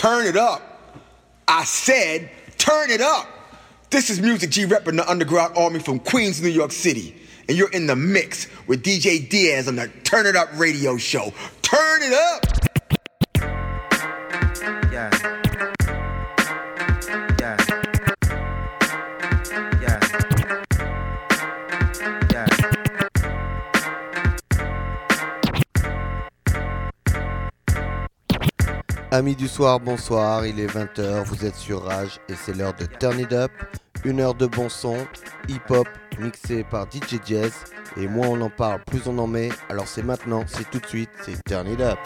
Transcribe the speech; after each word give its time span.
Turn 0.00 0.24
it 0.24 0.34
up. 0.34 0.62
I 1.46 1.64
said, 1.64 2.30
turn 2.56 2.88
it 2.88 3.02
up. 3.02 3.28
This 3.90 4.08
is 4.08 4.18
Music 4.18 4.48
G 4.48 4.64
repping 4.64 4.96
the 4.96 5.06
Underground 5.06 5.58
Army 5.58 5.78
from 5.78 5.98
Queens, 5.98 6.40
New 6.40 6.48
York 6.48 6.72
City. 6.72 7.14
And 7.50 7.58
you're 7.58 7.70
in 7.70 7.86
the 7.86 7.96
mix 7.96 8.46
with 8.66 8.82
DJ 8.82 9.28
Diaz 9.28 9.68
on 9.68 9.76
the 9.76 9.88
Turn 10.02 10.24
It 10.24 10.36
Up 10.36 10.48
radio 10.54 10.96
show. 10.96 11.34
Turn 11.60 12.02
it 12.02 12.14
up! 12.14 12.46
Yeah. 14.90 15.10
Yeah. 17.38 17.79
Amis 29.12 29.34
du 29.34 29.48
soir, 29.48 29.80
bonsoir, 29.80 30.46
il 30.46 30.60
est 30.60 30.68
20h, 30.68 31.24
vous 31.24 31.44
êtes 31.44 31.56
sur 31.56 31.82
Rage 31.82 32.20
et 32.28 32.34
c'est 32.34 32.56
l'heure 32.56 32.74
de 32.74 32.86
Turn 32.86 33.18
It 33.18 33.32
Up. 33.32 33.50
Une 34.04 34.20
heure 34.20 34.34
de 34.34 34.46
bon 34.46 34.68
son, 34.68 34.98
hip-hop, 35.48 35.88
mixé 36.20 36.62
par 36.62 36.86
DJ 36.86 37.18
Jazz. 37.26 37.52
Et 37.96 38.06
moins 38.06 38.28
on 38.28 38.40
en 38.40 38.50
parle, 38.50 38.80
plus 38.86 39.02
on 39.06 39.18
en 39.18 39.26
met. 39.26 39.48
Alors 39.68 39.88
c'est 39.88 40.04
maintenant, 40.04 40.44
c'est 40.46 40.70
tout 40.70 40.78
de 40.78 40.86
suite, 40.86 41.10
c'est 41.22 41.42
Turn 41.42 41.66
It 41.66 41.80
Up. 41.80 41.98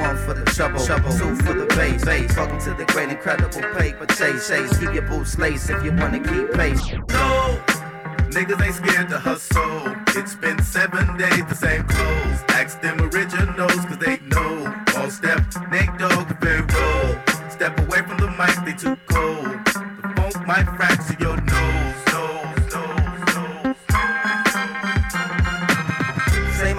One 0.00 0.16
for 0.16 0.34
the 0.34 0.48
shovel, 0.50 0.80
shovel, 0.80 1.12
two 1.12 1.34
for 1.44 1.52
the 1.52 1.68
bass, 1.76 2.02
bass. 2.06 2.34
Welcome 2.34 2.58
to 2.60 2.70
the 2.70 2.90
great 2.90 3.10
incredible 3.10 3.60
paper 3.76 4.06
chase, 4.14 4.48
chase. 4.48 4.78
Keep 4.78 4.94
your 4.94 5.02
boots 5.02 5.38
laced 5.38 5.68
if 5.68 5.84
you 5.84 5.92
wanna 5.92 6.20
keep 6.20 6.50
pace. 6.54 6.80
No, 7.10 7.60
niggas 8.30 8.64
ain't 8.64 8.74
scared 8.74 9.10
to 9.10 9.18
hustle. 9.18 9.94
It's 10.16 10.34
been 10.34 10.62
seven 10.62 11.18
days, 11.18 11.44
the 11.50 11.54
same 11.54 11.84
clothes. 11.84 12.42
Ask 12.48 12.80
them 12.80 12.98
originals, 13.02 13.84
cause 13.84 13.98
they 13.98 14.18
know. 14.28 14.74
Step, 15.10 15.42
Nate 15.70 15.98
Dogg, 15.98 16.28
very 16.40 16.60
roll. 16.60 17.16
Step 17.50 17.78
away 17.80 18.02
from 18.02 18.18
the 18.18 18.30
mic, 18.38 18.54
they 18.64 18.72
too 18.72 18.96
cold. 19.06 19.64
The 19.64 20.12
funk 20.16 20.46
might 20.46 20.64
fracture 20.76 21.16
your 21.20 21.36
nose, 21.40 22.01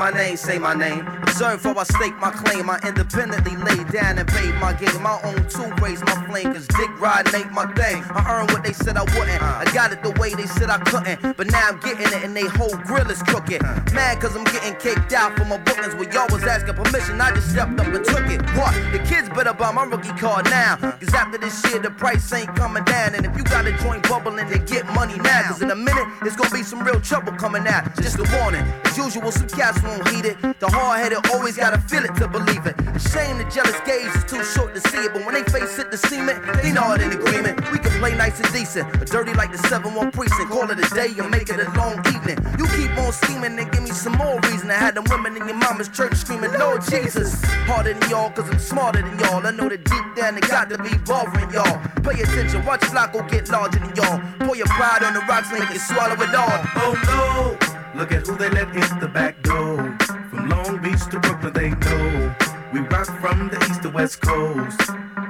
my 0.03 0.11
name, 0.11 0.35
say 0.35 0.57
my 0.59 0.73
name. 0.73 1.07
Observe 1.23 1.63
how 1.63 1.77
I 1.77 1.83
stake 1.83 2.17
my 2.19 2.29
claim. 2.29 2.69
I 2.69 2.77
independently 2.85 3.55
lay 3.55 3.83
down 3.85 4.19
and 4.19 4.27
paid 4.27 4.53
my 4.55 4.73
game. 4.73 5.01
My 5.01 5.17
own 5.23 5.47
two 5.47 5.63
raise 5.81 6.01
my 6.01 6.27
flame. 6.27 6.51
Cause 6.51 6.67
dick 6.67 6.91
ride 6.99 7.33
ain't 7.33 7.53
my 7.53 7.65
thing. 7.71 8.03
I 8.11 8.21
earned 8.29 8.51
what 8.51 8.65
they 8.65 8.73
said 8.73 8.97
I 8.97 9.03
wouldn't. 9.15 9.41
I 9.41 9.63
got 9.73 9.93
it 9.93 10.03
the 10.03 10.11
way 10.19 10.35
they 10.35 10.45
said 10.45 10.69
I 10.69 10.79
couldn't. 10.79 11.37
But 11.37 11.47
now 11.47 11.69
I'm 11.69 11.79
getting 11.79 12.05
it 12.05 12.21
and 12.21 12.35
they 12.35 12.47
whole 12.47 12.75
grill 12.83 13.09
is 13.09 13.23
crooked. 13.23 13.61
Mad 13.93 14.19
cause 14.19 14.35
I'm 14.35 14.43
getting 14.43 14.75
kicked 14.75 15.13
out 15.13 15.37
for 15.37 15.45
my 15.45 15.57
bookings. 15.57 15.95
Where 15.95 16.11
y'all 16.11 16.27
was 16.29 16.43
asking 16.43 16.75
permission, 16.75 17.21
I 17.21 17.31
just 17.31 17.51
stepped 17.51 17.79
up 17.79 17.87
and 17.87 18.03
took 18.03 18.27
it. 18.27 18.41
What? 18.59 18.75
The 18.91 18.99
kids 19.07 19.29
better 19.29 19.53
buy 19.53 19.71
my 19.71 19.85
rookie 19.85 20.11
card 20.19 20.45
now. 20.51 20.75
Cause 20.99 21.13
after 21.13 21.37
this 21.37 21.63
year, 21.71 21.79
the 21.79 21.91
price 21.91 22.27
ain't 22.33 22.53
coming 22.57 22.83
down. 22.83 23.15
And 23.15 23.25
if 23.25 23.37
you 23.37 23.43
got 23.45 23.65
a 23.65 23.71
joint 23.77 24.03
bubbling, 24.09 24.49
then 24.49 24.65
get 24.65 24.85
money 24.93 25.15
now. 25.17 25.43
Cause 25.47 25.61
in 25.61 25.71
a 25.71 25.75
minute, 25.75 26.07
it's 26.23 26.35
gonna 26.35 26.53
be 26.53 26.61
some 26.61 26.83
real 26.83 26.99
trouble 26.99 27.31
coming 27.33 27.65
out. 27.67 27.95
Just 27.95 28.19
a 28.19 28.27
warning. 28.37 28.67
As 28.83 28.97
usual, 28.97 29.31
some 29.31 29.47
cats 29.47 29.81
won't 29.94 30.09
heed 30.09 30.25
it. 30.25 30.38
The 30.59 30.67
hard 30.69 30.99
headed 30.99 31.19
always 31.31 31.58
gotta 31.58 31.77
feel 31.77 32.03
it 32.03 32.16
to 32.16 32.27
believe 32.27 32.66
it. 32.66 32.75
Shame 32.99 33.38
the 33.38 33.45
jealous 33.49 33.80
gaze 33.86 34.13
is 34.16 34.23
too 34.25 34.44
short 34.44 34.73
to 34.75 34.81
see 34.89 34.97
it. 34.97 35.13
But 35.13 35.25
when 35.25 35.36
they 35.36 35.44
face 35.44 35.77
it, 35.80 35.91
the 35.91 35.97
cement, 35.97 36.41
they 36.61 36.72
know 36.72 36.94
in 36.94 37.11
agreement. 37.11 37.59
We 37.72 37.80
can 37.80 37.91
play 37.99 38.16
nice 38.16 38.39
and 38.39 38.52
decent, 38.53 38.91
but 38.99 39.08
dirty 39.08 39.33
like 39.33 39.52
the 39.52 39.58
7 39.58 39.94
1 39.94 40.11
precinct. 40.11 40.49
Call 40.49 40.69
it 40.69 40.80
a 40.80 40.95
day 40.95 41.14
and 41.17 41.30
make 41.30 41.49
it 41.49 41.59
a 41.59 41.69
long 41.77 41.99
evening. 42.08 42.38
You 42.58 42.66
keep 42.77 42.91
on 42.97 43.11
scheming 43.11 43.58
and 43.59 43.71
give 43.71 43.83
me 43.83 43.91
some 43.91 44.14
more 44.14 44.39
reason 44.49 44.67
to 44.67 44.73
have 44.73 44.95
them 44.95 45.05
women 45.09 45.38
in 45.38 45.47
your 45.47 45.58
mama's 45.58 45.89
church 45.89 46.16
screaming, 46.16 46.53
Lord 46.53 46.81
Jesus. 46.89 47.44
Harder 47.69 47.94
than 47.94 48.09
y'all, 48.09 48.31
cause 48.31 48.49
I'm 48.49 48.59
smarter 48.59 49.02
than 49.02 49.17
y'all. 49.19 49.45
I 49.45 49.52
know 49.52 49.69
that 49.69 49.83
deep 49.83 50.05
down 50.16 50.38
it 50.38 50.47
got 50.47 50.69
to 50.69 50.77
be 50.77 50.97
bothering 51.05 51.52
y'all. 51.52 51.80
Pay 52.03 52.21
attention, 52.21 52.66
watch 52.66 52.81
Flacco 52.81 53.27
get 53.30 53.49
larger 53.49 53.80
than 53.80 53.95
y'all. 53.95 54.19
Pour 54.39 54.55
your 54.55 54.67
pride 54.67 55.03
on 55.03 55.14
the 55.14 55.21
rocks, 55.21 55.52
make 55.52 55.69
it 55.69 55.80
swallow 55.80 56.16
it 56.16 56.36
all. 56.36 56.59
Oh 56.75 56.95
no, 57.08 57.73
look 57.95 58.11
at 58.11 58.27
who 58.27 58.36
they 58.37 58.49
let 58.49 58.70
in 58.76 58.99
the 58.99 59.08
back 59.08 59.42
door. 59.43 59.77
From 60.30 60.49
Long 60.49 60.81
Beach 60.81 61.05
to 61.11 61.20
Brooklyn, 61.20 61.54
they 61.54 61.70
know. 61.70 62.36
We 62.73 62.80
rock 62.81 63.08
from 63.21 63.49
the 63.49 63.58
east 63.70 63.83
to 63.83 63.89
west 63.89 64.21
coast. 64.21 64.80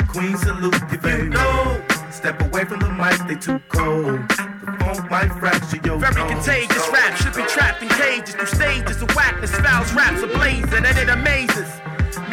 Queen 0.08 0.38
salute 0.38 0.76
if 0.92 1.06
you 1.06 1.30
know. 1.30 1.82
Step 2.12 2.42
away 2.42 2.66
from 2.66 2.80
the 2.80 2.90
mic, 2.90 3.20
they 3.28 3.36
too 3.36 3.60
cold. 3.70 4.20
The 4.30 4.76
funk 4.80 5.10
might 5.10 5.32
fracture 5.40 5.80
your 5.84 5.98
Very 5.98 6.16
nose. 6.16 6.32
contagious 6.32 6.90
rap 6.92 7.18
should 7.18 7.36
be 7.36 7.44
trapped 7.44 7.82
in 7.82 7.90
cages 7.90 8.36
through 8.36 8.46
stages 8.46 9.02
of 9.02 9.10
whackness, 9.16 9.56
fouls, 9.56 9.94
raps 9.94 10.22
ablaze, 10.22 10.72
and 10.74 10.86
it 10.86 11.10
amazes 11.10 11.68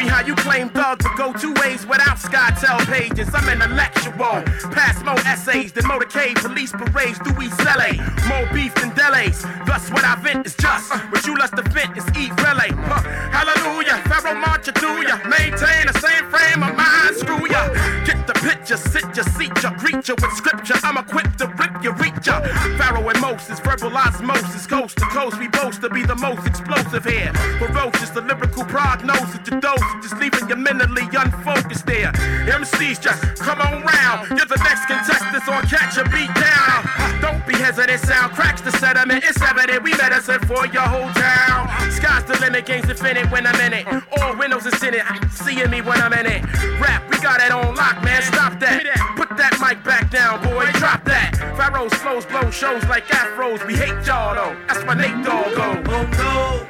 me 0.01 0.09
how 0.09 0.21
you 0.25 0.35
claim 0.35 0.69
thugs 0.69 1.05
but 1.05 1.17
go 1.17 1.33
two 1.33 1.53
ways 1.61 1.85
without 1.85 2.17
SkyTel 2.17 2.79
pages. 2.87 3.29
I'm 3.33 3.47
in 3.49 3.61
a 3.61 3.73
lecture 3.73 4.13
wall, 4.17 4.41
pass 4.73 5.03
more 5.03 5.19
essays 5.25 5.71
than 5.71 5.83
motorcade, 5.85 6.35
police 6.35 6.71
parades 6.71 7.17
through 7.19 7.41
East 7.41 7.59
LA. 7.63 7.93
More 8.27 8.47
beef 8.53 8.73
than 8.75 8.93
delays. 8.95 9.41
Thus, 9.65 9.89
what 9.91 10.03
I 10.03 10.15
vent 10.15 10.45
is 10.45 10.55
just 10.55 10.91
what 11.11 11.25
you 11.25 11.35
lust 11.37 11.55
to 11.55 11.63
vent 11.63 11.97
is 11.97 12.05
eat 12.17 12.31
relay. 12.41 12.71
Huh. 12.89 13.01
Hallelujah, 13.37 13.97
Pharoahe 14.09 14.39
march 14.39 14.67
you 14.67 14.73
through 14.73 15.07
ya. 15.07 15.17
Maintain 15.27 15.87
the 15.87 15.97
same 15.99 16.25
frame 16.29 16.63
of 16.63 16.75
mind, 16.75 17.15
screw 17.15 17.47
ya. 17.49 17.61
Get 18.05 18.25
the 18.27 18.33
picture, 18.33 18.77
sit 18.77 19.05
ya, 19.15 19.23
seat 19.23 19.53
ya, 19.63 19.71
greet 19.77 20.07
ya 20.07 20.15
with 20.21 20.33
scripture. 20.33 20.77
I'm 20.83 20.97
equipped 20.97 21.37
to 21.39 21.47
rip 21.59 21.83
ya, 21.83 21.91
reach 22.01 22.27
ya. 22.27 22.41
Pharoahe 22.79 23.11
and 23.11 23.21
Moses, 23.21 23.59
verbal 23.59 23.95
osmosis, 23.95 24.65
coast 24.67 24.97
to 24.97 25.05
coast. 25.05 25.39
We 25.39 25.47
boast 25.47 25.81
to 25.81 25.89
be 25.89 26.03
the 26.03 26.15
most 26.15 26.47
explosive 26.47 27.05
here. 27.05 27.33
Ferocious, 27.59 28.09
the 28.11 28.21
lyrical 28.21 28.65
prognosis, 28.65 29.39
the 29.45 29.59
dose, 29.59 29.90
just 30.01 30.17
leaving 30.17 30.47
you 30.47 30.55
mentally 30.55 31.03
unfocused 31.11 31.85
there. 31.85 32.11
MCs 32.47 33.01
just 33.01 33.21
come 33.41 33.59
on 33.61 33.83
round. 33.83 34.29
You're 34.29 34.45
the 34.45 34.61
next 34.63 34.85
contestant 34.85 35.47
on 35.47 35.63
Catch 35.67 35.97
a 35.97 36.03
Beat 36.09 36.33
Down. 36.35 37.21
Don't 37.21 37.45
be 37.45 37.53
hesitant, 37.53 37.99
sound 38.01 38.33
cracks 38.33 38.61
the 38.61 38.71
sediment. 38.73 39.23
It's 39.23 39.41
evident 39.41 39.83
we 39.83 39.91
medicine 39.97 40.39
for 40.41 40.65
your 40.67 40.83
whole 40.83 41.11
town. 41.13 41.69
Sky's 41.91 42.23
the 42.25 42.37
limit, 42.39 42.65
game's 42.65 42.89
infinite 42.89 43.29
when 43.31 43.45
I'm 43.45 43.59
in 43.61 43.73
it. 43.73 43.85
All 44.17 44.35
windows 44.37 44.65
is 44.65 44.81
in 44.83 44.93
it, 44.95 45.03
seeing 45.31 45.69
me 45.69 45.81
when 45.81 46.01
I'm 46.01 46.13
in 46.13 46.25
it. 46.25 46.43
Rap, 46.79 47.09
we 47.09 47.19
got 47.19 47.41
it 47.41 47.51
on 47.51 47.75
lock, 47.75 48.03
man. 48.03 48.21
Stop 48.21 48.59
that. 48.59 48.83
Put 49.15 49.29
that 49.37 49.53
mic 49.61 49.83
back 49.83 50.09
down, 50.09 50.41
boy. 50.43 50.65
Drop 50.73 51.03
that. 51.05 51.35
Pharoahe's 51.57 51.93
flows 51.95 52.25
blow 52.25 52.49
shows 52.49 52.83
like 52.85 53.05
afros. 53.07 53.65
We 53.67 53.75
hate 53.75 54.05
y'all 54.05 54.35
though. 54.35 54.57
That's 54.67 54.83
my 54.85 54.93
Nate 54.93 55.23
Dogg 55.23 55.55
go. 55.55 55.91
Oh 55.93 56.03
no, 56.17 56.67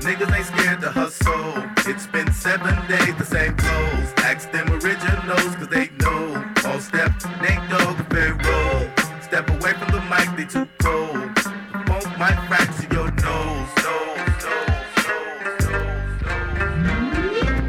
niggas 0.00 0.36
ain't 0.36 0.46
scared 0.46 0.80
to 0.80 0.90
hustle. 0.90 1.77
It's 1.90 2.06
been 2.06 2.30
seven 2.34 2.76
days, 2.86 3.16
the 3.16 3.24
same 3.24 3.56
clothes. 3.56 4.12
Ask 4.18 4.52
them 4.52 4.70
originals, 4.70 5.56
cause 5.56 5.68
they 5.68 5.88
know. 5.98 6.44
All 6.66 6.80
step, 6.80 7.12
Nate 7.40 7.66
Dogg, 7.70 7.96
very 8.12 8.32
roll. 8.32 8.90
Step 9.22 9.48
away 9.48 9.72
from 9.72 9.92
the 9.92 10.02
mic, 10.02 10.28
they 10.36 10.44
too 10.44 10.68
cold. 10.80 11.34
The 11.34 11.82
funk 11.86 12.18
might 12.18 12.38
fracture 12.46 12.88
your 12.92 13.10
nose. 13.10 13.70
nose, 13.86 14.36
nose, 14.44 14.84
nose, 15.08 15.64
nose. 15.64 15.98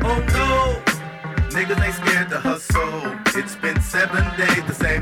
Oh 0.03 0.19
no, 0.35 0.51
niggas 1.55 1.81
ain't 1.81 1.95
scared 1.95 2.29
to 2.31 2.39
hustle. 2.41 3.15
It's 3.39 3.55
been 3.55 3.79
seven 3.79 4.25
days, 4.35 4.65
the 4.67 4.73
same 4.73 4.98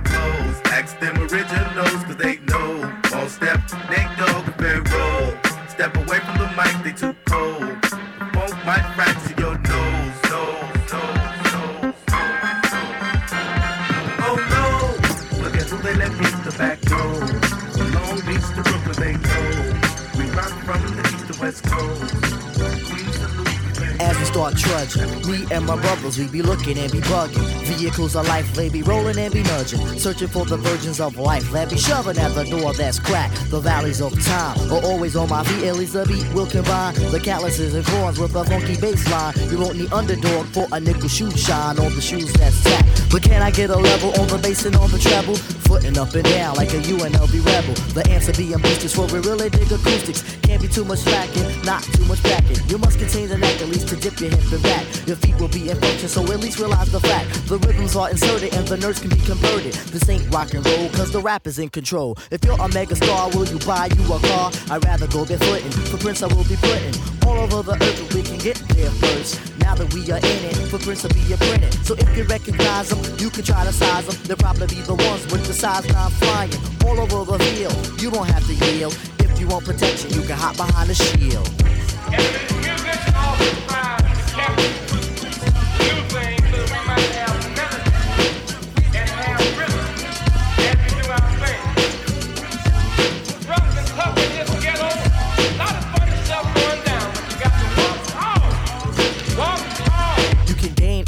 brothers, 26.07 26.19
we 26.19 26.27
be 26.27 26.41
looking 26.41 26.77
and 26.77 26.91
be 26.91 26.99
bugging. 26.99 27.45
Vehicles 27.65 28.15
of 28.15 28.27
life, 28.27 28.53
they 28.53 28.69
be 28.69 28.81
rolling 28.81 29.17
and 29.17 29.33
be 29.33 29.43
nudging. 29.43 29.79
Searching 29.99 30.27
for 30.27 30.45
the 30.45 30.57
virgins 30.57 30.99
of 30.99 31.17
life, 31.17 31.49
that 31.51 31.69
be 31.69 31.77
shoving 31.77 32.17
at 32.17 32.33
the 32.33 32.43
door 32.45 32.73
that's 32.73 32.99
cracked. 32.99 33.49
The 33.49 33.59
valleys 33.59 34.01
of 34.01 34.13
time 34.23 34.57
are 34.71 34.83
always 34.83 35.15
on 35.15 35.29
my 35.29 35.43
feet, 35.43 35.65
at 35.65 35.75
least 35.75 35.93
the 35.93 36.05
beat 36.05 36.27
will 36.33 36.47
combine. 36.47 36.93
The 37.11 37.19
calluses 37.19 37.73
and 37.73 37.85
corns 37.85 38.19
with 38.19 38.35
a 38.35 38.43
funky 38.45 38.79
bass 38.79 39.09
line. 39.11 39.33
You 39.49 39.59
won't 39.59 39.77
need 39.77 39.91
underdog 39.91 40.45
for 40.47 40.67
a 40.71 40.79
nickel 40.79 41.09
shoe 41.09 41.31
shine 41.31 41.79
on 41.79 41.93
the 41.93 42.01
shoes 42.01 42.31
that's 42.33 42.63
tapped. 42.63 43.11
But 43.11 43.23
can 43.23 43.41
I 43.41 43.51
get 43.51 43.69
a 43.69 43.77
level 43.77 44.09
on 44.19 44.27
the 44.27 44.37
bass 44.37 44.65
and 44.65 44.75
on 44.75 44.91
the 44.91 44.99
treble? 44.99 45.35
Footing 45.67 45.97
up 45.97 46.13
and 46.13 46.23
down 46.23 46.55
like 46.55 46.69
a 46.69 46.79
UNLV 46.79 47.45
rebel. 47.45 47.73
The 47.93 48.07
answer 48.09 48.33
being 48.33 48.57
boosters 48.59 48.93
for 48.95 49.07
we 49.07 49.19
really 49.19 49.49
dig 49.49 49.71
acoustics. 49.71 50.36
Can't 50.57 50.69
be 50.69 50.73
too 50.73 50.85
much 50.85 50.99
slacking, 50.99 51.61
not 51.65 51.83
too 51.83 52.03
much 52.05 52.23
backing. 52.23 52.57
You 52.67 52.79
must 52.79 52.97
contain 52.97 53.29
the 53.29 53.37
neck 53.37 53.61
at 53.61 53.69
least 53.69 53.89
to 53.89 53.95
dip 53.95 54.19
your 54.19 54.31
confident 54.31 54.53
in 54.53 54.61
back. 54.63 55.07
your 55.07 55.15
feet 55.17 55.37
will 55.39 55.49
be 55.49 55.69
in 55.69 55.77
function. 55.77 56.09
So 56.09 56.23
at 56.33 56.39
least 56.39 56.57
realize 56.57 56.91
the 56.91 56.99
fact 56.99 57.29
the 57.47 57.59
rhythms 57.59 57.95
are 57.95 58.09
inserted 58.09 58.55
and 58.55 58.67
the 58.67 58.75
nerves 58.77 58.99
can 58.99 59.09
be 59.09 59.21
converted. 59.21 59.75
This 59.93 60.09
ain't 60.09 60.27
rock 60.33 60.55
and 60.55 60.65
roll, 60.65 60.89
cause 60.97 61.11
the 61.11 61.21
rap 61.21 61.45
is 61.45 61.59
in 61.59 61.69
control. 61.69 62.17
If 62.31 62.43
you're 62.43 62.59
a 62.59 62.67
mega 62.69 62.95
star, 62.95 63.29
will 63.29 63.45
you 63.45 63.59
buy 63.67 63.89
you 63.95 64.01
a 64.11 64.17
car? 64.17 64.51
I'd 64.71 64.83
rather 64.83 65.05
go 65.05 65.25
barefooting. 65.25 65.73
Footprints 65.93 66.23
I 66.23 66.27
will 66.33 66.43
be 66.45 66.55
putting 66.55 66.95
all 67.27 67.37
over 67.37 67.61
the 67.61 67.73
earth, 67.73 68.13
we 68.15 68.23
can 68.23 68.39
get 68.39 68.57
there 68.73 68.89
first. 68.89 69.37
Now 69.59 69.75
that 69.75 69.93
we 69.93 70.09
are 70.09 70.17
in 70.17 70.41
it, 70.49 70.55
footprints 70.73 71.03
will 71.03 71.13
be 71.13 71.33
a 71.33 71.37
printed. 71.37 71.71
So 71.85 71.93
if 71.93 72.17
you 72.17 72.23
recognize 72.23 72.89
them, 72.89 72.97
you 73.19 73.29
can 73.29 73.43
try 73.43 73.63
to 73.63 73.71
size 73.71 74.07
them. 74.07 74.17
They'll 74.25 74.37
probably 74.37 74.65
be 74.73 74.81
the 74.81 74.95
ones 74.95 75.21
with 75.31 75.45
the 75.45 75.53
size 75.53 75.87
9 75.87 76.11
flying 76.17 76.53
all 76.83 76.97
over 76.99 77.37
the 77.37 77.43
field. 77.45 78.01
You 78.01 78.09
don't 78.09 78.25
have 78.25 78.41
to 78.47 78.53
yield. 78.65 78.97
You 79.47 79.53
want 79.53 79.63
protection, 79.63 80.09
you 80.09 80.23
can 80.23 80.37
hop 80.37 80.57
behind 80.57 80.89
the 80.89 80.93
shield. 80.93 81.47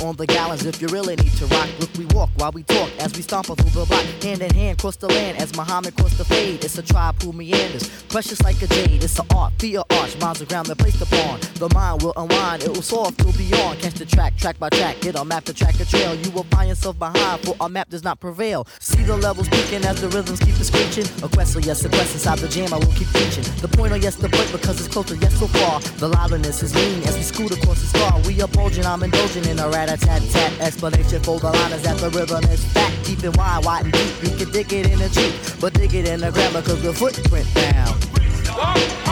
on 0.01 0.15
the 0.15 0.25
if 0.65 0.81
you 0.81 0.87
really 0.89 1.15
need 1.15 1.33
to 1.37 1.45
rock. 1.47 1.69
Look, 1.79 1.89
we 1.97 2.05
walk 2.15 2.29
while 2.37 2.51
we 2.51 2.63
talk 2.63 2.89
as 2.99 3.15
we 3.15 3.21
stomp 3.21 3.47
through 3.47 3.55
the 3.55 3.85
block. 3.85 4.05
Hand 4.21 4.41
in 4.41 4.53
hand, 4.53 4.77
cross 4.77 4.97
the 4.97 5.07
land 5.07 5.37
as 5.39 5.55
Muhammad 5.55 5.95
crossed 5.95 6.17
the 6.17 6.25
fade. 6.25 6.63
It's 6.63 6.77
a 6.77 6.83
tribe 6.83 7.21
who 7.21 7.33
meanders, 7.33 7.89
precious 8.03 8.41
like 8.43 8.61
a 8.61 8.67
jade. 8.67 9.03
It's 9.03 9.17
an 9.19 9.25
art, 9.35 9.53
fear 9.59 9.81
arch, 9.89 10.17
minds 10.19 10.41
around 10.41 10.59
ground 10.65 10.79
placed 10.79 11.01
upon. 11.01 11.39
The 11.55 11.69
mind 11.73 12.01
will 12.01 12.13
unwind, 12.15 12.63
it 12.63 12.69
will 12.69 12.81
soar 12.81 13.11
to 13.11 13.37
beyond. 13.37 13.79
Catch 13.79 13.95
the 13.95 14.05
track, 14.05 14.35
track 14.37 14.59
by 14.59 14.69
track, 14.69 14.97
a 15.05 15.25
map 15.25 15.45
to 15.45 15.53
track 15.53 15.79
a 15.79 15.85
trail. 15.85 16.15
You 16.15 16.31
will 16.31 16.43
find 16.43 16.69
yourself 16.69 16.97
behind, 16.99 17.41
for 17.41 17.55
our 17.59 17.69
map 17.69 17.89
does 17.89 18.03
not 18.03 18.19
prevail. 18.19 18.67
See 18.79 19.03
the 19.03 19.17
levels 19.17 19.49
peaking 19.49 19.85
as 19.85 20.01
the 20.01 20.09
rhythms 20.09 20.39
keep 20.39 20.55
screeching. 20.55 21.05
A 21.23 21.29
quest, 21.29 21.53
so 21.53 21.59
yes, 21.59 21.83
a 21.85 21.89
quest 21.89 22.13
inside 22.13 22.39
the 22.39 22.47
jam, 22.47 22.73
I 22.73 22.77
will 22.77 22.93
keep 22.93 23.11
reaching. 23.13 23.43
The 23.61 23.67
point, 23.67 23.93
or 23.93 23.97
yes, 23.97 24.15
the 24.15 24.29
point, 24.29 24.51
because 24.51 24.79
it's 24.79 24.93
closer, 24.93 25.15
yes, 25.15 25.37
so 25.39 25.47
far. 25.47 25.79
The 25.97 26.07
liveliness 26.07 26.63
is 26.63 26.75
lean 26.75 27.03
as 27.03 27.15
we 27.15 27.23
scoot 27.23 27.51
across 27.51 27.81
the 27.81 27.87
star. 27.87 28.19
We 28.27 28.41
are 28.41 28.47
bulging, 28.47 28.85
I'm 28.85 29.03
indulging 29.03 29.45
in 29.45 29.59
a 29.59 29.69
rat 29.69 29.89
tat 29.99 30.21
tat. 30.31 30.48
Explanation 30.59 31.21
for 31.23 31.39
the 31.39 31.51
line 31.51 31.71
is 31.71 31.81
that 31.83 31.97
the 31.97 32.09
rhythm 32.09 32.43
is 32.45 32.63
fat, 32.73 32.93
deep 33.05 33.23
and 33.23 33.35
wide, 33.37 33.65
wide 33.65 33.85
and 33.85 33.93
deep. 33.93 34.23
You 34.23 34.37
can 34.37 34.51
dig 34.51 34.73
it 34.73 34.85
in 34.87 35.01
a 35.01 35.09
Jeep, 35.09 35.33
but 35.59 35.73
dig 35.73 35.93
it 35.93 36.07
in 36.07 36.19
the 36.19 36.31
grammar 36.31 36.61
cause 36.61 36.81
the 36.81 36.93
footprint 36.93 37.47
down. 37.53 39.08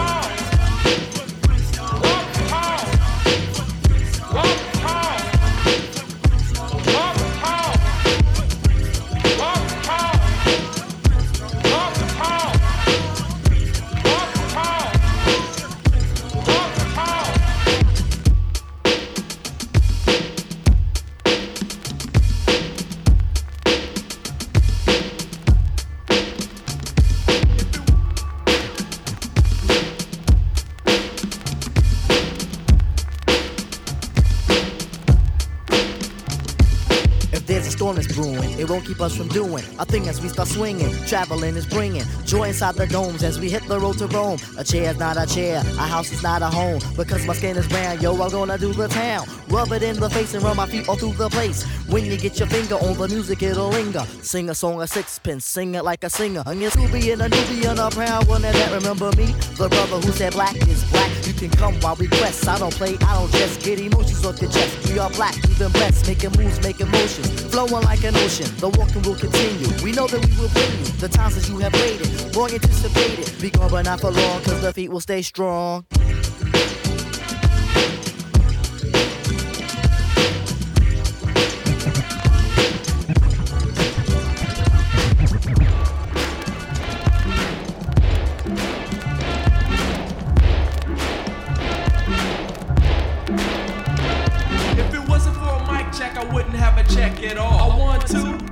It 38.67 38.71
won't 38.71 38.85
keep 38.85 38.99
us 38.99 39.15
from 39.15 39.29
doing 39.29 39.63
a 39.79 39.85
thing 39.85 40.09
as 40.09 40.19
we 40.19 40.27
start 40.27 40.49
swinging. 40.49 40.93
Traveling 41.05 41.55
is 41.55 41.65
bringing 41.65 42.03
joy 42.25 42.49
inside 42.49 42.75
the 42.75 42.85
domes 42.85 43.23
as 43.23 43.39
we 43.39 43.49
hit 43.49 43.65
the 43.65 43.79
road 43.79 43.97
to 43.99 44.07
Rome. 44.07 44.37
A 44.57 44.63
chair 44.65 44.91
is 44.91 44.97
not 44.99 45.15
a 45.15 45.25
chair, 45.25 45.59
a 45.59 45.87
house 45.87 46.11
is 46.11 46.21
not 46.21 46.41
a 46.41 46.47
home. 46.47 46.81
Because 46.97 47.25
my 47.25 47.33
skin 47.33 47.55
is 47.55 47.65
brown, 47.69 48.01
yo, 48.01 48.11
I'm 48.21 48.29
gonna 48.29 48.57
do 48.57 48.73
the 48.73 48.89
town. 48.89 49.25
Rub 49.47 49.71
it 49.71 49.83
in 49.83 49.95
the 49.95 50.09
face 50.09 50.33
and 50.33 50.43
run 50.43 50.57
my 50.57 50.65
feet 50.67 50.89
all 50.89 50.97
through 50.97 51.13
the 51.13 51.29
place. 51.29 51.63
When 51.87 52.03
you 52.03 52.17
get 52.17 52.39
your 52.39 52.49
finger 52.49 52.75
on 52.75 52.97
the 52.97 53.07
music, 53.07 53.41
it'll 53.41 53.69
linger. 53.69 54.05
Sing 54.21 54.49
a 54.49 54.55
song 54.55 54.81
of 54.81 54.89
sixpence, 54.89 55.45
sing 55.45 55.75
it 55.75 55.85
like 55.85 56.03
a 56.03 56.09
singer. 56.09 56.43
And 56.45 56.59
you're 56.59 56.71
Scooby 56.71 57.13
and 57.13 57.21
a 57.21 57.29
newbie 57.29 57.69
and 57.69 57.79
a 57.79 57.89
proud 57.89 58.27
one 58.27 58.41
that 58.41 58.73
remember 58.73 59.15
me. 59.15 59.27
The 59.55 59.69
brother 59.69 60.05
who 60.05 60.11
said 60.11 60.33
black 60.33 60.57
is 60.67 60.83
black. 60.91 61.09
You 61.25 61.31
can 61.31 61.51
come 61.51 61.75
while 61.75 61.95
we 61.95 62.09
quest. 62.09 62.45
I 62.49 62.59
don't 62.59 62.73
play, 62.73 62.97
I 62.99 63.13
don't 63.13 63.31
just 63.31 63.63
get 63.63 63.79
emotions 63.79 64.25
off 64.25 64.41
your 64.41 64.51
chest. 64.51 64.91
We 64.91 64.99
are 64.99 65.09
black, 65.11 65.35
we've 65.35 65.57
been 65.57 65.71
blessed, 65.71 66.05
making 66.05 66.31
moves, 66.31 66.61
making 66.61 66.91
motions. 66.91 67.29
Flowing 67.45 67.83
like 67.83 68.03
an 68.03 68.15
ocean, 68.17 68.47
the 68.59 68.69
walking 68.69 69.01
will 69.03 69.15
continue. 69.15 69.83
We 69.83 69.91
know 69.91 70.07
that 70.07 70.23
we 70.25 70.31
will 70.37 70.49
bring 70.49 70.71
you 70.79 70.85
the 70.99 71.09
times 71.09 71.35
that 71.35 71.47
you 71.49 71.57
have 71.59 71.73
waited, 71.73 72.35
long 72.35 72.51
anticipated. 72.51 73.41
Be 73.41 73.49
gone, 73.49 73.69
but 73.69 73.85
not 73.85 73.99
for 74.01 74.11
long, 74.11 74.41
cause 74.43 74.61
the 74.61 74.73
feet 74.73 74.89
will 74.89 74.99
stay 74.99 75.21
strong. 75.21 75.85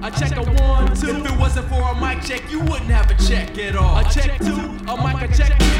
Check, 0.10 0.36
a 0.36 0.44
one, 0.44 0.96
two. 0.96 1.10
If 1.10 1.26
it 1.26 1.40
wasn't 1.40 1.68
for 1.68 1.82
a 1.82 1.96
mic 2.00 2.24
check, 2.24 2.50
you 2.52 2.60
wouldn't 2.60 2.92
have 2.92 3.10
a 3.10 3.16
check 3.16 3.58
at 3.58 3.76
all. 3.76 3.98
A 3.98 4.04
check 4.10 4.38
two, 4.40 4.56
a 4.88 4.98
mic, 5.04 5.30
a 5.30 5.36
check 5.36 5.75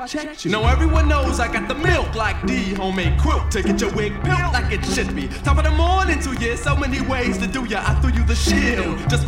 I 0.00 0.06
you. 0.06 0.50
Now 0.50 0.66
everyone 0.66 1.08
knows 1.08 1.40
I 1.40 1.52
got 1.52 1.68
the 1.68 1.74
milk 1.74 2.14
like 2.14 2.40
D, 2.46 2.72
homemade 2.72 3.20
quilt 3.20 3.50
to 3.50 3.62
get 3.62 3.78
your 3.82 3.92
wig 3.92 4.14
built 4.22 4.50
like 4.54 4.72
it 4.72 4.82
should 4.86 5.14
be. 5.14 5.28
Top 5.44 5.58
of 5.58 5.64
the 5.64 5.70
morning 5.72 6.18
to 6.20 6.32
you, 6.42 6.56
so 6.56 6.74
many 6.74 7.02
ways 7.02 7.36
to 7.36 7.46
do 7.46 7.66
ya. 7.66 7.82
I 7.84 7.92
threw 8.00 8.10
you 8.10 8.24
the 8.24 8.34
shield 8.34 8.98
just 9.10 9.19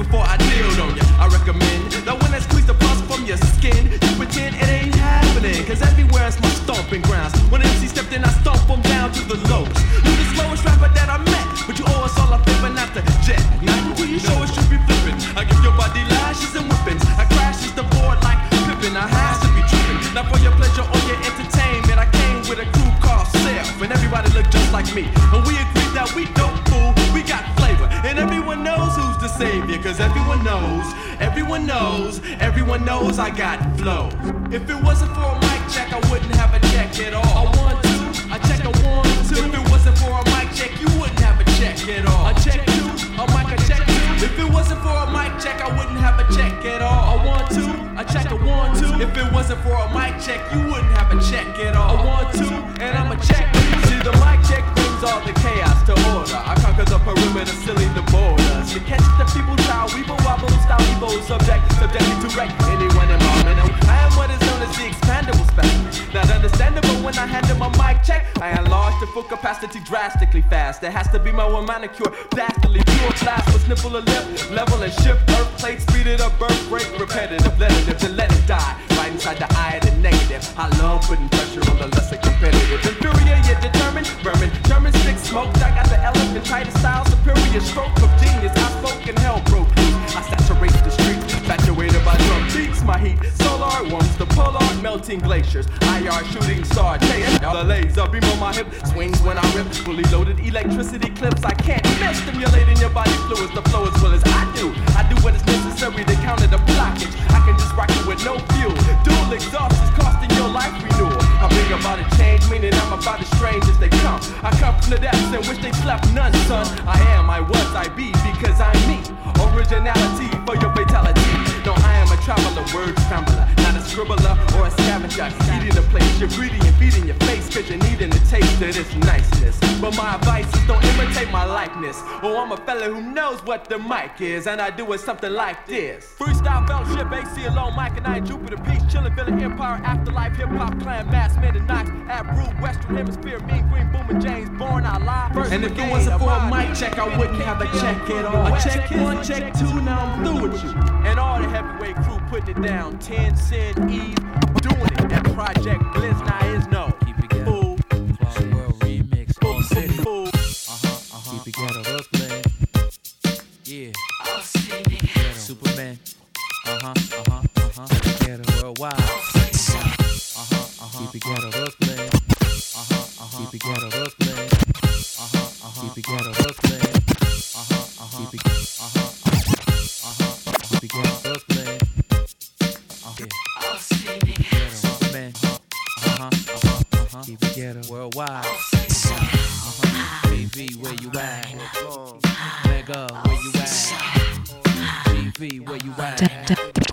you're 126.22 126.30
greedy 126.30 126.54
and 126.64 126.76
feeding 126.76 127.04
your 127.04 127.16
face, 127.26 127.52
cause 127.52 127.68
you're 127.68 127.78
needing 127.78 128.08
the 128.08 128.18
taste 128.30 128.52
of 128.62 128.72
this 128.72 128.94
niceness. 128.94 129.58
But 129.80 129.96
my 129.96 130.14
advice 130.14 130.46
is 130.54 130.66
don't 130.68 130.84
imitate 130.84 131.28
my 131.32 131.44
likeness. 131.44 132.00
Oh, 132.22 132.40
I'm 132.40 132.52
a 132.52 132.56
fella 132.58 132.84
who 132.84 133.00
knows 133.00 133.44
what 133.44 133.64
the 133.64 133.76
mic 133.80 134.20
is, 134.20 134.46
and 134.46 134.60
I 134.60 134.70
do 134.70 134.92
it 134.92 135.00
something 135.00 135.32
like 135.32 135.66
this. 135.66 136.14
Freestyle 136.16 136.64
fellowship, 136.68 137.08
Aceyalone, 137.08 137.74
Mike 137.74 137.96
and 137.96 138.06
I, 138.06 138.20
Jupiter 138.20 138.56
Peace, 138.58 138.82
chillin' 138.82 139.16
Villa 139.16 139.32
Empire, 139.32 139.82
afterlife, 139.82 140.36
hip 140.36 140.48
hop, 140.50 140.78
clan, 140.80 141.10
mass, 141.10 141.34
men 141.38 141.56
and 141.56 141.66
Knox, 141.66 141.90
Ab 142.08 142.26
Brew, 142.36 142.62
Western 142.62 142.96
Hemisphere, 142.96 143.40
Mean 143.40 143.68
Green, 143.68 143.90
Boomin' 143.90 144.20
James, 144.20 144.48
Born, 144.50 144.86
I 144.86 144.98
lie. 144.98 145.32
First 145.34 145.50
and 145.50 145.64
if 145.64 145.76
it 145.76 145.90
wasn't 145.90 146.20
for 146.20 146.30
a 146.30 146.48
mic 146.48 146.76
check, 146.76 147.00
I 147.00 147.18
wouldn't 147.18 147.42
have 147.42 147.60
a 147.60 147.66
check 147.80 147.98
at 148.10 148.24
all. 148.26 148.46
A 148.46 148.60
check 148.60 148.88
one, 148.92 149.24
check 149.24 149.52
two, 149.54 149.82
now 149.82 149.98
I'm 149.98 150.24
through 150.24 150.50
with 150.50 150.62
you. 150.62 150.70
And 151.04 151.18
all 151.18 151.42
the 151.42 151.48
heavyweight 151.48 151.96
crew 151.96 152.20
putting 152.28 152.62
it 152.62 152.62
down. 152.68 152.96
10 153.00 153.36
Sin 153.36 153.90
Eve 153.90 154.14
doing 154.62 154.92
it. 155.10 155.21
Project 155.34 155.82
Blitz 155.94 156.20
now 156.20 156.46
is 156.52 156.68
no. 156.68 156.81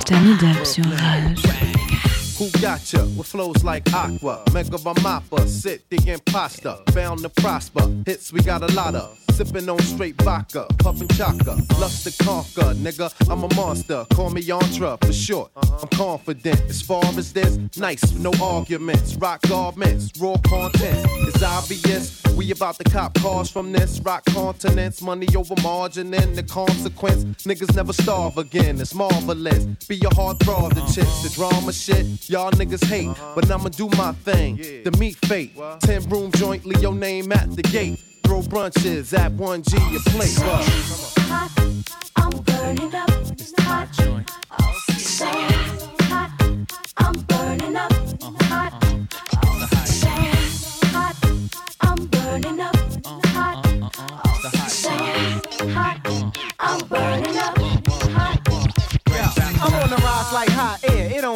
Danny 0.10 0.36
Dub 0.38 0.66
sur 0.66 0.86
Rage. 0.86 1.59
Who 2.70 2.76
got 2.76 3.18
with 3.18 3.26
flows 3.26 3.64
like 3.64 3.92
Aqua? 3.92 4.44
Mega 4.54 4.78
Mappa, 4.78 5.48
sit 5.48 5.90
the 5.90 5.98
imposter, 6.12 6.78
bound 6.94 7.22
to 7.22 7.30
prosper. 7.30 7.82
Hits 8.06 8.32
we 8.32 8.42
got 8.42 8.62
a 8.62 8.72
lot 8.76 8.94
of. 8.94 9.18
Sipping 9.32 9.68
on 9.70 9.80
straight 9.80 10.22
vodka, 10.22 10.68
puffin' 10.78 11.08
chaka, 11.08 11.58
lust 11.80 12.04
to 12.04 12.24
conquer, 12.24 12.76
nigga. 12.76 13.12
I'm 13.28 13.44
a 13.44 13.56
monster, 13.56 14.06
call 14.14 14.30
me 14.30 14.44
Yantra 14.44 15.04
for 15.04 15.14
short. 15.14 15.52
I'm 15.56 15.88
confident 15.88 16.62
as 16.70 16.82
far 16.84 17.04
as 17.06 17.34
this, 17.34 17.58
nice, 17.78 18.04
no 18.14 18.32
arguments. 18.40 19.16
Rock 19.16 19.42
garments, 19.48 20.12
raw 20.20 20.36
content. 20.46 21.08
It's 21.28 21.42
obvious 21.42 22.22
we 22.40 22.52
about 22.52 22.76
to 22.76 22.86
cop 22.86 23.14
cars 23.16 23.52
from 23.52 23.74
this. 23.74 24.00
Rock 24.00 24.24
continents, 24.30 25.02
money 25.02 25.28
over 25.36 25.56
margin, 25.62 26.14
and 26.14 26.38
the 26.38 26.44
consequence. 26.44 27.26
Niggas 27.44 27.76
never 27.76 27.92
starve 27.92 28.38
again, 28.38 28.80
it's 28.80 28.96
marvelous. 28.96 29.66
Be 29.90 30.02
a 30.06 30.16
hard 30.16 30.40
throb, 30.40 30.74
the 30.74 30.82
chicks, 30.94 31.22
the 31.22 31.30
drama 31.36 31.74
shit. 31.74 32.30
Y'all 32.30 32.50
niggas 32.60 32.84
hate, 32.86 33.10
but 33.36 33.50
I'ma 33.50 33.70
do 33.70 33.88
my 33.98 34.12
thing. 34.12 34.58
The 34.84 34.92
meat 35.00 35.16
fate, 35.25 35.56
10 35.82 36.10
room 36.10 36.32
joint, 36.34 36.66
leave 36.66 36.82
your 36.82 36.94
name 36.94 37.32
at 37.32 37.56
the 37.56 37.63
gate. 37.63 38.00
Throw 38.24 38.42
brunches 38.42 39.18
at 39.18 39.32
1G 39.32 39.78
a 39.96 40.00
plate. 40.10 40.38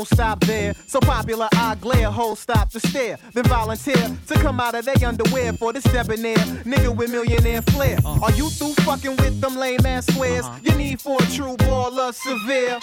Don't 0.03 0.17
stop 0.17 0.39
there. 0.41 0.73
So 0.87 0.99
popular, 0.99 1.47
I 1.53 1.75
glare, 1.75 2.11
hoes 2.11 2.39
stop 2.39 2.69
to 2.71 2.79
stare. 2.79 3.17
Then 3.33 3.45
volunteer 3.45 3.95
to 4.27 4.33
come 4.35 4.59
out 4.59 4.75
of 4.75 4.85
their 4.85 5.07
underwear 5.07 5.53
for 5.53 5.73
this 5.73 5.83
debonair 5.83 6.37
nigga 6.65 6.95
with 6.95 7.11
millionaire 7.11 7.61
flair. 7.61 7.97
Are 8.05 8.31
you 8.31 8.49
through 8.49 8.73
fucking 8.85 9.15
with 9.17 9.39
them 9.39 9.55
lame 9.55 9.85
ass 9.85 10.07
squares? 10.07 10.45
Uh-huh. 10.45 10.59
You 10.63 10.75
need 10.75 11.01
for 11.01 11.17
a 11.21 11.25
true 11.27 11.55
baller 11.57 12.13
severe. 12.13 12.79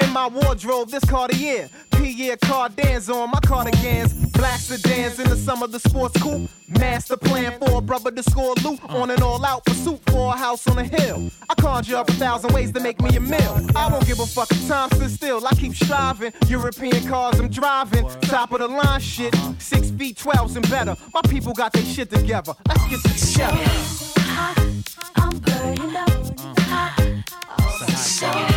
In 0.00 0.10
my 0.12 0.26
wardrobe, 0.28 0.88
this 0.90 1.04
Cartier. 1.04 1.68
Pierre 1.92 2.36
Cardins 2.36 3.08
on 3.08 3.30
my 3.30 3.40
cardigans. 3.40 4.12
Black 4.32 4.60
sedans 4.60 5.18
in 5.18 5.28
the 5.28 5.36
summer, 5.36 5.66
the 5.66 5.78
sports 5.78 6.20
coupe. 6.22 6.50
Master 6.68 7.16
plan 7.16 7.58
for 7.58 7.78
a 7.78 7.80
brother 7.80 8.10
to 8.10 8.22
score 8.22 8.54
loot. 8.62 8.78
On 8.90 9.10
an 9.10 9.22
all 9.22 9.44
out 9.44 9.64
pursuit 9.64 10.00
for 10.10 10.34
a 10.34 10.36
house 10.36 10.66
on 10.66 10.78
a 10.78 10.84
hill. 10.84 11.30
I 11.48 11.54
conjure 11.54 11.96
up 11.96 12.08
a 12.08 12.12
thousand 12.12 12.52
ways 12.52 12.72
to 12.72 12.80
make 12.80 13.00
me 13.00 13.16
a 13.16 13.20
meal. 13.20 13.66
I 13.74 13.88
won't 13.90 14.06
give 14.06 14.20
a 14.20 14.26
fuck 14.26 14.50
if 14.50 14.68
time 14.68 14.90
sit 14.90 15.10
still. 15.10 15.46
I 15.46 15.54
keep 15.54 15.74
striving. 15.74 16.32
European 16.46 17.06
cars 17.08 17.38
I'm 17.40 17.48
driving. 17.48 18.08
Top 18.22 18.52
of 18.52 18.60
the 18.60 18.68
line 18.68 19.00
shit. 19.00 19.34
Six 19.58 19.90
feet, 19.90 20.16
12s 20.16 20.56
and 20.56 20.68
better. 20.70 20.96
My 21.12 21.22
people 21.22 21.52
got 21.52 21.72
their 21.72 21.84
shit 21.84 22.10
together. 22.10 22.54
Let's 22.68 22.86
get 22.88 23.00
together. 23.02 23.56
Hot. 24.18 24.58
I'm 25.16 25.38
burning 25.38 25.96
up. 25.96 26.38
Hot. 26.60 27.04
So 27.96 28.53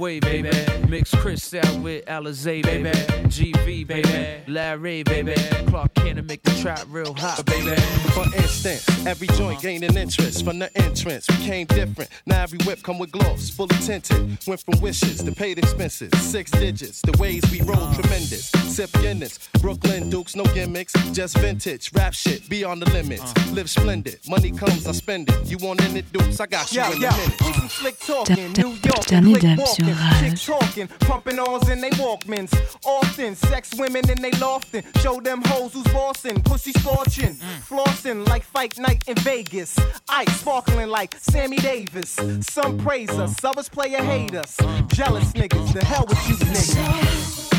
way, 0.00 0.18
baby. 0.18 0.69
Mix 1.00 1.14
Chris 1.14 1.54
out 1.54 1.80
with 1.80 2.04
Alizé, 2.04 2.62
baby. 2.62 2.90
GV, 3.30 3.86
baby. 3.86 4.42
Larry, 4.46 5.02
baby. 5.02 5.34
Clark 5.68 5.94
Kent 5.94 6.22
make 6.26 6.42
the 6.42 6.50
trap 6.60 6.84
real 6.90 7.14
hot, 7.14 7.42
baby. 7.46 7.74
For 8.12 8.24
instance, 8.36 9.06
every 9.06 9.28
joint 9.28 9.62
gaining 9.62 9.96
interest 9.96 10.44
from 10.44 10.58
the 10.58 10.70
entrance 10.76 11.26
became 11.26 11.66
different. 11.68 12.10
Now 12.26 12.42
every 12.42 12.58
whip 12.66 12.82
come 12.82 12.98
with 12.98 13.12
gloss, 13.12 13.48
fully 13.48 13.76
tinted. 13.76 14.46
Went 14.46 14.60
from 14.60 14.78
wishes 14.82 15.22
to 15.22 15.32
paid 15.32 15.56
expenses, 15.58 16.10
six 16.20 16.50
digits. 16.50 17.00
The 17.00 17.16
ways 17.18 17.50
we 17.50 17.62
roll 17.62 17.90
tremendous. 17.94 18.50
Sip 18.68 18.92
Guinness, 19.00 19.48
Brooklyn 19.62 20.10
Dukes, 20.10 20.36
no 20.36 20.44
gimmicks, 20.52 20.92
just 21.12 21.38
vintage 21.38 21.92
rap 21.94 22.12
shit 22.12 22.46
beyond 22.50 22.82
the 22.82 22.90
limits. 22.90 23.22
Uh. 23.22 23.52
Live 23.52 23.70
splendid, 23.70 24.18
money 24.28 24.50
comes, 24.50 24.86
I 24.86 24.92
spend 24.92 25.30
it. 25.30 25.46
You 25.46 25.56
want 25.58 25.82
in 25.82 25.96
it, 25.96 26.12
Dukes? 26.12 26.40
I 26.40 26.46
got 26.46 26.70
you 26.72 26.82
Yo, 26.82 26.92
in 26.92 27.00
yo, 27.00 27.08
a 27.08 27.16
minute. 27.16 27.42
easy 27.42 27.68
slick 27.68 27.98
talking, 28.00 28.52
New 28.52 28.68
York, 28.84 29.06
Danny 29.06 29.32
click 29.32 29.56
Deb 29.56 29.66
sur 29.66 29.84
Rage. 29.86 30.89
Pumping 31.00 31.38
alls 31.38 31.68
in 31.68 31.80
they 31.80 31.90
Walkmans. 31.90 32.52
Often, 32.84 33.36
sex 33.36 33.74
women 33.76 34.08
in 34.10 34.20
they 34.22 34.32
lofting, 34.32 34.84
show 35.00 35.20
them 35.20 35.42
hoes 35.46 35.72
who's 35.72 35.84
bossing, 35.92 36.42
pussy 36.42 36.72
scorching, 36.72 37.34
flossing 37.68 38.26
like 38.28 38.42
fight 38.42 38.78
night 38.78 39.04
in 39.06 39.16
Vegas. 39.18 39.76
Ice 40.08 40.40
sparkling 40.40 40.88
like 40.88 41.14
Sammy 41.16 41.58
Davis. 41.58 42.18
Some 42.40 42.78
praise 42.78 43.10
us, 43.10 43.42
others 43.44 43.68
play 43.68 43.94
a 43.94 44.02
hate 44.02 44.34
us. 44.34 44.56
Jealous 44.88 45.32
niggas, 45.32 45.72
the 45.72 45.84
hell 45.84 46.06
with 46.08 46.28
you 46.28 46.34
niggas. 46.36 47.50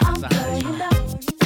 I'm. 0.00 1.37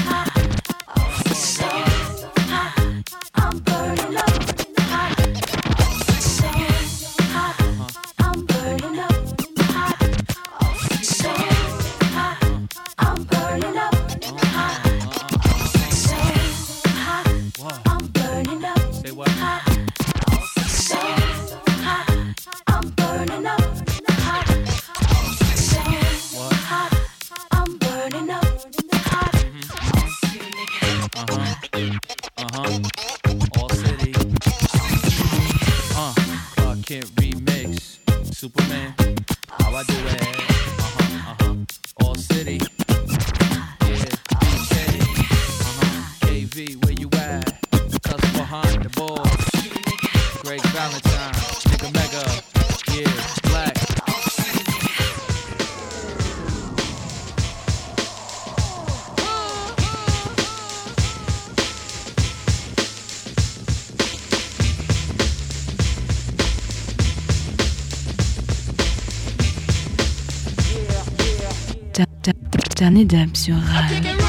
Deb 73.04 73.36
sur 73.36 73.56
Rage. 73.56 74.21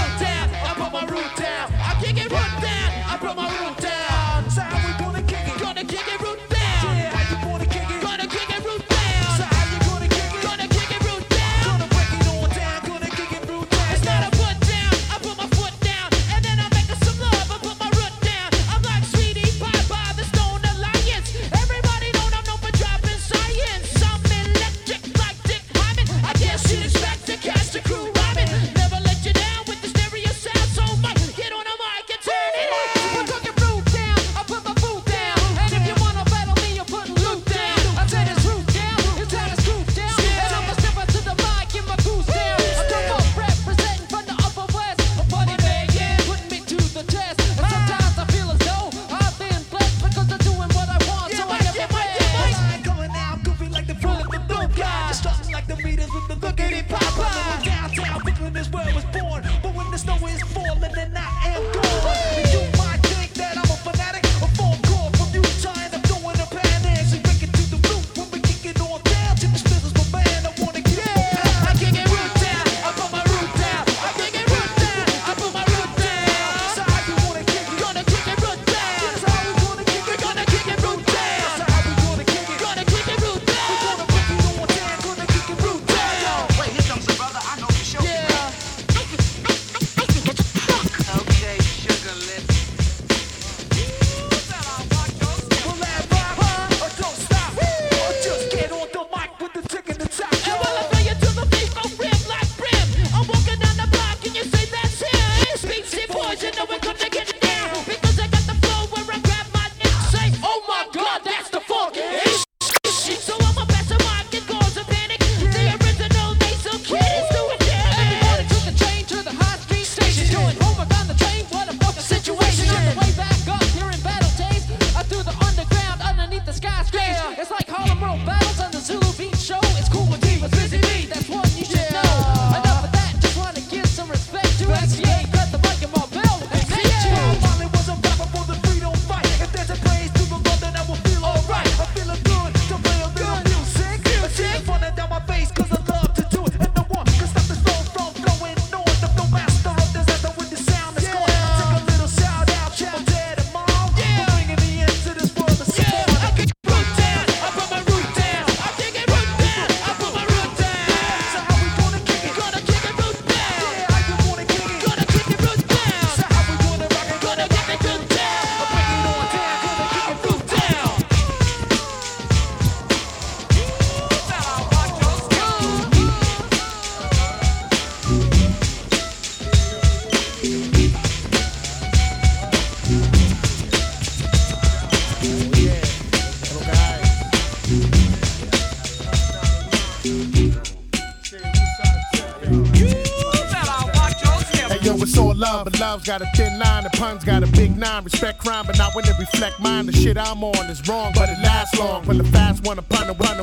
Got 196.03 196.21
a 196.21 196.25
thin 196.35 196.59
line, 196.59 196.83
and 196.83 196.93
puns 196.93 197.23
got 197.23 197.43
a 197.43 197.47
big 197.47 197.77
nine. 197.77 198.03
Respect 198.03 198.39
crime, 198.39 198.65
but 198.65 198.77
not 198.77 198.93
when 198.95 199.05
it 199.05 199.17
reflect 199.17 199.59
mine. 199.59 199.85
The 199.85 199.93
shit 199.93 200.17
I'm 200.17 200.43
on 200.43 200.69
is 200.69 200.87
wrong, 200.87 201.13
but 201.15 201.29
it 201.29 201.39
lasts 201.39 201.77
long. 201.79 202.05
When 202.05 202.17
the 202.17 202.25
fast 202.25 202.65
one 202.65 202.77
upon 202.77 203.07
the 203.07 203.13
one, 203.13 203.37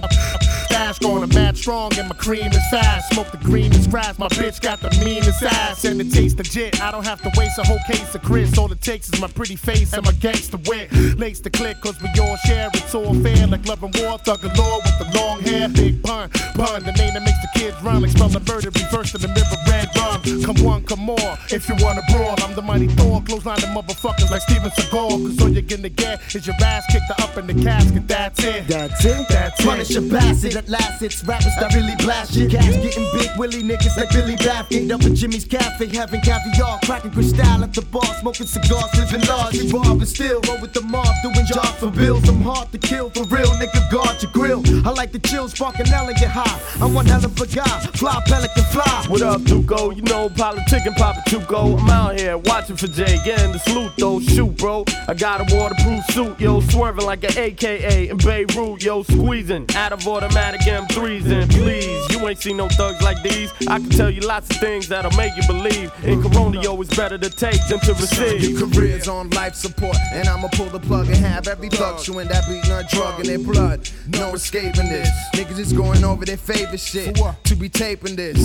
fast 0.81 1.03
going, 1.03 1.23
I'm 1.23 1.29
mad 1.31 1.59
strong, 1.59 1.93
and 1.99 2.09
my 2.09 2.15
cream 2.15 2.51
is 2.53 2.67
fast. 2.71 3.13
Smoke 3.13 3.31
the 3.31 3.37
green 3.39 3.71
is 3.73 3.87
grass, 3.87 4.19
my 4.19 4.29
bitch 4.29 4.61
got 4.61 4.81
the 4.81 4.91
meanest 5.05 5.43
ass, 5.43 5.85
and 5.85 6.01
it 6.01 6.11
tastes 6.11 6.39
legit. 6.39 6.81
I 6.81 6.91
don't 6.91 7.05
have 7.05 7.21
to 7.21 7.31
waste 7.37 7.59
a 7.59 7.65
whole 7.65 7.83
case 7.87 8.15
of 8.15 8.23
Chris. 8.23 8.57
All 8.57 8.73
it 8.73 8.81
takes 8.81 9.13
is 9.13 9.21
my 9.21 9.29
pretty 9.29 9.57
face 9.57 9.93
and 9.93 10.05
my 10.05 10.13
gangster 10.13 10.59
wit. 10.67 10.91
Lace 11.19 11.41
the 11.41 11.51
click, 11.51 11.81
cause 11.83 12.01
we 12.01 12.09
all 12.21 12.37
share, 12.47 12.69
it's 12.73 12.95
all 12.95 13.15
fair. 13.23 13.47
Like 13.47 13.67
love 13.67 13.83
and 13.83 13.95
war, 13.99 14.17
thug 14.19 14.41
galore 14.41 14.81
with 14.85 14.97
the 15.03 15.09
long 15.19 15.41
hair. 15.43 15.69
Big 15.69 16.03
pun, 16.03 16.31
pun, 16.31 16.83
the 16.83 16.93
name 16.93 17.13
that 17.15 17.25
makes 17.29 17.41
the 17.45 17.51
kids 17.59 17.77
run. 17.83 18.01
Like 18.01 18.13
spell 18.13 18.29
the 18.29 18.41
murder, 18.41 18.71
reverse 18.71 19.13
to 19.13 19.19
the 19.19 19.29
mirror, 19.29 19.61
red 19.69 19.89
rum. 19.97 20.23
Come 20.45 20.65
one, 20.65 20.83
come 20.85 21.01
more, 21.01 21.33
if 21.51 21.69
you 21.69 21.75
wanna 21.81 22.03
brawl. 22.11 22.37
I'm 22.39 22.55
the 22.55 22.63
mighty 22.63 22.89
Thor, 22.89 23.21
clothesline 23.23 23.61
the 23.61 23.69
motherfuckers 23.77 24.31
like 24.31 24.43
Steven 24.43 24.71
Seagal. 24.71 25.11
Cause 25.27 25.43
all 25.43 25.51
you're 25.51 25.63
gonna 25.63 25.91
get 25.91 26.35
is 26.35 26.47
your 26.47 26.57
ass 26.63 26.85
kicked 26.91 27.13
up 27.21 27.37
in 27.37 27.47
the 27.47 27.57
casket, 27.63 28.09
that's 28.09 28.43
it. 28.45 28.67
That's 28.67 29.05
it. 29.05 29.29
That's 29.29 29.61
it. 29.61 29.67
Punish 29.67 29.95
a 29.97 30.01
bastard 30.01 30.70
last. 30.71 31.03
It's 31.03 31.23
rappers 31.25 31.55
that 31.59 31.75
really 31.75 31.95
blast 31.97 32.33
shit. 32.33 32.51
Cats 32.51 32.77
getting 32.79 33.07
big 33.13 33.31
willy 33.37 33.63
niggas 33.63 33.97
like 33.97 34.11
Billy 34.11 34.37
Baffin. 34.37 34.91
Up 34.93 35.03
at 35.03 35.15
Jimmy's 35.15 35.45
Cafe, 35.45 35.87
having 35.89 36.21
caviar, 36.21 36.79
cracking 36.85 37.11
crystal 37.11 37.65
at 37.65 37.75
the 37.75 37.83
bar, 37.83 38.05
smoking 38.21 38.47
cigars, 38.47 38.91
living 38.97 39.27
large. 39.29 39.55
You 39.55 39.69
rob 39.71 39.99
and 39.99 40.09
still 40.09 40.41
roll 40.47 40.61
with 40.61 40.73
the 40.73 40.83
mob, 40.83 41.13
doing 41.23 41.47
jobs 41.47 41.77
for 41.81 41.91
bills. 41.91 42.27
I'm 42.29 42.41
hard 42.43 42.71
to 42.73 42.79
kill 42.79 43.11
for 43.11 43.25
real, 43.25 43.51
nigga. 43.59 43.91
Guard 43.91 44.23
your 44.23 44.31
grill. 44.33 44.63
I 44.87 44.93
like 44.93 45.13
the 45.13 45.19
chill, 45.19 45.49
sparking 45.49 45.89
L 45.89 46.09
and 46.09 46.17
get 46.17 46.31
high. 46.31 46.61
I'm 46.81 46.95
one 46.95 47.07
hell 47.07 47.25
of 47.25 47.39
a 47.41 47.47
guy, 47.47 47.81
fly 47.99 48.23
pelican 48.27 48.65
fly. 48.65 49.05
What 49.09 49.23
up, 49.23 49.43
Duco? 49.43 49.91
You 49.91 50.03
know, 50.03 50.29
politicking, 50.29 50.97
Papa 50.97 51.23
Chuco. 51.29 51.81
I'm 51.81 51.91
out 51.91 52.19
here 52.19 52.39
watching 52.39 52.77
for 52.77 52.87
Jay, 52.87 53.19
getting 53.25 53.53
the 53.53 53.59
salute 53.59 53.93
though. 53.99 54.21
Shoot, 54.21 54.57
bro. 54.57 54.85
I 55.09 55.15
got 55.15 55.41
a 55.41 55.57
waterproof 55.57 56.05
suit, 56.11 56.39
yo, 56.41 56.61
swerving 56.61 57.05
like 57.05 57.25
an 57.25 57.37
AKA 57.37 58.09
in 58.09 58.17
Beirut, 58.19 58.83
yo, 58.83 59.03
squeezing 59.03 59.67
out 59.75 59.93
of 59.93 60.07
automatic 60.07 60.60
M3s. 60.61 61.27
And 61.27 61.51
please, 61.51 62.11
you 62.11 62.27
ain't 62.29 62.39
seen 62.39 62.57
no 62.57 62.69
thugs 62.69 63.03
like 63.03 63.23
these. 63.23 63.53
I 63.69 63.79
can 63.79 63.91
tell 63.91 64.11
you 64.11 64.21
lots 64.21 64.51
of 64.51 64.57
things 64.57 64.89
that'll 64.89 65.17
make 65.17 65.37
you 65.37 65.47
believe. 65.47 65.93
In 66.05 66.23
Corona, 66.23 66.61
yo, 66.61 66.81
it's 66.81 66.97
better 66.97 67.19
to 67.19 67.31
take 67.31 67.61
than 67.69 67.81
to 67.81 67.93
receive. 67.95 68.43
Your 68.43 68.69
career's 68.69 69.09
on 69.09 69.31
life 69.31 69.55
support, 69.55 69.97
and 70.13 70.29
I'ma 70.29 70.49
pull 70.53 70.67
the 70.67 70.81
plug 70.81 71.07
and 71.09 71.17
have 71.17 71.49
every 71.49 71.69
thug 71.69 72.03
chewing 72.03 72.29
that 72.29 72.47
beating 72.49 72.71
a 72.71 72.83
drug 72.85 73.21
in 73.21 73.27
their 73.27 73.39
blood. 73.39 73.89
No 74.09 74.35
escaping 74.35 74.89
this. 74.89 75.09
Niggas 75.35 75.59
is 75.59 75.73
going 75.73 76.05
over 76.05 76.25
their 76.25 76.37
favorite 76.37 76.81
shit 76.81 77.19
to 77.45 77.55
be 77.57 77.69
taping 77.69 78.17
this. 78.17 78.39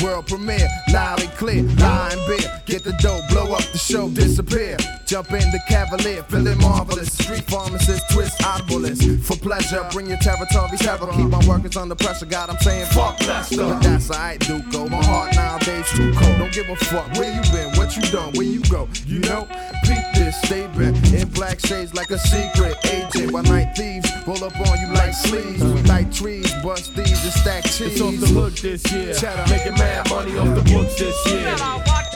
World 0.00 0.26
premiere, 0.26 0.68
loud 0.92 1.20
and 1.20 1.30
clear, 1.32 1.60
and 1.60 2.20
beer. 2.26 2.62
Get 2.66 2.84
the 2.84 2.92
dope, 3.00 3.28
blow 3.28 3.52
up 3.52 3.62
the 3.72 3.78
show, 3.78 4.08
disappear. 4.08 4.76
Jump 5.06 5.30
in 5.32 5.50
the 5.50 5.60
cavalier, 5.68 6.22
feeling 6.24 6.58
marvelous. 6.58 7.12
Street 7.12 7.44
pharmacist, 7.44 8.08
twist 8.10 8.40
oddbalist. 8.42 9.22
For 9.24 9.36
pleasure, 9.36 9.86
bring 9.92 10.06
your 10.06 10.18
territory 10.18 10.76
terror. 10.78 11.06
Keep 11.12 11.28
my 11.28 11.46
workers 11.46 11.76
under 11.76 11.94
pressure. 11.94 12.26
God, 12.26 12.50
I'm 12.50 12.58
saying 12.58 12.86
fuck 12.86 13.20
Lester. 13.26 13.56
But 13.56 13.80
that's 13.80 14.10
alright, 14.10 14.40
Duco. 14.40 14.88
My 14.88 15.04
heart 15.04 15.34
nowadays 15.34 15.86
too 15.90 16.12
cold. 16.14 16.38
Don't 16.38 16.52
give 16.52 16.68
a 16.68 16.76
fuck 16.76 17.12
where 17.14 17.32
you 17.32 17.42
been, 17.52 17.76
what 17.76 17.96
you 17.96 18.02
done, 18.10 18.32
where 18.32 18.46
you 18.46 18.60
go. 18.70 18.88
You 19.06 19.20
know, 19.20 19.46
peep 19.84 20.01
this, 20.32 20.48
stay 20.48 20.66
back. 20.68 21.12
In 21.12 21.28
black 21.28 21.60
shades 21.60 21.94
like 21.94 22.10
a 22.10 22.18
secret 22.18 22.76
agent. 22.86 23.32
While 23.32 23.42
night 23.44 23.74
thieves 23.76 24.10
roll 24.26 24.42
up 24.44 24.58
on 24.58 24.80
you 24.80 24.88
like 24.94 25.14
sleeves. 25.14 25.62
We 25.62 25.82
like 25.82 26.12
trees, 26.12 26.52
bust 26.62 26.94
these 26.94 27.22
and 27.24 27.32
stack 27.32 27.64
cheese. 27.64 27.80
It's 27.80 28.00
off 28.00 28.18
the 28.20 28.26
hook 28.26 28.54
this 28.54 28.92
year. 28.92 29.14
Making 29.48 29.74
mad 29.74 30.08
money 30.10 30.38
off 30.38 30.54
the 30.54 30.62
books 30.72 30.98
this 30.98 31.26
year. 31.26 31.56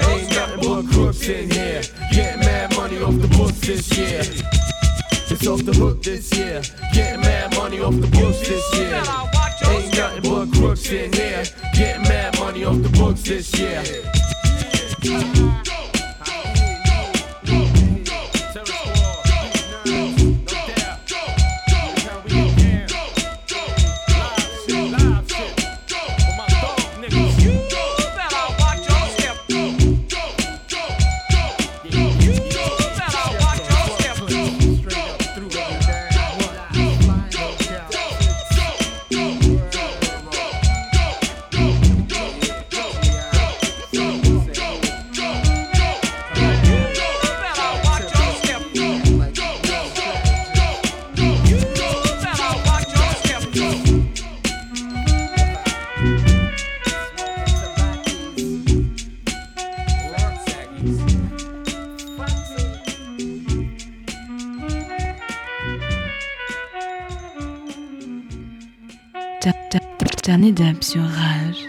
Ain't 0.09 0.31
nothing 0.31 0.61
but 0.61 0.93
crooks 0.93 1.29
in 1.29 1.51
here. 1.51 1.83
Getting 2.13 2.41
mad 2.41 2.77
money 2.77 3.03
off 3.03 3.21
the 3.21 3.29
books 3.29 3.61
this 3.61 3.97
year. 3.97 4.21
It's 5.29 5.47
off 5.47 5.65
the 5.65 5.73
hook 5.73 6.03
this 6.03 6.33
year. 6.37 6.63
Getting 6.93 7.21
mad 7.21 7.57
money 7.57 7.81
off 7.81 7.95
the 7.95 8.07
books 8.09 8.41
this 8.49 8.75
year. 8.77 9.03
Ain't 9.69 9.97
nothing 9.97 10.23
but 10.23 10.53
crooks 10.59 10.91
in 10.91 11.13
here. 11.13 11.45
Getting 11.75 12.03
mad 12.03 12.39
money 12.39 12.65
off 12.65 12.81
the 12.83 12.89
books 12.91 13.23
this 13.23 13.53
year. 13.59 13.83
Dernier 70.27 70.51
dab 70.51 70.83
sur 70.83 71.03
Rage. 71.03 71.69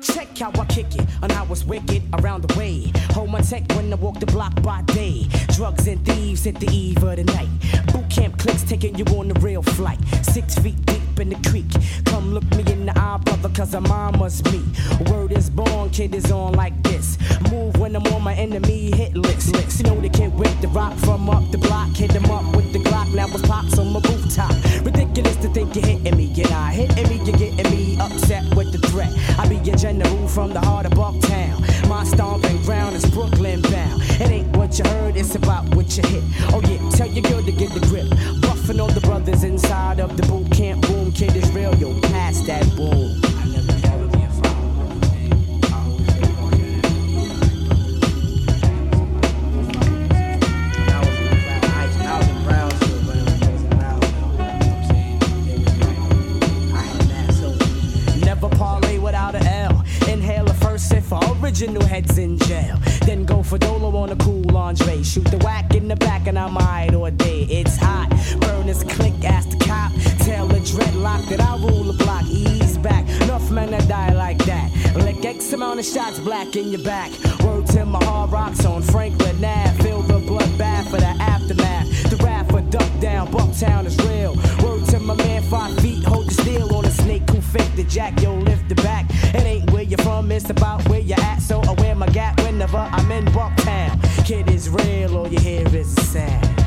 Check 0.00 0.38
how 0.38 0.52
I 0.52 0.64
kick 0.66 0.94
it, 0.94 1.04
and 1.20 1.32
how 1.32 1.44
it's 1.50 1.64
wicked 1.64 2.00
around 2.20 2.42
the 2.42 2.56
way. 2.56 2.92
Hold 3.10 3.30
my 3.30 3.40
tech 3.40 3.64
when 3.74 3.92
I 3.92 3.96
walk 3.96 4.20
the 4.20 4.26
block 4.26 4.62
by 4.62 4.82
day. 4.82 5.26
Drugs 5.56 5.88
and 5.88 5.98
thieves 6.06 6.46
at 6.46 6.60
the 6.60 6.68
eve 6.70 7.02
of 7.02 7.16
the 7.16 7.24
night. 7.24 7.48
Boot 7.92 8.08
camp 8.08 8.38
clicks 8.38 8.62
taking 8.62 8.96
you 8.96 9.04
on 9.06 9.26
the 9.26 9.40
real 9.40 9.62
flight. 9.62 9.98
Six 10.22 10.54
feet 10.60 10.80
deep 10.86 11.18
in 11.18 11.30
the 11.30 11.50
creek. 11.50 11.66
Come 12.04 12.32
look 12.32 12.44
me 12.54 12.62
in 12.72 12.86
the 12.86 12.96
eye, 12.96 13.18
brother, 13.24 13.48
cause 13.48 13.74
a 13.74 13.80
must 13.80 14.44
be. 14.44 14.62
Word 15.10 15.32
is 15.32 15.50
born, 15.50 15.90
kid 15.90 16.14
is 16.14 16.30
on 16.30 16.52
like 16.52 16.80
this. 16.84 17.18
Move 17.50 17.76
when 17.80 17.96
I'm 17.96 18.06
on 18.14 18.22
my 18.22 18.34
enemy 18.34 18.94
hit 18.94 19.16
list. 19.16 19.48
You 19.78 19.90
know 19.90 20.00
the 20.00 20.08
kid 20.08 20.32
with 20.34 20.60
the 20.60 20.68
rock 20.68 20.96
from 20.98 21.28
up 21.28 21.50
the 21.50 21.58
block. 21.58 21.88
Hit 21.96 22.12
him 22.12 22.30
up 22.30 22.54
with 22.54 22.72
the 22.72 22.78
Glock, 22.78 22.97
now 23.14 23.26
it's 23.28 23.42
pops 23.42 23.78
on 23.78 23.92
my 23.92 24.00
rooftop. 24.00 24.52
Ridiculous 24.84 25.36
to 25.36 25.48
think 25.48 25.74
you're 25.74 25.86
hitting 25.86 26.16
me. 26.16 26.24
You're 26.24 26.50
not 26.50 26.72
hitting 26.72 27.08
me, 27.08 27.16
you're 27.24 27.36
getting 27.36 27.70
me 27.70 27.96
upset 27.98 28.44
with 28.54 28.72
the 28.72 28.78
threat. 28.88 29.12
I 29.38 29.48
be 29.48 29.56
a 29.70 29.76
general 29.76 30.28
from 30.28 30.52
the 30.52 30.60
heart 30.60 30.86
of 30.86 30.92
Bucktown. 30.92 31.88
My 31.88 32.04
stomping 32.04 32.60
ground 32.62 32.96
is 32.96 33.06
Brooklyn 33.06 33.62
bound. 33.62 34.02
It 34.20 34.30
ain't 34.30 34.56
what 34.56 34.78
you 34.78 34.84
heard, 34.84 35.16
it's 35.16 35.34
about 35.34 35.74
what 35.74 35.96
you 35.96 36.02
hit. 36.08 36.22
Oh 36.52 36.60
yeah, 36.68 36.90
tell 36.90 37.08
your 37.08 37.22
girl 37.22 37.42
to 37.42 37.52
get 37.52 37.72
the 37.72 37.80
grip. 37.80 38.06
Buffing 38.40 38.80
all 38.80 38.88
the 38.88 39.00
brothers 39.00 39.44
inside 39.44 40.00
of 40.00 40.16
the 40.16 40.26
boot 40.26 40.50
original 61.60 61.84
heads 61.84 62.18
in 62.18 62.38
jail. 62.38 62.76
Then 63.04 63.24
go 63.24 63.42
for 63.42 63.58
Dolo 63.58 63.96
on 63.96 64.10
a 64.10 64.16
cool 64.16 64.42
lingerie. 64.42 65.02
Shoot 65.02 65.24
the 65.24 65.38
whack 65.38 65.74
in 65.74 65.88
the 65.88 65.96
back 65.96 66.28
and 66.28 66.38
I'm 66.38 66.56
eyed 66.56 66.94
all 66.94 67.10
day. 67.10 67.42
It's 67.50 67.76
hot. 67.76 68.10
Burn 68.40 68.66
this 68.66 68.84
click, 68.84 69.24
ask 69.24 69.50
the 69.50 69.56
cop. 69.56 69.90
Tell 70.20 70.46
the 70.46 70.60
dreadlock 70.60 71.28
that 71.30 71.40
I 71.40 71.56
rule 71.56 71.82
the 71.82 71.94
block. 71.94 72.22
Ease 72.26 72.78
back. 72.78 73.08
Enough 73.22 73.50
men 73.50 73.72
that 73.72 73.88
die 73.88 74.12
like 74.12 74.38
that. 74.44 74.70
Lick 74.94 75.24
X 75.24 75.52
amount 75.52 75.80
of 75.80 75.84
shots 75.84 76.20
black 76.20 76.54
in 76.54 76.70
your 76.70 76.82
back. 76.84 77.10
Word 77.42 77.66
to 77.68 77.84
my 77.84 78.04
hard 78.04 78.30
rocks 78.30 78.64
on 78.64 78.82
Franklin 78.82 79.44
Ave. 79.44 79.82
Feel 79.82 80.02
the 80.02 80.20
bloodbath 80.20 80.88
for 80.90 80.98
the 80.98 81.14
aftermath. 81.20 81.88
The 82.08 82.16
wrath 82.18 82.48
for 82.52 82.60
duck 82.60 83.00
down. 83.00 83.32
Bucktown 83.32 83.84
is 83.84 83.96
real. 84.06 84.36
Word 84.62 84.84
to 84.90 85.00
my 85.00 85.14
man, 85.14 85.42
five 85.42 85.76
feet. 85.80 86.04
Hold 86.04 86.28
the 86.28 86.34
steel 86.34 86.72
fake 87.48 87.74
the 87.76 87.84
jack. 87.84 88.20
Yo, 88.20 88.34
lift 88.34 88.68
the 88.68 88.74
back. 88.76 89.06
It 89.34 89.44
ain't 89.44 89.70
where 89.70 89.82
you're 89.82 89.98
from, 89.98 90.30
it's 90.30 90.50
about 90.50 90.86
where 90.88 91.00
you're 91.00 91.20
at. 91.20 91.40
So 91.40 91.60
I 91.60 91.72
wear 91.72 91.94
my 91.94 92.06
gap 92.08 92.40
whenever 92.42 92.78
I'm 92.78 93.10
in 93.10 93.24
Bucktown. 93.26 94.26
Kid 94.26 94.50
is 94.50 94.68
real, 94.68 95.16
all 95.16 95.28
you 95.28 95.40
hear 95.40 95.66
is 95.74 95.96
a 95.96 96.00
sound. 96.02 96.57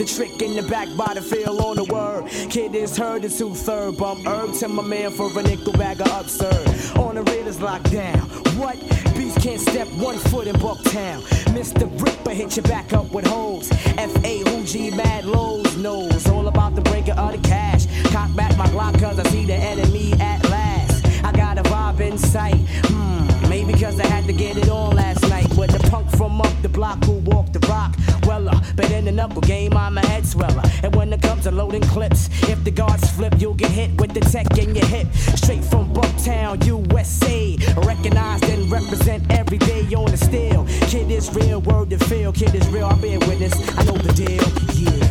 The 0.00 0.06
trick 0.06 0.40
in 0.40 0.56
the 0.56 0.62
back 0.62 0.88
by 0.96 1.12
the 1.12 1.20
field 1.20 1.60
on 1.60 1.76
the 1.76 1.84
word. 1.84 2.26
Kid 2.48 2.74
is 2.74 2.96
heard, 2.96 3.22
it's 3.22 3.36
two 3.36 3.54
third. 3.54 3.98
Bump 3.98 4.26
herb 4.26 4.54
to 4.54 4.68
my 4.68 4.82
man 4.82 5.10
for 5.10 5.26
a 5.38 5.42
nickel 5.42 5.74
bag 5.74 6.00
of 6.00 6.06
absurd. 6.06 6.96
On 6.98 7.14
the 7.16 7.22
raiders 7.24 7.60
locked 7.60 7.92
down. 7.92 8.20
What? 8.56 8.80
Beast 9.14 9.42
can't 9.42 9.60
step 9.60 9.88
one 9.98 10.16
foot 10.16 10.46
in 10.46 10.56
Bucktown. 10.56 11.20
Mr. 11.52 11.84
Ripper 12.00 12.30
hit 12.30 12.56
you 12.56 12.62
back 12.62 12.94
up 12.94 13.12
with 13.12 13.26
holes. 13.26 13.70
F.A. 13.98 14.42
Hoogie, 14.44 14.90
mad 14.96 15.26
lows, 15.26 15.76
knows 15.76 16.26
all 16.28 16.48
about 16.48 16.74
the 16.76 16.80
breaker 16.80 17.12
of 17.12 17.32
the 17.32 17.46
cash. 17.46 17.84
Cock 18.10 18.34
back 18.34 18.56
my 18.56 18.68
Glock 18.68 18.98
cause 18.98 19.18
I 19.18 19.24
see 19.24 19.44
the 19.44 19.54
enemy 19.54 20.14
at 20.14 20.42
last. 20.48 21.04
I 21.22 21.32
got 21.32 21.58
a 21.58 21.62
vibe 21.64 22.00
in 22.00 22.16
sight. 22.16 22.56
Hmm, 22.86 23.50
maybe 23.50 23.74
cause 23.74 24.00
I 24.00 24.06
had 24.06 24.24
to 24.28 24.32
get 24.32 24.56
it 24.56 24.70
on 24.70 24.96
last 24.96 25.28
night. 25.28 25.48
With 25.58 25.72
the 25.72 25.90
punk 25.90 26.10
from 26.16 26.40
up 26.40 26.62
the 26.62 26.70
block 26.70 27.04
who 27.04 27.18
walked 27.18 27.49
but 28.76 28.90
in 28.90 29.04
the 29.04 29.12
knuckle 29.12 29.42
game, 29.42 29.76
I'm 29.76 29.98
a 29.98 30.06
head 30.06 30.26
sweller. 30.26 30.62
And 30.82 30.94
when 30.94 31.12
it 31.12 31.22
comes 31.22 31.44
to 31.44 31.50
loading 31.50 31.82
clips, 31.82 32.28
if 32.48 32.62
the 32.64 32.70
guards 32.70 33.10
flip, 33.10 33.34
you'll 33.38 33.54
get 33.54 33.70
hit 33.70 33.90
with 34.00 34.12
the 34.12 34.20
tech 34.20 34.58
in 34.58 34.74
your 34.74 34.86
hip. 34.86 35.06
Straight 35.14 35.64
from 35.64 35.92
Bucktown, 35.92 36.64
USA. 36.66 37.56
Recognized 37.76 38.44
and 38.44 38.70
represent 38.70 39.30
every 39.30 39.58
day 39.58 39.82
on 39.94 40.10
the 40.10 40.16
steel. 40.16 40.64
Kid 40.88 41.10
is 41.10 41.34
real, 41.34 41.60
word 41.60 41.90
to 41.90 41.98
feel. 41.98 42.32
Kid 42.32 42.54
is 42.54 42.66
real, 42.68 42.86
I'll 42.86 43.00
be 43.00 43.14
a 43.14 43.18
witness. 43.20 43.54
I 43.78 43.84
know 43.84 43.96
the 43.96 44.12
deal, 44.12 44.42
yeah. 44.74 45.09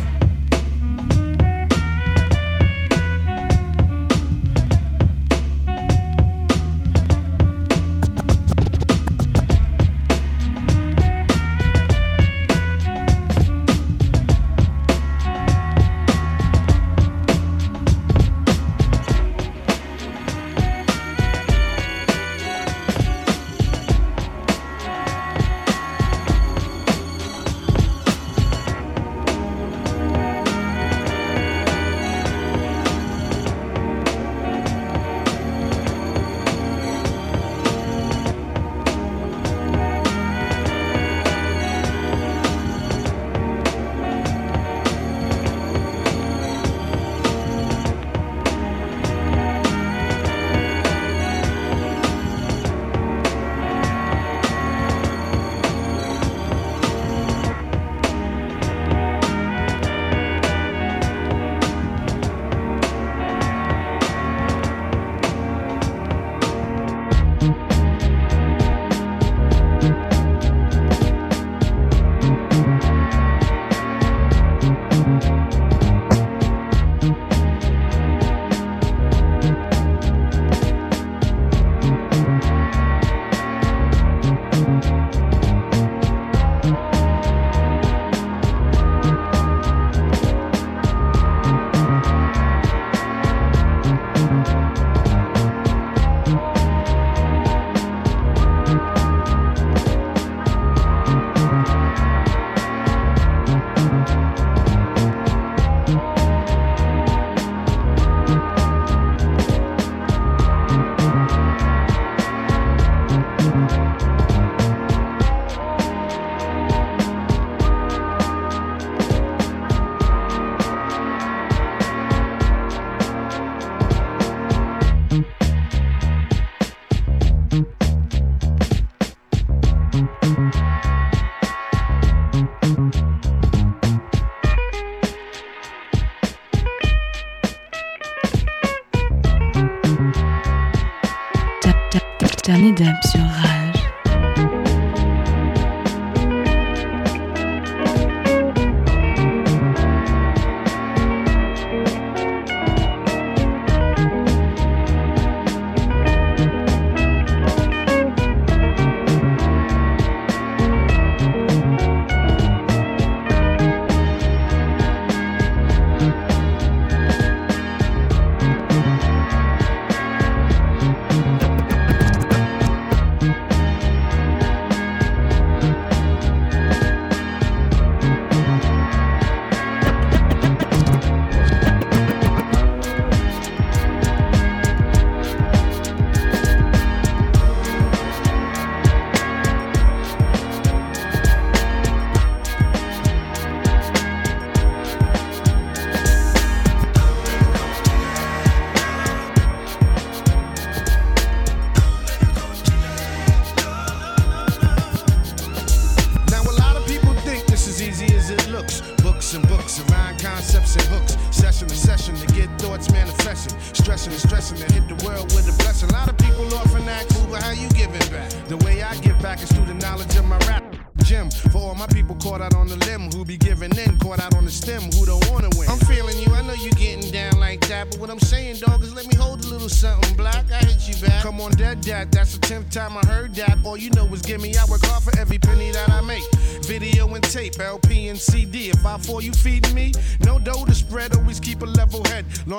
Dernier 142.80 143.29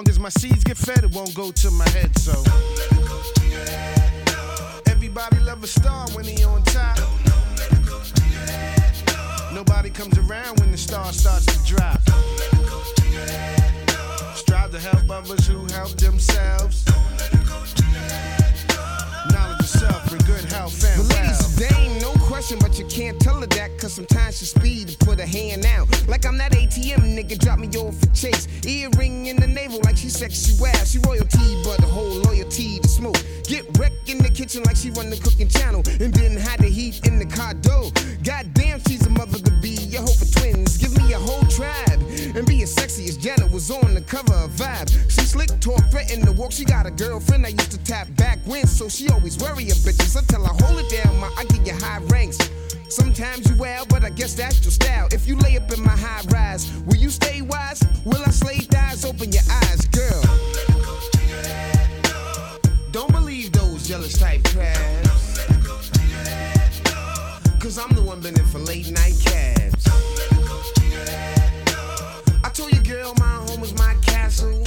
As 0.10 0.20
my 0.20 0.30
like 34.60 34.76
she 34.76 34.92
run 34.92 35.10
the 35.10 35.18
cooking 35.18 35.48
channel. 35.48 35.82
And 36.00 36.14
then 36.14 36.38
hide 36.38 36.60
the 36.60 36.68
heat 36.68 37.06
in 37.08 37.20
the 37.20 37.26
car 37.26 37.54
door. 37.54 37.92
Goddamn, 38.24 38.82
she's 38.88 39.06
a 39.06 39.10
mother 39.10 39.40
to 39.40 39.52
be. 39.62 39.78
For 40.02 40.40
twins. 40.40 40.78
Give 40.78 40.98
me 40.98 41.14
a 41.14 41.20
whole 41.20 41.46
tribe. 41.46 42.02
And 42.36 42.46
be 42.46 42.64
as 42.64 42.74
sexy 42.74 43.06
as 43.06 43.18
Janet 43.18 43.52
was 43.52 43.70
on 43.72 43.94
the 43.94 44.02
cover 44.02 44.34
of 44.34 44.52
Vibe. 44.52 44.90
She 45.12 45.22
slick 45.22 45.50
talk, 45.60 45.80
threaten 45.92 46.26
to 46.26 46.32
walk. 46.32 46.52
She 46.52 46.66
got 46.66 46.86
a 46.86 46.92
girlfriend 46.92 47.46
that 47.46 47.52
used 47.52 47.72
to 47.72 47.78
tap 47.80 48.08
back 48.16 48.40
when. 48.46 48.66
So 48.68 48.90
she 48.90 49.10
always 49.10 49.38
worry 49.38 49.70
a 49.70 49.74
bitches. 49.74 50.18
Until 50.18 50.46
I 50.46 50.48
tell 50.48 50.58
her, 50.58 50.66
hold 50.66 50.80
it 50.80 51.04
down, 51.04 51.20
ma. 51.20 51.30
I 51.38 51.46
give 51.46 51.66
you 51.66 51.74
high 51.74 52.00
ranks. 52.08 52.38
Sometimes 52.90 53.50
you 53.50 53.56
well, 53.58 53.86
but 53.86 54.04
I 54.04 54.10
guess 54.10 54.34
that's 54.34 54.62
your 54.64 54.72
style. 54.72 55.08
If 55.12 55.28
you 55.28 55.38
lay 55.38 55.56
up 55.56 55.72
in 55.72 55.82
my 55.82 55.96
high 55.96 56.24
rise, 56.30 56.70
will 56.84 56.98
you 56.98 57.10
stay 57.10 57.42
wise? 57.42 57.82
Will 58.06 58.22
I 58.26 58.32
slay 58.32 58.58
thighs? 58.58 59.06
Open 59.06 59.32
your 59.32 59.44
eyes, 59.50 59.86
girl. 59.88 60.22
Jealous 63.92 64.18
type 64.18 64.42
crabs. 64.46 65.38
Cause 67.60 67.78
I'm 67.78 67.94
the 67.94 68.02
one 68.02 68.22
been 68.22 68.40
in 68.40 68.46
for 68.46 68.60
late 68.60 68.90
night 68.90 69.16
cabs. 69.22 69.86
I 72.42 72.50
told 72.54 72.72
you, 72.74 72.82
girl, 72.84 73.14
my 73.20 73.36
home 73.46 73.62
is 73.62 73.74
my 73.74 73.96
castle. 73.96 74.64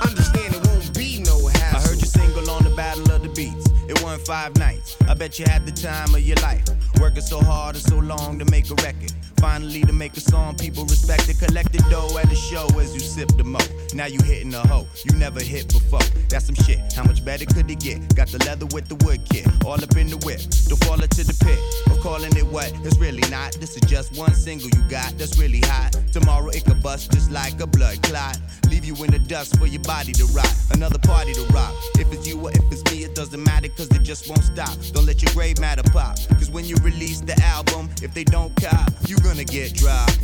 Understand 0.00 0.54
it 0.54 0.66
won't 0.66 0.96
be 0.96 1.22
no 1.26 1.46
hassle. 1.46 1.76
I 1.76 1.82
heard 1.82 2.00
you 2.00 2.06
single 2.06 2.50
on 2.50 2.64
the 2.64 2.70
Battle 2.74 3.12
of 3.12 3.22
the 3.22 3.28
Beats. 3.28 3.68
It 3.86 4.02
won 4.02 4.18
five 4.20 4.56
nights. 4.56 4.96
I 5.06 5.12
bet 5.12 5.38
you 5.38 5.44
had 5.46 5.66
the 5.66 5.72
time 5.72 6.14
of 6.14 6.22
your 6.22 6.38
life. 6.38 6.64
Working 6.98 7.20
so 7.20 7.38
hard 7.38 7.76
and 7.76 7.84
so 7.84 7.98
long 7.98 8.38
to 8.38 8.46
make 8.46 8.70
a 8.70 8.74
record. 8.76 9.15
Finally 9.40 9.82
to 9.82 9.92
make 9.92 10.16
a 10.16 10.20
song 10.20 10.54
people 10.56 10.84
respect 10.84 11.28
it. 11.28 11.38
Collected 11.38 11.82
dough 11.90 12.18
at 12.18 12.30
a 12.30 12.34
show 12.34 12.66
as 12.78 12.94
you 12.94 13.00
sip 13.00 13.28
the 13.36 13.44
mo. 13.44 13.58
Now 13.94 14.06
you 14.06 14.18
hitting 14.24 14.54
a 14.54 14.66
hoe 14.66 14.86
you 15.04 15.16
never 15.16 15.40
hit 15.40 15.72
before. 15.72 16.00
That's 16.28 16.46
some 16.46 16.54
shit. 16.54 16.80
How 16.94 17.04
much 17.04 17.24
better 17.24 17.46
could 17.46 17.70
it 17.70 17.80
get? 17.80 18.14
Got 18.14 18.28
the 18.28 18.38
leather 18.44 18.66
with 18.66 18.88
the 18.88 18.96
wood 19.04 19.20
kit. 19.28 19.46
All 19.64 19.74
up 19.74 19.96
in 19.96 20.08
the 20.08 20.18
whip. 20.24 20.40
Don't 20.68 20.82
fall 20.84 21.00
into 21.00 21.24
the 21.24 21.36
pit 21.44 21.58
of 21.90 22.00
calling 22.02 22.34
it 22.36 22.46
what 22.46 22.72
it's 22.84 22.98
really 22.98 23.26
not. 23.30 23.52
This 23.60 23.76
is 23.76 23.82
just 23.82 24.16
one 24.16 24.34
single 24.34 24.68
you 24.68 24.82
got 24.88 25.16
that's 25.18 25.38
really 25.38 25.60
hot. 25.60 25.92
Tomorrow 26.12 26.50
it 26.50 26.64
could 26.64 26.82
bust 26.82 27.12
just 27.12 27.30
like 27.30 27.60
a 27.60 27.66
blood 27.66 28.02
clot. 28.02 28.38
Leave 28.70 28.84
you 28.84 28.94
in 29.04 29.10
the 29.10 29.18
dust 29.18 29.58
for 29.58 29.66
your 29.66 29.82
body 29.82 30.12
to 30.12 30.24
rot. 30.26 30.54
Another 30.72 30.98
party 30.98 31.32
to 31.34 31.44
rock. 31.52 31.74
If 31.98 32.12
it's 32.12 32.26
you 32.26 32.40
or 32.40 32.50
if 32.50 32.64
it's 32.72 32.84
me, 32.90 33.04
it 33.04 33.14
doesn't 33.14 33.42
matter 33.42 33.68
cause 33.68 33.88
it 33.88 34.02
just 34.02 34.28
won't 34.28 34.44
stop. 34.44 34.74
Don't 34.92 35.06
let 35.06 35.22
your 35.22 35.32
grave 35.32 35.58
matter 35.60 35.82
pop. 35.90 36.16
Cause 36.38 36.50
when 36.50 36.64
you 36.64 36.76
release 36.82 37.20
the 37.20 37.36
album, 37.42 37.90
if 38.02 38.14
they 38.14 38.24
don't 38.24 38.54
cop, 38.56 38.90
you 39.06 39.16
gonna 39.26 39.44
get 39.44 39.74
dropped. 39.74 40.18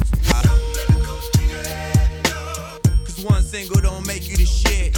Cause 3.04 3.24
one 3.24 3.42
single 3.42 3.80
don't 3.80 4.06
make 4.06 4.28
you 4.28 4.36
the 4.36 4.46
shit. 4.46 4.96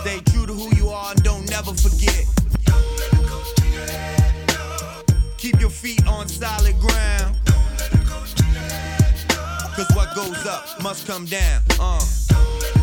Stay 0.00 0.18
true 0.32 0.46
to 0.46 0.52
who 0.52 0.74
you 0.74 0.88
are 0.88 1.12
and 1.12 1.22
don't 1.22 1.48
never 1.48 1.72
forget. 1.72 2.26
Keep 5.36 5.60
your 5.60 5.70
feet 5.70 6.04
on 6.08 6.26
solid 6.26 6.78
ground. 6.80 7.36
Cause 9.76 9.90
what 9.94 10.14
goes 10.16 10.44
up 10.46 10.82
must 10.82 11.06
come 11.06 11.26
down. 11.26 11.62
Uh. 11.78 12.81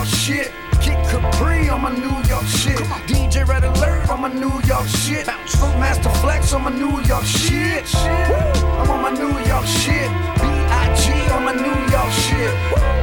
York 0.00 0.14
shit. 0.14 0.52
Kid 0.80 0.96
Capri 1.10 1.68
on 1.68 1.82
my 1.82 1.92
New 1.92 2.16
York 2.26 2.46
shit. 2.46 2.78
DJ 3.06 3.46
Red 3.46 3.64
Alert 3.64 4.08
on 4.08 4.22
my 4.22 4.32
New 4.32 4.56
York 4.66 4.88
shit. 4.88 5.26
Funk 5.26 5.76
Master 5.78 6.08
Flex 6.22 6.54
on 6.54 6.62
my 6.64 6.70
New 6.70 7.02
York 7.02 7.24
shit. 7.24 7.84
I'm 7.94 8.88
on 8.88 9.02
my 9.02 9.10
New 9.10 9.36
York 9.46 9.66
shit. 9.66 10.08
B.I.G. 10.40 11.12
on 11.32 11.44
my 11.44 11.52
New 11.52 11.80
York 11.92 12.12
shit. 12.24 12.54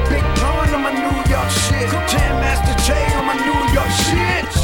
Big 0.10 0.26
Pun 0.42 0.74
on 0.74 0.82
my 0.82 0.92
New 0.92 1.18
York 1.30 1.50
shit. 1.52 1.88
Jam 2.10 2.34
Master 2.42 2.76
Jay 2.88 3.06
on 3.14 3.26
my 3.28 3.36
New 3.46 3.62
York 3.76 3.92
shit. 4.02 4.57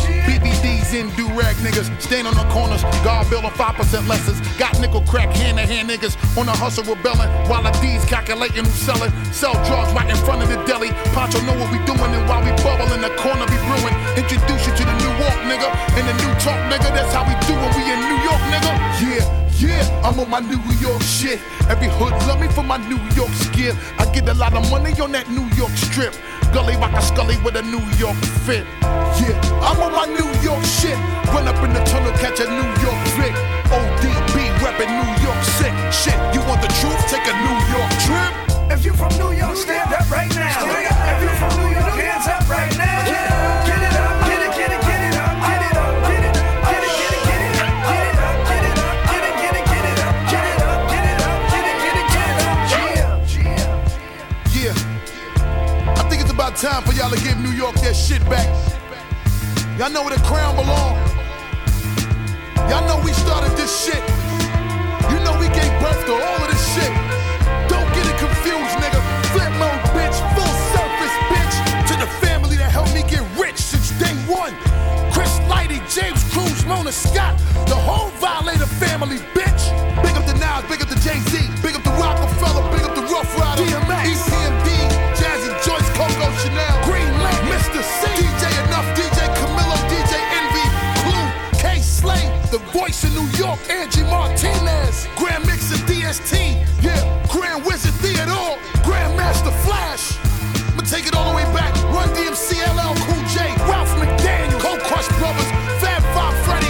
BBDs 0.93 1.15
do-rag 1.15 1.55
niggas, 1.57 1.89
stand 1.99 2.27
on 2.27 2.35
the 2.35 2.43
corners, 2.53 2.83
guard 3.03 3.29
bill 3.29 3.45
of 3.45 3.53
5% 3.53 4.07
lessons. 4.07 4.39
Got 4.57 4.79
nickel 4.79 5.01
crack 5.01 5.29
hand-to-hand 5.29 5.89
niggas 5.89 6.15
on 6.37 6.45
the 6.45 6.51
hustle 6.51 6.83
rebelling, 6.83 7.29
while 7.49 7.63
the 7.63 7.71
D's 7.81 8.05
calculating 8.05 8.65
who's 8.65 8.73
selling. 8.73 9.11
Sell 9.33 9.53
drugs 9.65 9.91
right 9.93 10.09
in 10.09 10.17
front 10.17 10.43
of 10.43 10.49
the 10.49 10.61
deli. 10.65 10.91
Poncho 11.13 11.41
know 11.41 11.57
what 11.57 11.71
we 11.71 11.79
doing, 11.85 12.13
and 12.13 12.29
while 12.29 12.43
we 12.43 12.51
bubble 12.61 12.91
in 12.93 13.01
the 13.01 13.09
corner 13.17 13.45
be 13.49 13.57
brewing. 13.65 13.95
Introduce 14.17 14.67
you 14.67 14.73
to 14.77 14.83
the 14.85 14.95
New 15.01 15.13
York 15.17 15.39
nigga, 15.49 15.69
and 15.97 16.05
the 16.05 16.15
new 16.21 16.33
talk 16.39 16.59
nigga. 16.69 16.93
That's 16.93 17.13
how 17.13 17.25
we 17.25 17.33
do 17.47 17.53
when 17.57 17.71
we 17.73 17.83
in 17.89 17.99
New 17.99 18.19
York 18.21 18.41
nigga. 18.53 18.73
Yeah. 19.01 19.42
Yeah, 19.63 19.87
I'm 20.03 20.19
on 20.19 20.29
my 20.29 20.41
New 20.41 20.59
York 20.83 21.01
shit. 21.01 21.39
Every 21.71 21.87
hood 21.87 22.11
love 22.27 22.41
me 22.41 22.49
for 22.49 22.63
my 22.63 22.75
New 22.75 22.99
York 23.15 23.31
skill. 23.31 23.73
I 23.97 24.03
get 24.11 24.27
a 24.27 24.33
lot 24.33 24.51
of 24.53 24.69
money 24.69 24.91
on 24.99 25.13
that 25.13 25.31
New 25.31 25.47
York 25.55 25.71
strip. 25.71 26.11
Gully 26.51 26.75
rock 26.75 26.91
a 26.91 27.01
scully 27.01 27.39
with 27.47 27.55
a 27.55 27.63
New 27.63 27.79
York 27.95 28.19
fit. 28.43 28.67
Yeah, 29.23 29.39
I'm 29.63 29.79
on 29.79 29.95
my 29.95 30.05
New 30.11 30.27
York 30.43 30.63
shit. 30.67 30.99
Run 31.31 31.47
up 31.47 31.55
in 31.63 31.71
the 31.71 31.79
tunnel, 31.87 32.11
catch 32.19 32.43
a 32.43 32.47
New 32.51 32.69
York 32.83 32.99
flick. 33.15 33.31
ODB, 33.71 34.35
reppin' 34.59 34.91
New 34.91 35.11
York 35.23 35.41
sick. 35.55 35.71
Shit, 35.95 36.19
you 36.35 36.43
want 36.43 36.59
the 36.59 36.71
truth? 36.83 36.99
Take 37.07 37.23
a 37.23 37.35
New 37.47 37.57
York 37.71 37.91
trip. 38.03 38.31
If 38.67 38.83
you 38.83 38.91
from 38.91 39.15
New 39.15 39.31
York, 39.31 39.55
stand 39.55 39.93
up 39.93 40.11
right 40.11 40.29
now. 40.35 40.59
If 40.59 41.23
you 41.23 41.31
from 41.39 41.51
New 41.63 41.71
York, 41.71 41.95
hands 41.95 42.27
up 42.27 42.49
right 42.49 42.77
now. 42.77 43.12
Time 56.63 56.81
for 56.83 56.93
y'all 56.93 57.11
to 57.11 57.19
give 57.19 57.37
New 57.43 57.51
York 57.51 57.75
their 57.83 57.93
shit 57.93 58.23
back. 58.31 58.47
Y'all 59.77 59.91
know 59.91 59.99
where 59.99 60.15
the 60.15 60.23
crown 60.23 60.55
belong. 60.55 60.95
Y'all 62.71 62.87
know 62.87 63.03
we 63.03 63.11
started 63.11 63.51
this 63.59 63.67
shit. 63.83 63.99
You 65.11 65.19
know 65.27 65.35
we 65.43 65.51
gave 65.51 65.67
birth 65.83 65.99
to 66.07 66.15
all 66.15 66.39
of 66.39 66.47
this 66.47 66.63
shit. 66.71 66.87
Don't 67.67 67.83
get 67.91 68.07
it 68.07 68.15
confused, 68.15 68.79
nigga. 68.79 69.03
Flip 69.35 69.51
mode, 69.59 69.83
bitch. 69.91 70.15
Full 70.39 70.55
surface, 70.71 71.15
bitch. 71.27 71.55
To 71.91 71.93
the 71.99 72.07
family 72.23 72.55
that 72.55 72.71
helped 72.71 72.95
me 72.95 73.03
get 73.11 73.27
rich 73.35 73.59
since 73.59 73.91
day 73.99 74.15
one. 74.31 74.55
Chris 75.11 75.35
Lighty, 75.51 75.83
James 75.91 76.23
Cruz, 76.31 76.65
Mona 76.65 76.93
Scott. 76.93 77.35
The 77.67 77.75
whole 77.75 78.07
Violator 78.23 78.71
family, 78.79 79.17
bitch. 79.35 79.67
Big 79.99 80.15
up 80.15 80.25
the 80.25 80.39
Nas, 80.39 80.63
big 80.71 80.81
up 80.81 80.87
the 80.87 80.95
Jay-Z. 81.03 81.43
Big 81.59 81.75
up 81.75 81.83
the 81.83 81.91
Rockefeller, 81.99 82.63
big 82.71 82.87
up 82.87 82.95
the 82.95 83.03
Ruff 83.11 83.27
Ryder. 83.37 83.63
DMX. 83.63 84.12
The 92.53 92.59
voice 92.69 93.03
in 93.03 93.09
New 93.17 93.25
York, 93.33 93.57
Angie 93.67 94.03
Martinez. 94.03 95.07
Grand 95.17 95.43
Mixer 95.47 95.73
DST. 95.89 96.61
Yeah, 96.85 97.01
Grand 97.27 97.65
Wizard 97.65 97.95
Theodore. 97.97 98.61
Grandmaster 98.85 99.49
Flash. 99.65 100.21
I'ma 100.69 100.85
take 100.85 101.07
it 101.07 101.15
all 101.15 101.31
the 101.31 101.35
way 101.35 101.49
back. 101.49 101.73
Run 101.89 102.07
DMC, 102.13 102.61
LL 102.77 102.93
Cool 103.09 103.25
J. 103.33 103.49
Ralph 103.65 103.89
McDaniel. 103.97 104.61
Cold 104.61 104.81
Crush 104.85 105.09
Brothers. 105.17 105.49
Fab 105.81 106.05
Five 106.13 106.37
Freddy. 106.45 106.69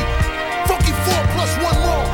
Funky 0.72 0.96
Four 1.04 1.20
plus 1.36 1.52
one 1.60 1.76
more. 1.84 2.08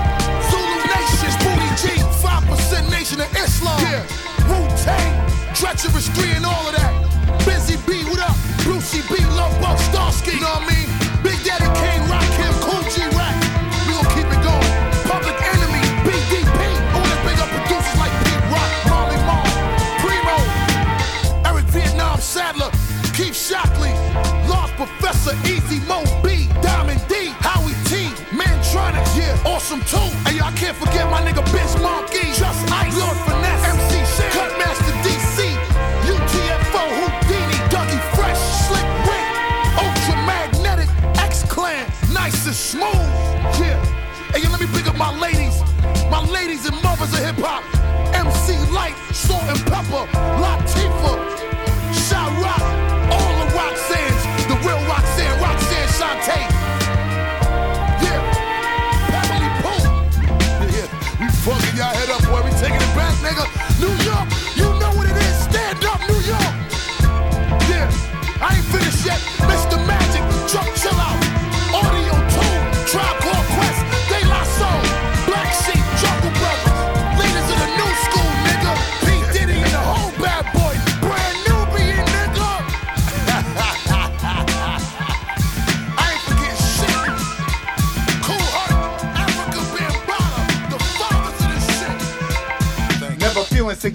Zulu 0.49 0.81
Nation. 0.89 1.29
Booty 1.45 1.69
G. 1.77 2.01
5% 2.25 2.89
Nation 2.89 3.21
of 3.21 3.29
Islam. 3.37 3.77
Yeah. 3.85 4.01
Wu 4.49 4.65
Tang. 4.81 5.13
Treacherous 5.53 6.09
3 6.17 6.41
and 6.41 6.45
all 6.47 6.65
of 6.65 6.73
that. 6.73 6.98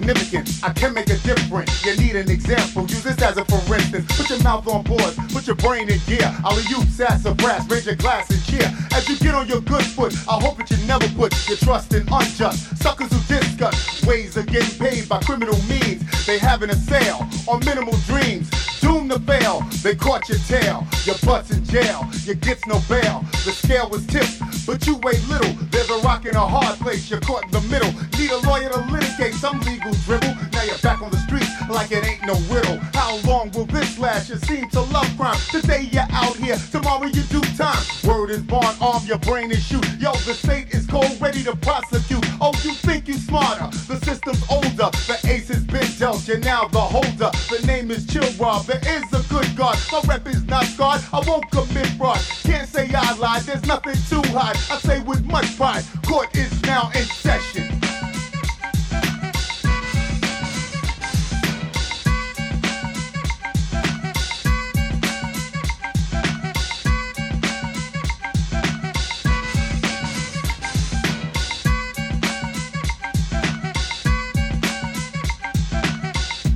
Feel 0.05 0.15
insignificant. 0.15 0.63
I 0.63 0.73
can 0.73 0.93
make 0.93 1.09
a 1.09 1.17
difference. 1.17 1.85
You 1.85 1.95
need 1.97 2.15
an 2.15 2.29
example. 2.29 2.83
Use 2.83 3.03
this 3.03 3.21
as 3.21 3.37
a 3.37 3.45
for 3.45 3.75
instance. 3.75 4.05
Put 4.17 4.29
your 4.29 4.41
mouth 4.43 4.67
on 4.67 4.83
pause. 4.83 5.17
Put 5.31 5.47
your 5.47 5.55
brain 5.55 5.89
in 5.89 5.99
gear. 6.05 6.33
I'll 6.43 6.59
you 6.61 6.81
sassafras. 6.85 7.67
Raise 7.69 7.85
your 7.85 7.95
glass 7.95 8.29
and 8.29 8.43
cheer. 8.45 8.71
As 8.93 9.07
you 9.09 9.17
get 9.17 9.35
on 9.35 9.47
your 9.47 9.61
good 9.61 9.83
foot, 9.83 10.13
I 10.29 10.39
hope 10.39 10.57
that 10.57 10.71
you 10.71 10.77
never 10.87 11.07
put 11.09 11.33
your 11.47 11.57
trust 11.57 11.93
in 11.93 12.07
unjust 12.11 12.77
suckers 12.77 13.11
who 13.11 13.19
discuss 13.27 14.05
ways 14.05 14.37
of 14.37 14.45
getting 14.47 14.77
paid 14.77 15.09
by 15.09 15.19
criminal 15.19 15.57
means. 15.63 16.03
They 16.25 16.37
having 16.37 16.69
a 16.69 16.75
sale 16.75 17.27
on 17.47 17.63
minimal 17.65 17.97
dreams. 18.05 18.49
Doomed 18.81 19.11
to 19.11 19.19
fail, 19.19 19.61
they 19.83 19.95
caught 19.95 20.27
your 20.29 20.39
tail. 20.39 20.85
Your 21.05 21.15
butt's 21.25 21.51
in 21.51 21.63
jail, 21.65 22.07
you 22.23 22.35
gets 22.35 22.65
no 22.67 22.79
bail. 22.89 23.23
The 23.45 23.51
scale 23.51 23.89
was 23.89 24.05
tipped, 24.07 24.39
but 24.65 24.85
you 24.87 24.95
weigh 25.03 25.19
little. 25.27 25.53
There's 25.71 25.89
a 25.89 25.97
rock 25.99 26.25
in 26.25 26.35
a 26.35 26.45
hard 26.45 26.77
place, 26.79 27.09
you're 27.09 27.19
caught 27.21 27.45
in 27.45 27.51
the 27.51 27.61
middle. 27.61 27.91
Need 28.17 28.31
a 28.31 28.37
lawyer 28.47 28.69
to 28.69 28.79
litigate 28.91 29.33
some 29.35 29.59
legal 29.61 29.93
dribble. 30.05 30.35
Now 30.53 30.63
you're 30.63 30.77
back 30.79 31.01
on 31.01 31.11
the 31.11 31.17
streets 31.19 31.44
like 31.69 31.91
it 31.91 32.05
ain't 32.05 32.25
no 32.25 32.35
riddle. 32.53 32.77
How 32.93 33.17
long 33.27 33.51
will 33.51 33.65
this 33.65 33.97
last? 33.97 34.29
You 34.29 34.37
seem 34.37 34.69
to 34.69 34.81
love 34.81 35.09
crime. 35.17 35.37
Today 35.51 35.87
you're 35.91 36.07
out 36.11 36.35
here, 36.37 36.57
tomorrow 36.71 37.05
you 37.05 37.23
do 37.23 37.41
time. 37.57 37.83
Word 38.03 38.29
is 38.29 38.41
born, 38.41 38.65
arm 38.81 39.03
your 39.05 39.17
brain 39.19 39.51
and 39.51 39.61
shoot. 39.61 39.85
Yo, 39.99 40.11
the 40.11 40.33
state 40.33 40.73
is 40.73 40.85
cold, 40.85 41.19
ready 41.19 41.43
to 41.43 41.55
prosecute. 41.57 42.25
Oh, 42.41 42.53
you 42.63 42.71
think 42.71 43.07
you 43.07 43.15
smarter? 43.15 43.67
The 43.87 43.97
system's 44.05 44.43
older. 44.49 44.89
The 45.07 45.19
ace 45.25 45.47
has 45.49 45.63
been 45.63 45.87
dealt, 45.97 46.27
you're 46.27 46.39
now 46.39 46.67
the 46.67 46.81
holder. 46.81 47.31
The 47.49 47.63
name 47.65 47.91
is 47.91 48.05
Chill 48.05 48.29
Rob. 48.39 48.65
There 48.65 48.81
is 48.85 49.03
a 49.13 49.23
good 49.29 49.55
God. 49.55 49.77
My 49.91 50.01
rep 50.07 50.27
is 50.27 50.43
not 50.45 50.65
scarred. 50.65 51.01
I 51.13 51.21
won't 51.25 51.49
commit 51.51 51.87
fraud. 51.97 52.19
Can't 52.43 52.67
say 52.67 52.89
I 52.93 53.15
lied. 53.17 53.43
There's 53.43 53.65
nothing 53.65 53.95
to 54.09 54.27
hide. 54.29 54.57
I 54.69 54.77
say 54.79 55.01
with 55.01 55.25
much 55.25 55.55
pride. 55.57 55.83
Court 56.05 56.35
is 56.35 56.61
now 56.63 56.91
in 56.95 57.05
session. 57.05 57.84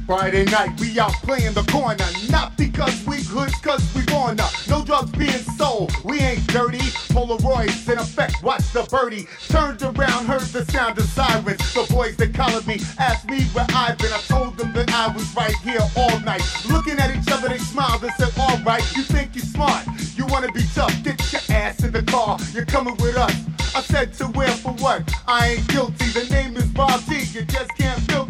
Friday 0.10 0.44
night, 0.46 0.72
we 0.80 1.00
out 1.00 1.14
playing 1.22 1.54
the 1.54 1.62
corner. 1.72 2.04
Not 2.32 2.58
because 2.58 3.06
we 3.06 3.22
hoods, 3.22 3.54
cause 3.62 3.94
we 3.94 4.02
wanna. 4.12 4.44
No 4.68 4.84
drugs 4.84 5.12
being 5.12 5.44
sold, 5.56 5.92
we 6.04 6.18
ain't 6.18 6.48
dirty. 6.48 6.80
Polaroids 7.14 7.88
in 7.88 8.00
effect, 8.00 8.42
watch 8.42 8.74
the 8.74 8.88
birdie. 8.90 9.28
Turned 9.50 9.84
around, 9.84 10.26
heard 10.26 10.42
the 10.50 10.66
sound 10.72 10.98
of 10.98 11.06
sirens. 11.06 11.76
The 11.76 11.86
boys 11.94 12.18
that 12.18 12.34
collared 12.34 12.66
me 12.66 12.82
asked 12.98 13.30
me 13.30 13.44
where 13.54 13.68
I've 13.70 14.00
been. 14.00 14.12
I 14.12 14.18
told 14.22 14.58
them 14.58 14.74
that 14.74 14.92
I 14.92 15.14
was 15.14 15.32
right 15.36 15.56
here 15.58 15.86
all 15.96 16.20
night. 16.22 16.42
Looking 16.72 16.98
at 16.98 17.16
each 17.16 17.32
other, 17.32 17.48
they 17.48 17.60
smiled 17.60 18.04
and 18.04 18.12
said, 18.14 18.34
Alright, 18.36 18.82
you 18.98 19.04
think 19.04 19.36
you're 19.36 19.46
smart. 19.46 19.86
You 20.16 20.26
wanna 20.26 20.52
be 20.52 20.64
tough, 20.74 21.04
get 21.04 21.22
your 21.32 21.56
ass 21.56 21.84
in 21.84 21.92
the 21.92 22.02
car. 22.02 22.40
You're 22.52 22.66
coming 22.66 22.98
with 22.98 23.16
us. 23.16 23.36
I 23.76 23.82
said 23.82 24.16
to 24.16 24.26
where 24.30 24.50
for 24.50 24.72
what? 24.82 25.08
I 25.28 25.50
ain't 25.50 25.68
guilty. 25.68 26.08
The 26.08 26.26
name 26.32 26.58
is 26.58 26.66
Bob 26.66 27.00
D. 27.06 27.20
You 27.32 27.44
just 27.44 27.70
can't 27.78 28.00
me. 28.08 28.29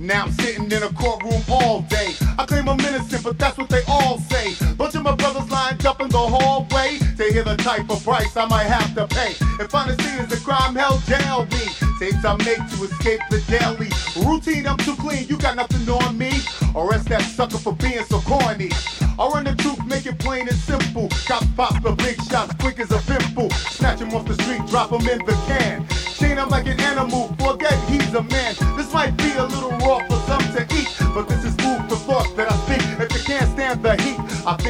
Now 0.00 0.22
I'm 0.24 0.32
sitting 0.32 0.64
in 0.64 0.82
a 0.82 0.88
courtroom 0.94 1.42
all 1.50 1.82
day. 1.82 2.14
I 2.38 2.46
claim 2.46 2.70
I'm 2.70 2.80
innocent, 2.80 3.22
but 3.22 3.38
that's 3.38 3.58
what 3.58 3.68
they 3.68 3.82
all 3.86 4.18
say. 4.18 4.54
Bunch 4.76 4.94
of 4.94 5.02
my 5.02 5.14
brothers 5.14 5.50
lined 5.50 5.84
up 5.84 6.00
in 6.00 6.08
the 6.08 6.16
hallway 6.16 6.96
to 7.18 7.24
hear 7.24 7.44
the 7.44 7.56
type 7.56 7.90
of 7.90 8.02
price 8.02 8.34
I 8.34 8.46
might 8.46 8.64
have 8.64 8.94
to 8.94 9.06
pay. 9.06 9.32
If 9.62 9.74
honesty 9.74 10.08
is 10.08 10.32
a 10.32 10.42
crime, 10.42 10.74
hell 10.74 11.02
jail 11.06 11.44
me. 11.52 11.68
Tapes 11.98 12.24
I 12.24 12.34
make 12.38 12.56
to 12.56 12.84
escape 12.84 13.20
the 13.28 13.44
daily 13.46 13.92
routine. 14.26 14.66
I'm 14.66 14.78
too 14.78 14.96
clean, 14.96 15.28
you 15.28 15.36
got 15.36 15.56
nothing 15.56 15.86
on 15.90 16.16
me. 16.16 16.32
Arrest 16.74 17.10
that 17.10 17.20
sucker 17.20 17.58
for 17.58 17.74
being 17.74 18.02
so 18.04 18.20
corny. 18.20 18.70
I 19.18 19.28
run 19.28 19.44
the 19.44 19.54
truth, 19.54 19.84
make 19.84 20.06
it 20.06 20.18
plain 20.18 20.48
and 20.48 20.56
simple. 20.56 21.10
Cops 21.26 21.46
pop 21.54 21.82
the 21.82 21.92
big 21.92 22.16
shots 22.22 22.54
quick 22.54 22.80
as 22.80 22.90
a 22.90 23.00
pimple. 23.00 23.50
Snatch 23.50 24.00
him 24.00 24.14
off 24.14 24.24
the 24.26 24.32
street, 24.42 24.64
drop 24.68 24.92
him 24.92 25.06
in 25.06 25.18
the 25.26 25.34
can. 25.46 25.86
Chain 26.16 26.38
him 26.38 26.48
like 26.48 26.66
an 26.66 26.80
animal. 26.80 27.28
Forget 27.38 27.78
he's 27.90 28.14
a 28.14 28.22
man. 28.22 28.54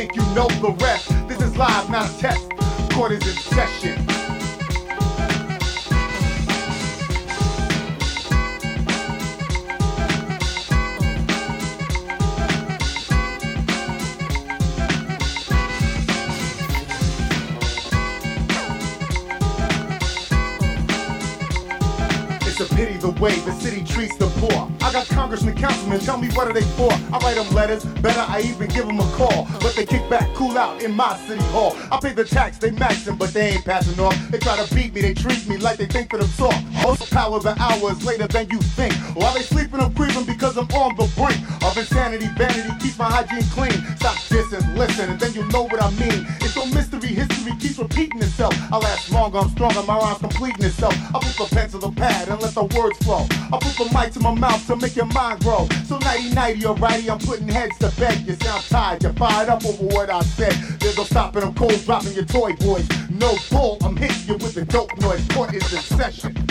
Think 0.01 0.16
you 0.16 0.22
know 0.34 0.48
the 0.62 0.70
rest. 0.82 1.09
This 1.28 1.42
is 1.42 1.55
live, 1.59 1.90
not 1.90 2.09
a 2.09 2.18
test. 2.18 2.51
Court 2.92 3.12
is 3.12 3.22
in 3.22 3.34
session. 3.55 4.09
Way 23.21 23.39
the 23.41 23.53
city 23.53 23.85
treats 23.85 24.16
the 24.16 24.27
poor. 24.41 24.71
I 24.81 24.91
got 24.93 25.07
congressmen, 25.07 25.55
councilmen, 25.55 26.01
tell 26.01 26.16
me 26.16 26.29
what 26.29 26.49
are 26.49 26.55
they 26.55 26.62
for? 26.62 26.91
I 26.91 27.18
write 27.23 27.37
them 27.37 27.55
letters, 27.55 27.85
better 27.85 28.21
I 28.21 28.41
even 28.41 28.68
give 28.68 28.87
them 28.87 28.99
a 28.99 29.11
call. 29.12 29.47
But 29.61 29.75
they 29.77 29.85
kick 29.85 30.09
back, 30.09 30.35
cool 30.35 30.57
out 30.57 30.83
in 30.83 30.93
my 30.93 31.16
city 31.27 31.43
hall. 31.53 31.77
I 31.93 32.01
pay 32.01 32.14
the 32.14 32.25
tax, 32.25 32.59
they 32.59 32.71
max 32.71 33.05
them, 33.05 33.16
but 33.16 33.33
they 33.35 33.51
ain't 33.51 33.64
passing 33.64 34.01
off. 34.01 34.16
They 34.31 34.39
try 34.39 34.57
to 34.57 34.75
beat 34.75 34.95
me, 34.95 35.03
they 35.03 35.14
treat 35.14 35.47
me 35.47 35.59
like 35.59 35.77
they 35.77 35.87
think 35.87 36.11
that 36.12 36.23
I'm 36.23 36.29
soft. 36.29 36.64
Most 36.83 37.11
power 37.12 37.39
the 37.41 37.55
hours 37.61 38.05
later 38.05 38.27
than 38.27 38.49
you 38.49 38.59
think. 38.59 38.95
While 39.14 39.35
they 39.35 39.43
sleeping, 39.43 39.81
I'm 39.81 39.93
creeping 39.95 40.25
because 40.25 40.57
I'm 40.57 40.71
on 40.71 40.97
the 40.97 41.07
brink 41.14 41.39
of 41.71 41.79
insanity. 41.79 42.27
Vanity 42.37 42.71
keeps 42.81 42.99
my 42.99 43.09
hygiene 43.11 43.47
clean. 43.51 43.79
Stop 43.97 44.16
dissing, 44.29 44.77
listen, 44.77 45.11
and 45.11 45.21
then 45.21 45.33
you'll 45.33 45.47
know 45.47 45.62
what 45.64 45.83
I 45.83 45.91
mean. 45.91 46.27
It's 46.41 46.57
no 46.57 46.66
mystery, 46.66 47.09
history 47.09 47.53
keeps 47.59 47.79
repeating 47.79 48.18
itself. 48.18 48.55
I 48.73 48.79
last 48.79 49.11
longer, 49.11 49.39
I'm 49.39 49.49
stronger, 49.51 49.83
my 49.83 49.97
rhyme's 49.97 50.18
completing 50.18 50.64
itself. 50.64 50.95
I 51.14 51.18
put 51.21 51.37
the 51.37 51.55
pen 51.55 51.71
to 51.71 51.79
the 51.79 51.91
pad 51.93 52.29
and 52.29 52.41
let 52.41 52.55
the 52.55 52.64
words 52.64 52.99
flow. 52.99 53.27
I 53.53 53.59
put 53.61 53.75
the 53.79 53.89
mic 53.95 54.12
to 54.14 54.21
my 54.21 54.35
mouth 54.35 54.66
to 54.66 54.77
make 54.77 54.97
your 54.97 55.07
mind 55.07 55.41
grow. 55.41 55.68
So 55.87 55.99
nighty 55.99 56.31
nighty, 56.35 56.61
alrighty, 56.62 57.09
I'm 57.09 57.18
putting 57.18 57.49
heads 57.49 57.79
to 57.79 57.91
bed. 58.01 58.27
You 58.27 58.35
sound 58.35 58.64
tired, 58.64 59.03
you're 59.03 59.12
fired 59.12 59.49
up 59.49 59.64
over 59.64 59.85
what 59.95 60.11
I 60.11 60.23
said. 60.23 60.53
There's 60.81 60.97
no 60.97 61.05
stopping, 61.05 61.43
I'm 61.43 61.55
cold 61.55 61.81
dropping 61.85 62.12
your 62.12 62.25
toy 62.25 62.53
boys. 62.55 62.89
No 63.11 63.37
bull, 63.51 63.79
I'm 63.83 63.97
hitting 63.97 64.27
you 64.27 64.35
with 64.35 64.55
the 64.55 64.64
dope 64.64 64.97
noise. 65.01 65.27
Court 65.29 65.55
is 65.55 65.73
in 65.73 65.81
session. 65.81 66.49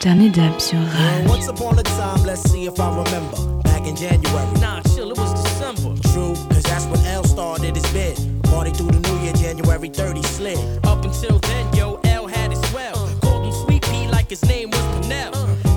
Dernier 0.00 0.30
dab 0.30 0.58
sur 0.58 0.78
Rage. 0.78 1.28
Once 1.28 1.46
upon 1.48 1.78
a 1.78 1.82
time, 1.82 2.24
let's 2.24 2.40
see 2.50 2.64
if 2.64 2.80
I 2.80 2.88
remember. 2.88 3.36
Back 3.64 3.86
in 3.86 3.94
January. 3.94 4.60
Nah, 4.60 4.80
chill, 4.94 5.10
it 5.10 5.18
was 5.18 5.34
December. 5.44 5.94
True, 6.12 6.34
cause 6.48 6.62
that's 6.62 6.86
when 6.86 7.04
L 7.04 7.22
started 7.24 7.76
his 7.76 7.86
bid. 7.92 8.16
Party 8.44 8.70
through 8.70 8.92
the 8.92 9.00
new 9.00 9.22
year, 9.22 9.34
January 9.34 9.90
30 9.90 10.22
slid. 10.22 10.58
Up 10.86 11.04
until 11.04 11.38
then, 11.40 11.70
yo, 11.74 12.00
L 12.04 12.26
had 12.26 12.50
it 12.50 12.64
swell. 12.68 13.10
Called 13.20 13.44
him 13.44 13.52
Sweet 13.52 13.82
Pea 13.90 14.08
like 14.08 14.30
his 14.30 14.42
name 14.48 14.70
was 14.70 14.80
Canal. 15.02 15.34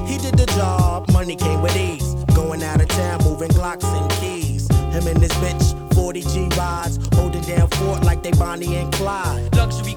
He 0.07 0.17
did 0.17 0.37
the 0.37 0.45
job, 0.55 1.11
money 1.11 1.35
came 1.35 1.61
with 1.61 1.75
ease. 1.75 2.15
Going 2.33 2.63
out 2.63 2.79
of 2.79 2.87
town, 2.87 3.19
moving 3.25 3.49
Glocks 3.49 3.83
and 3.83 4.09
keys. 4.21 4.69
Him 4.93 5.05
and 5.07 5.19
this 5.19 5.33
bitch, 5.43 5.93
40 5.95 6.21
G 6.21 6.47
rides, 6.57 6.97
holding 7.13 7.41
down 7.41 7.67
fort 7.71 8.03
like 8.05 8.23
they 8.23 8.31
Bonnie 8.31 8.77
and 8.77 8.93
Clyde. 8.93 9.53
Luxury 9.53 9.95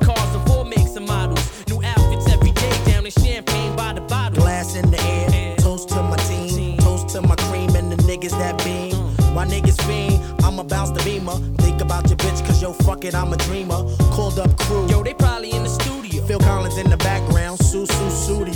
niggas 8.27 8.39
that 8.39 8.64
beam. 8.64 9.35
My 9.35 9.47
niggas 9.47 9.81
fiend, 9.87 10.22
I'ma 10.43 10.62
bounce 10.62 10.91
the 10.91 11.03
beamer. 11.05 11.37
Think 11.59 11.81
about 11.81 12.09
your 12.09 12.16
bitch, 12.16 12.45
cause 12.47 12.62
yo, 12.62 12.72
fuck 12.72 13.05
it, 13.05 13.14
I'm 13.14 13.33
a 13.33 13.37
dreamer. 13.37 13.85
Called 14.12 14.39
up 14.39 14.57
crew. 14.59 14.89
Yo, 14.89 15.03
they 15.03 15.14
probably 15.14 15.53
in 15.53 15.62
the 15.62 15.68
studio. 15.68 16.24
Phil 16.27 16.39
Collins 16.41 16.79
in 16.79 16.91
the 16.91 16.97
background, 16.97 17.59
Sussudio. 17.59 18.55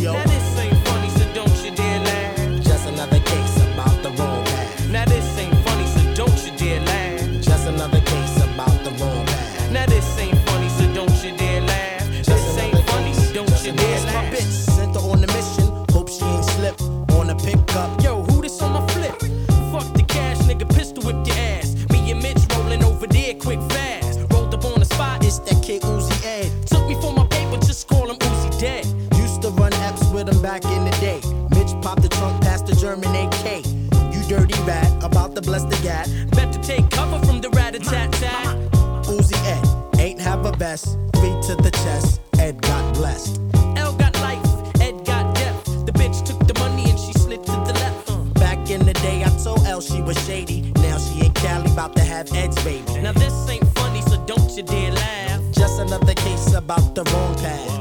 To 35.41 35.47
bless 35.47 35.65
the 35.65 35.83
gat. 35.83 36.09
Bet 36.33 36.53
to 36.53 36.61
take 36.63 36.91
cover 36.91 37.25
from 37.25 37.41
the 37.41 37.51
rat 37.51 37.75
a 37.75 37.79
tat 37.79 38.13
tat. 38.13 38.57
Uzi 39.05 39.37
Ed, 39.47 40.01
ain't 40.01 40.21
have 40.21 40.45
a 40.45 40.53
vest. 40.53 40.99
Three 41.15 41.35
to 41.49 41.55
the 41.57 41.71
chest, 41.71 42.21
Ed 42.39 42.61
got 42.63 42.95
blessed. 42.95 43.41
L 43.77 43.93
got 43.95 44.15
life, 44.21 44.45
Ed 44.81 45.05
got 45.05 45.35
death. 45.35 45.65
The 45.87 45.93
bitch 45.93 46.25
took 46.25 46.39
the 46.47 46.55
money 46.59 46.91
and 46.91 46.99
she 46.99 47.13
slid 47.13 47.45
to 47.45 47.53
the 47.53 47.75
left. 47.75 48.35
Back 48.35 48.71
in 48.71 48.85
the 48.85 48.95
day, 48.95 49.25
I 49.25 49.31
told 49.43 49.65
Elle 49.67 49.81
she 49.81 50.03
was 50.03 50.19
shady. 50.27 50.73
Now 50.77 50.99
she 50.99 51.27
in 51.27 51.33
Cali, 51.33 51.71
about 51.73 51.97
to 51.97 52.03
have 52.03 52.33
Ed's 52.35 52.63
baby. 52.65 53.01
Now 53.01 53.13
this 53.13 53.49
ain't 53.49 53.67
funny, 53.79 54.03
so 54.03 54.23
don't 54.27 54.51
you 54.57 54.63
dare 54.63 54.93
laugh. 54.93 55.41
Just 55.53 55.81
another 55.81 56.15
case 56.15 56.55
about 56.55 56.95
the 56.95 57.05
wrong 57.05 57.35
path. 57.37 57.80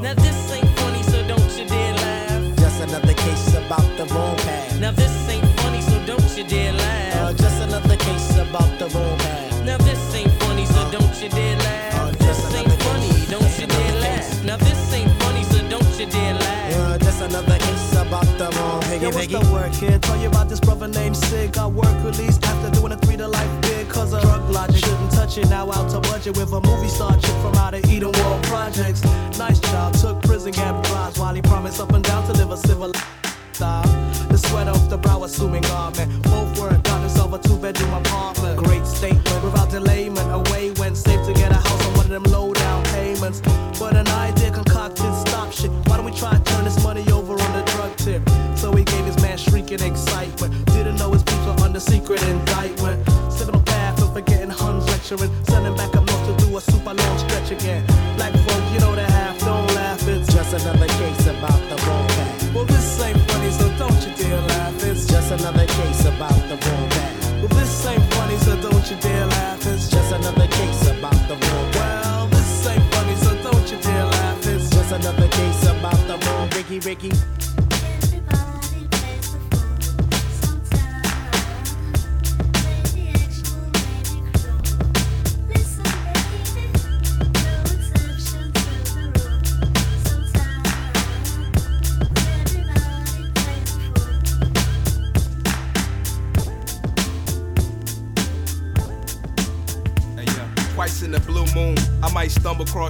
About 8.90 9.18
the 9.18 9.24
path. 9.24 9.64
Now 9.64 9.76
this 9.78 10.14
ain't 10.14 10.32
funny, 10.42 10.66
so 10.66 10.90
don't 10.90 11.22
you 11.22 11.28
dare 11.28 11.56
laugh. 11.58 12.18
This 12.18 12.54
ain't 12.54 12.82
funny, 12.82 13.26
don't 13.30 13.60
you 13.60 13.66
dare 13.66 14.00
laugh. 14.00 14.44
Now 14.44 14.56
this 14.56 14.92
ain't 14.92 15.12
funny, 15.22 15.44
so 15.44 15.68
don't 15.68 15.98
you 15.98 16.06
dare 16.06 16.34
laugh. 16.34 16.76
Uh, 16.76 16.98
just 16.98 17.22
another 17.22 17.58
case 17.58 17.92
about 17.92 18.26
the 18.38 18.50
wrong 18.56 18.82
Yo, 19.00 19.10
what's 19.10 19.26
the 19.28 19.40
word, 19.52 19.72
kid? 19.72 20.02
Tell 20.02 20.16
you 20.20 20.28
about 20.28 20.48
this 20.48 20.60
brother 20.60 20.88
named 20.88 21.16
Sig. 21.16 21.52
Got 21.52 21.72
work 21.72 22.04
released 22.04 22.44
after 22.44 22.70
doing 22.80 22.92
a 22.92 22.96
three 22.96 23.16
to 23.16 23.28
life 23.28 23.60
bid. 23.62 23.88
Cause 23.88 24.12
of 24.12 24.22
drug 24.22 24.50
logic. 24.50 24.84
Shouldn't 24.84 25.12
touch 25.12 25.38
it, 25.38 25.48
now 25.48 25.70
out 25.70 25.88
to 25.90 26.00
budget 26.00 26.36
with 26.36 26.52
a 26.52 26.60
movie 26.60 26.88
star 26.88 27.14
chick 27.14 27.36
from 27.42 27.54
out 27.54 27.74
of 27.74 27.82
Edenwald 27.82 28.42
Projects. 28.44 29.04
Nice 29.38 29.60
child, 29.60 29.94
took 29.94 30.20
prison 30.22 30.52
gap 30.52 30.82
drives 30.84 31.18
while 31.18 31.34
he 31.34 31.42
promised 31.42 31.80
up 31.80 31.92
and 31.92 32.04
down 32.04 32.26
to 32.26 32.32
live 32.32 32.50
a 32.50 32.56
civil 32.56 32.92
style. 33.60 33.84
The 34.32 34.38
sweat 34.38 34.68
off 34.68 34.88
the 34.88 34.96
brow, 34.96 35.22
assuming 35.24 35.64
garment. 35.72 36.08
Both 36.32 36.50
were 36.58 36.76
got 36.88 37.00
himself 37.04 37.30
a 37.34 37.38
two 37.46 37.58
bedroom 37.58 37.92
apartment. 37.92 38.56
Great 38.56 38.86
statement 38.86 39.40
without 39.44 39.68
delayment. 39.70 40.28
Away 40.40 40.70
went 40.80 40.96
safe 40.96 41.22
to 41.28 41.32
get 41.34 41.50
a 41.52 41.60
house 41.66 41.82
on 41.86 41.92
one 42.00 42.06
of 42.06 42.12
them 42.16 42.26
low 42.32 42.54
down 42.54 42.82
payments. 42.84 43.40
But 43.78 43.96
an 43.96 44.08
idea 44.08 44.50
concocted, 44.50 45.12
stop 45.24 45.52
shit. 45.52 45.70
Why 45.86 45.96
don't 45.98 46.06
we 46.10 46.14
try 46.22 46.32
to 46.38 46.42
turn 46.52 46.64
this 46.64 46.82
money 46.82 47.04
over 47.12 47.34
on 47.46 47.52
the 47.58 47.64
drug 47.72 47.92
tip? 48.04 48.22
So 48.56 48.72
he 48.72 48.82
gave 48.92 49.04
his 49.04 49.20
man 49.20 49.36
shrieking 49.36 49.82
excitement. 49.90 50.50
Didn't 50.76 50.96
know 50.96 51.10
his 51.12 51.22
were 51.44 51.64
under 51.66 51.80
secret 51.80 52.22
indictment. 52.34 52.98
Slipping 53.34 53.56
on 53.56 53.64
path 53.64 54.02
of 54.02 54.14
forgetting 54.14 54.54
Huns 54.60 54.86
lecturing. 54.92 55.32
Sending 55.44 55.76
back 55.76 55.92
a 56.00 56.00
north 56.00 56.24
to 56.28 56.34
do 56.44 56.56
a 56.56 56.60
super 56.60 56.94
long 56.94 57.16
stretch 57.24 57.50
again. 57.50 57.84
Black 58.16 58.32
folk, 58.44 58.64
you 58.72 58.80
know 58.80 58.94
the 58.94 59.06
half, 59.16 59.38
don't 59.40 59.68
laugh. 59.74 60.00
It's 60.08 60.32
just 60.32 60.54
another 60.54 60.89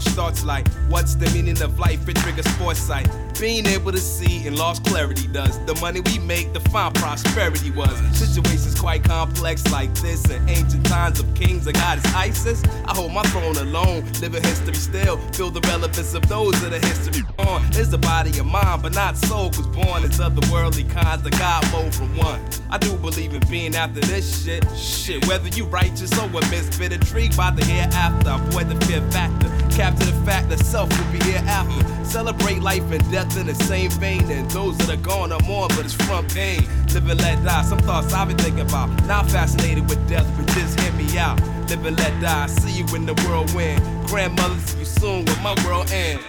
thoughts 0.08 0.44
like, 0.44 0.68
what's 0.88 1.14
the 1.14 1.30
meaning 1.30 1.60
of 1.62 1.78
life? 1.78 2.08
It 2.08 2.16
triggers 2.16 2.48
foresight. 2.56 3.08
Being 3.38 3.66
able 3.66 3.92
to 3.92 3.98
see 3.98 4.46
and 4.46 4.58
lost 4.58 4.84
clarity 4.84 5.26
does. 5.28 5.58
The 5.66 5.74
money 5.76 6.00
we 6.00 6.18
make 6.18 6.52
define 6.52 6.92
prosperity 6.92 7.70
was. 7.70 7.96
Situations 8.16 8.78
quite 8.78 9.04
complex 9.04 9.70
like 9.70 9.92
this. 9.94 10.28
In 10.30 10.48
ancient 10.48 10.86
times 10.86 11.20
of 11.20 11.32
kings 11.34 11.66
and 11.66 11.76
goddess 11.76 12.04
Isis. 12.14 12.62
I 12.86 12.94
hold 12.94 13.12
my 13.12 13.22
throne 13.24 13.56
alone, 13.56 14.04
living 14.20 14.42
history 14.42 14.74
still. 14.74 15.16
Feel 15.32 15.50
the 15.50 15.60
relevance 15.68 16.14
of 16.14 16.28
those 16.28 16.62
of 16.62 16.70
the 16.70 16.78
history 16.78 17.22
on. 17.38 17.62
Is 17.76 17.90
the 17.90 17.98
body 17.98 18.38
of 18.38 18.46
mine, 18.46 18.80
but 18.82 18.94
not 18.94 19.16
soul, 19.16 19.50
cause 19.50 19.66
born 19.68 20.04
is 20.04 20.18
otherworldly 20.18 20.88
kinds 20.90 21.24
of 21.24 21.32
God 21.32 21.64
mode 21.72 21.94
from 21.94 22.14
one. 22.16 22.40
I 22.70 22.78
do 22.78 22.96
believe 22.96 23.32
in 23.34 23.42
being 23.48 23.74
after 23.74 24.00
this 24.00 24.44
shit. 24.44 24.64
Shit, 24.76 25.26
whether 25.26 25.48
you 25.48 25.64
righteous 25.66 26.12
or 26.18 26.26
a 26.26 26.50
misfit, 26.50 26.92
intrigued 26.92 27.36
by 27.36 27.50
the 27.50 27.64
hereafter. 27.64 28.30
Avoid 28.30 28.68
the 28.68 28.86
fear 28.86 29.00
factor. 29.10 29.48
Capture 29.70 30.06
the 30.06 30.24
fact 30.24 30.48
that 30.50 30.58
self 30.58 30.88
will 30.90 31.12
be 31.12 31.24
hereafter. 31.24 32.04
Celebrate 32.04 32.60
life 32.60 32.90
and 32.90 33.10
death 33.10 33.29
in 33.36 33.46
the 33.46 33.54
same 33.54 33.90
vein. 33.92 34.30
And 34.30 34.50
those 34.50 34.76
that 34.78 34.90
are 34.90 35.02
gone 35.02 35.32
are 35.32 35.42
more, 35.46 35.68
but 35.68 35.84
it's 35.84 35.94
from 35.94 36.26
pain. 36.28 36.62
Live 36.94 37.08
and 37.08 37.20
let 37.20 37.44
die. 37.44 37.62
Some 37.62 37.78
thoughts 37.78 38.12
I've 38.12 38.28
been 38.28 38.38
thinking 38.38 38.60
about. 38.60 38.88
Not 39.06 39.30
fascinated 39.30 39.88
with 39.88 40.00
death, 40.08 40.26
but 40.36 40.46
just 40.54 40.78
hear 40.80 40.92
me 40.92 41.18
out. 41.18 41.40
Live 41.68 41.84
and 41.84 41.98
let 41.98 42.20
die. 42.20 42.46
See 42.46 42.72
you 42.82 42.96
in 42.96 43.06
the 43.06 43.14
whirlwind. 43.24 43.80
Grandmother, 44.08 44.58
see 44.60 44.80
you 44.80 44.84
soon 44.84 45.24
when 45.24 45.42
my 45.42 45.54
world 45.64 45.90
end. 45.90 46.20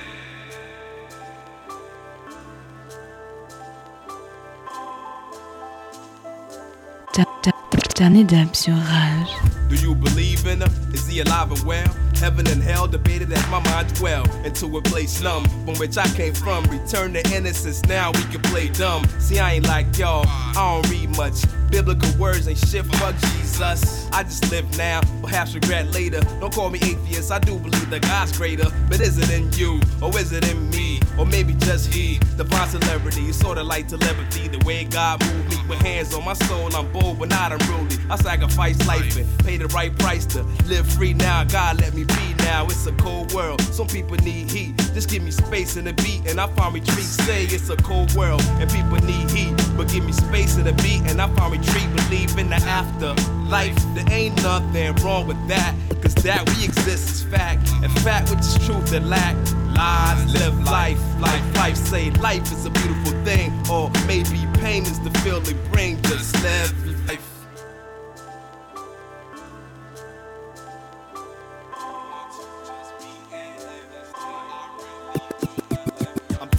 Danny 8.01 8.23
Deb 8.23 8.55
sur 8.55 8.73
Rage. 8.73 9.29
Do 9.69 9.75
you 9.75 9.93
believe 9.93 10.47
in 10.47 10.63
him? 10.63 10.71
Is 10.91 11.05
he 11.05 11.19
alive 11.19 11.51
and 11.51 11.63
well? 11.63 11.85
Heaven 12.21 12.47
and 12.49 12.61
hell 12.61 12.87
debated 12.87 13.33
as 13.33 13.49
my 13.49 13.59
mind 13.61 13.91
dwell 13.95 14.29
into 14.45 14.77
a 14.77 14.81
place 14.83 15.19
numb 15.23 15.43
from 15.65 15.75
which 15.79 15.97
I 15.97 16.07
came 16.09 16.35
from. 16.35 16.63
Return 16.65 17.13
to 17.13 17.35
innocence, 17.35 17.83
now 17.85 18.11
we 18.11 18.21
can 18.25 18.43
play 18.43 18.69
dumb. 18.69 19.03
See, 19.17 19.39
I 19.39 19.53
ain't 19.53 19.67
like 19.67 19.97
y'all, 19.97 20.23
I 20.27 20.53
don't 20.53 20.87
read 20.91 21.17
much. 21.17 21.41
Biblical 21.71 22.11
words 22.19 22.47
ain't 22.47 22.59
shit, 22.59 22.85
fuck 22.97 23.15
Jesus. 23.17 24.07
I 24.11 24.21
just 24.21 24.51
live 24.51 24.77
now, 24.77 25.01
perhaps 25.23 25.55
regret 25.55 25.91
later. 25.95 26.19
Don't 26.39 26.53
call 26.53 26.69
me 26.69 26.77
atheist, 26.83 27.31
I 27.31 27.39
do 27.39 27.57
believe 27.57 27.89
that 27.89 28.03
God's 28.03 28.37
greater. 28.37 28.69
But 28.87 29.01
is 29.01 29.17
it 29.17 29.31
in 29.31 29.51
you, 29.53 29.79
or 29.99 30.15
is 30.19 30.31
it 30.31 30.47
in 30.47 30.69
me? 30.69 30.99
Or 31.17 31.25
maybe 31.25 31.53
just 31.53 31.91
he, 31.91 32.19
divine 32.37 32.69
celebrity. 32.69 33.21
It's 33.29 33.39
sorta 33.39 33.63
like 33.63 33.87
telepathy, 33.87 34.47
the 34.47 34.63
way 34.63 34.83
God 34.83 35.25
moved 35.25 35.49
me 35.49 35.50
with 35.71 35.81
hands 35.81 36.13
on 36.13 36.25
my 36.25 36.33
soul. 36.33 36.75
I'm 36.75 36.91
bold, 36.91 37.17
but 37.17 37.29
not 37.29 37.53
unruly. 37.53 37.95
I 38.09 38.17
sacrifice 38.17 38.77
life 38.85 39.15
and 39.15 39.27
pay 39.39 39.57
the 39.57 39.67
right 39.67 39.97
price 39.97 40.25
to 40.27 40.43
live 40.67 40.85
free 40.85 41.13
now. 41.13 41.45
God 41.45 41.79
let 41.79 41.93
me 41.93 42.03
be 42.03 42.33
now. 42.39 42.65
It's 42.65 42.85
a 42.85 42.91
cold 42.93 43.33
world. 43.33 43.61
Some 43.61 43.87
people 43.87 44.17
need 44.17 44.51
heat. 44.51 44.77
Just 44.93 45.09
give 45.09 45.23
me 45.23 45.31
space 45.31 45.77
and 45.77 45.87
a 45.87 45.93
beat, 45.93 46.27
and 46.27 46.39
I 46.39 46.47
find 46.47 46.73
retreat. 46.73 47.05
Say 47.05 47.45
it's 47.45 47.69
a 47.69 47.77
cold 47.77 48.13
world, 48.15 48.43
and 48.59 48.69
people 48.69 48.97
need 49.07 49.31
heat. 49.31 49.60
But 49.81 49.91
give 49.91 50.05
me 50.05 50.11
space 50.11 50.57
and 50.57 50.67
the 50.67 50.73
beat, 50.83 51.01
and 51.09 51.19
I 51.19 51.27
find 51.33 51.57
retreat. 51.57 51.89
Believe 51.95 52.37
in 52.37 52.51
the 52.51 52.57
after 52.57 53.15
life. 53.49 53.75
There 53.95 54.05
ain't 54.11 54.35
nothing 54.43 54.93
wrong 54.97 55.25
with 55.25 55.47
that. 55.47 55.73
Cause 56.03 56.13
that 56.21 56.47
we 56.49 56.65
exist 56.65 57.09
is 57.09 57.23
fact. 57.23 57.67
And 57.81 57.91
fact 58.01 58.29
which 58.29 58.41
is 58.41 58.63
truth 58.63 58.91
that 58.91 59.01
lack. 59.01 59.35
Lies, 59.75 60.33
live 60.35 60.63
life, 60.65 61.01
life, 61.19 61.55
life. 61.55 61.75
Say 61.75 62.11
life 62.11 62.43
is 62.51 62.63
a 62.67 62.69
beautiful 62.69 63.13
thing. 63.25 63.51
Or 63.71 63.89
maybe 64.05 64.45
pain 64.59 64.83
is 64.83 64.99
the 64.99 65.09
feeling 65.21 65.57
bring. 65.71 65.99
Just 66.03 66.39
live 66.43 66.90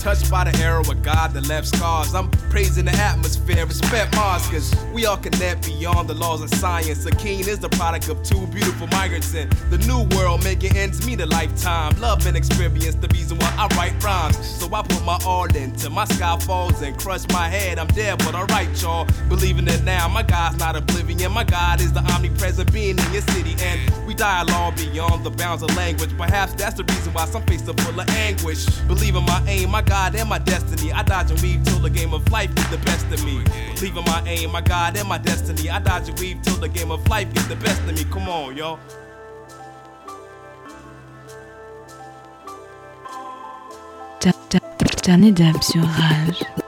touched 0.02 0.28
by 0.28 0.42
the 0.42 0.58
arrow 0.58 0.80
of 0.80 1.00
God 1.04 1.32
that 1.32 1.46
left 1.46 1.68
scars. 1.68 2.12
I'm 2.12 2.28
praising 2.50 2.86
the 2.86 2.90
atmosphere, 2.90 3.64
respect 3.64 4.16
Mars, 4.16 4.44
cause 4.48 4.74
we 4.92 5.06
all 5.06 5.16
connect 5.16 5.64
beyond 5.64 6.08
the 6.08 6.14
laws 6.14 6.42
of 6.42 6.52
science. 6.54 7.06
A 7.06 7.12
king 7.12 7.38
is 7.38 7.60
the 7.60 7.68
product 7.68 8.08
of 8.08 8.20
two 8.24 8.44
beautiful 8.48 8.88
migrants 8.88 9.32
in 9.34 9.48
the 9.70 9.78
new 9.78 10.02
world, 10.16 10.42
making 10.42 10.76
ends 10.76 11.06
meet 11.06 11.20
a 11.20 11.26
lifetime. 11.26 11.94
Love 12.00 12.26
and 12.26 12.36
experience, 12.36 12.96
the 12.96 13.06
reason 13.08 13.38
why 13.38 13.54
I 13.56 13.68
write 13.76 14.02
rhymes. 14.02 14.36
So 14.44 14.66
I 14.74 14.82
put 14.82 15.04
my 15.04 15.18
all 15.24 15.44
into 15.54 15.88
my 15.88 16.04
sky 16.06 16.36
falls 16.40 16.82
and 16.82 16.98
crush 16.98 17.24
my 17.28 17.48
head. 17.48 17.78
I'm 17.78 17.86
dead, 17.88 18.18
but 18.18 18.34
alright, 18.34 18.70
y'all. 18.82 19.06
Believing 19.28 19.68
it 19.68 19.84
now, 19.84 20.08
my 20.08 20.24
God's 20.24 20.58
not 20.58 20.74
oblivion. 20.74 21.30
My 21.30 21.44
God 21.44 21.80
is 21.80 21.92
the 21.92 22.00
omnipresent 22.12 22.72
being 22.72 22.98
in 22.98 23.12
your 23.12 23.22
city, 23.22 23.54
and 23.60 23.78
we 24.04 24.14
dialogue 24.14 24.74
beyond 24.76 25.22
the 25.22 25.30
bounds 25.30 25.62
of 25.62 25.72
language. 25.76 26.10
Perhaps 26.18 26.54
that's 26.54 26.74
the 26.74 26.82
reason 26.84 27.12
why 27.12 27.24
some 27.26 27.42
faces 27.44 27.68
are 27.68 27.74
full 27.74 28.00
of 28.00 28.08
anguish. 28.10 28.66
Believing 28.88 29.24
my 29.26 29.40
aim, 29.46 29.70
my 29.70 29.80
God, 29.80 29.91
and 29.92 30.28
my 30.28 30.38
destiny. 30.38 30.92
I 30.92 31.02
dodge 31.02 31.30
and 31.30 31.40
weave 31.42 31.62
till 31.64 31.78
the 31.78 31.90
game 31.90 32.12
of 32.14 32.30
life 32.30 32.54
gets 32.54 32.70
the 32.70 32.78
best 32.78 33.06
of 33.06 33.24
me. 33.24 33.44
Leaving 33.80 34.04
my 34.04 34.22
aim, 34.26 34.50
my 34.50 34.60
God, 34.60 34.96
and 34.96 35.08
my 35.08 35.18
destiny. 35.18 35.70
I 35.70 35.78
dodge 35.80 36.08
and 36.08 36.18
weave 36.18 36.40
till 36.42 36.56
the 36.56 36.68
game 36.68 36.90
of 36.90 37.06
life 37.08 37.32
gets 37.34 37.46
the 37.48 37.56
best 37.56 37.80
of 37.82 37.94
me. 37.94 38.04
Come 38.04 38.28
on, 38.28 38.54
da- 44.48 44.60
Danny 45.02 45.32
Deb 45.32 45.62
sur 45.62 45.82
Rage. 45.82 46.61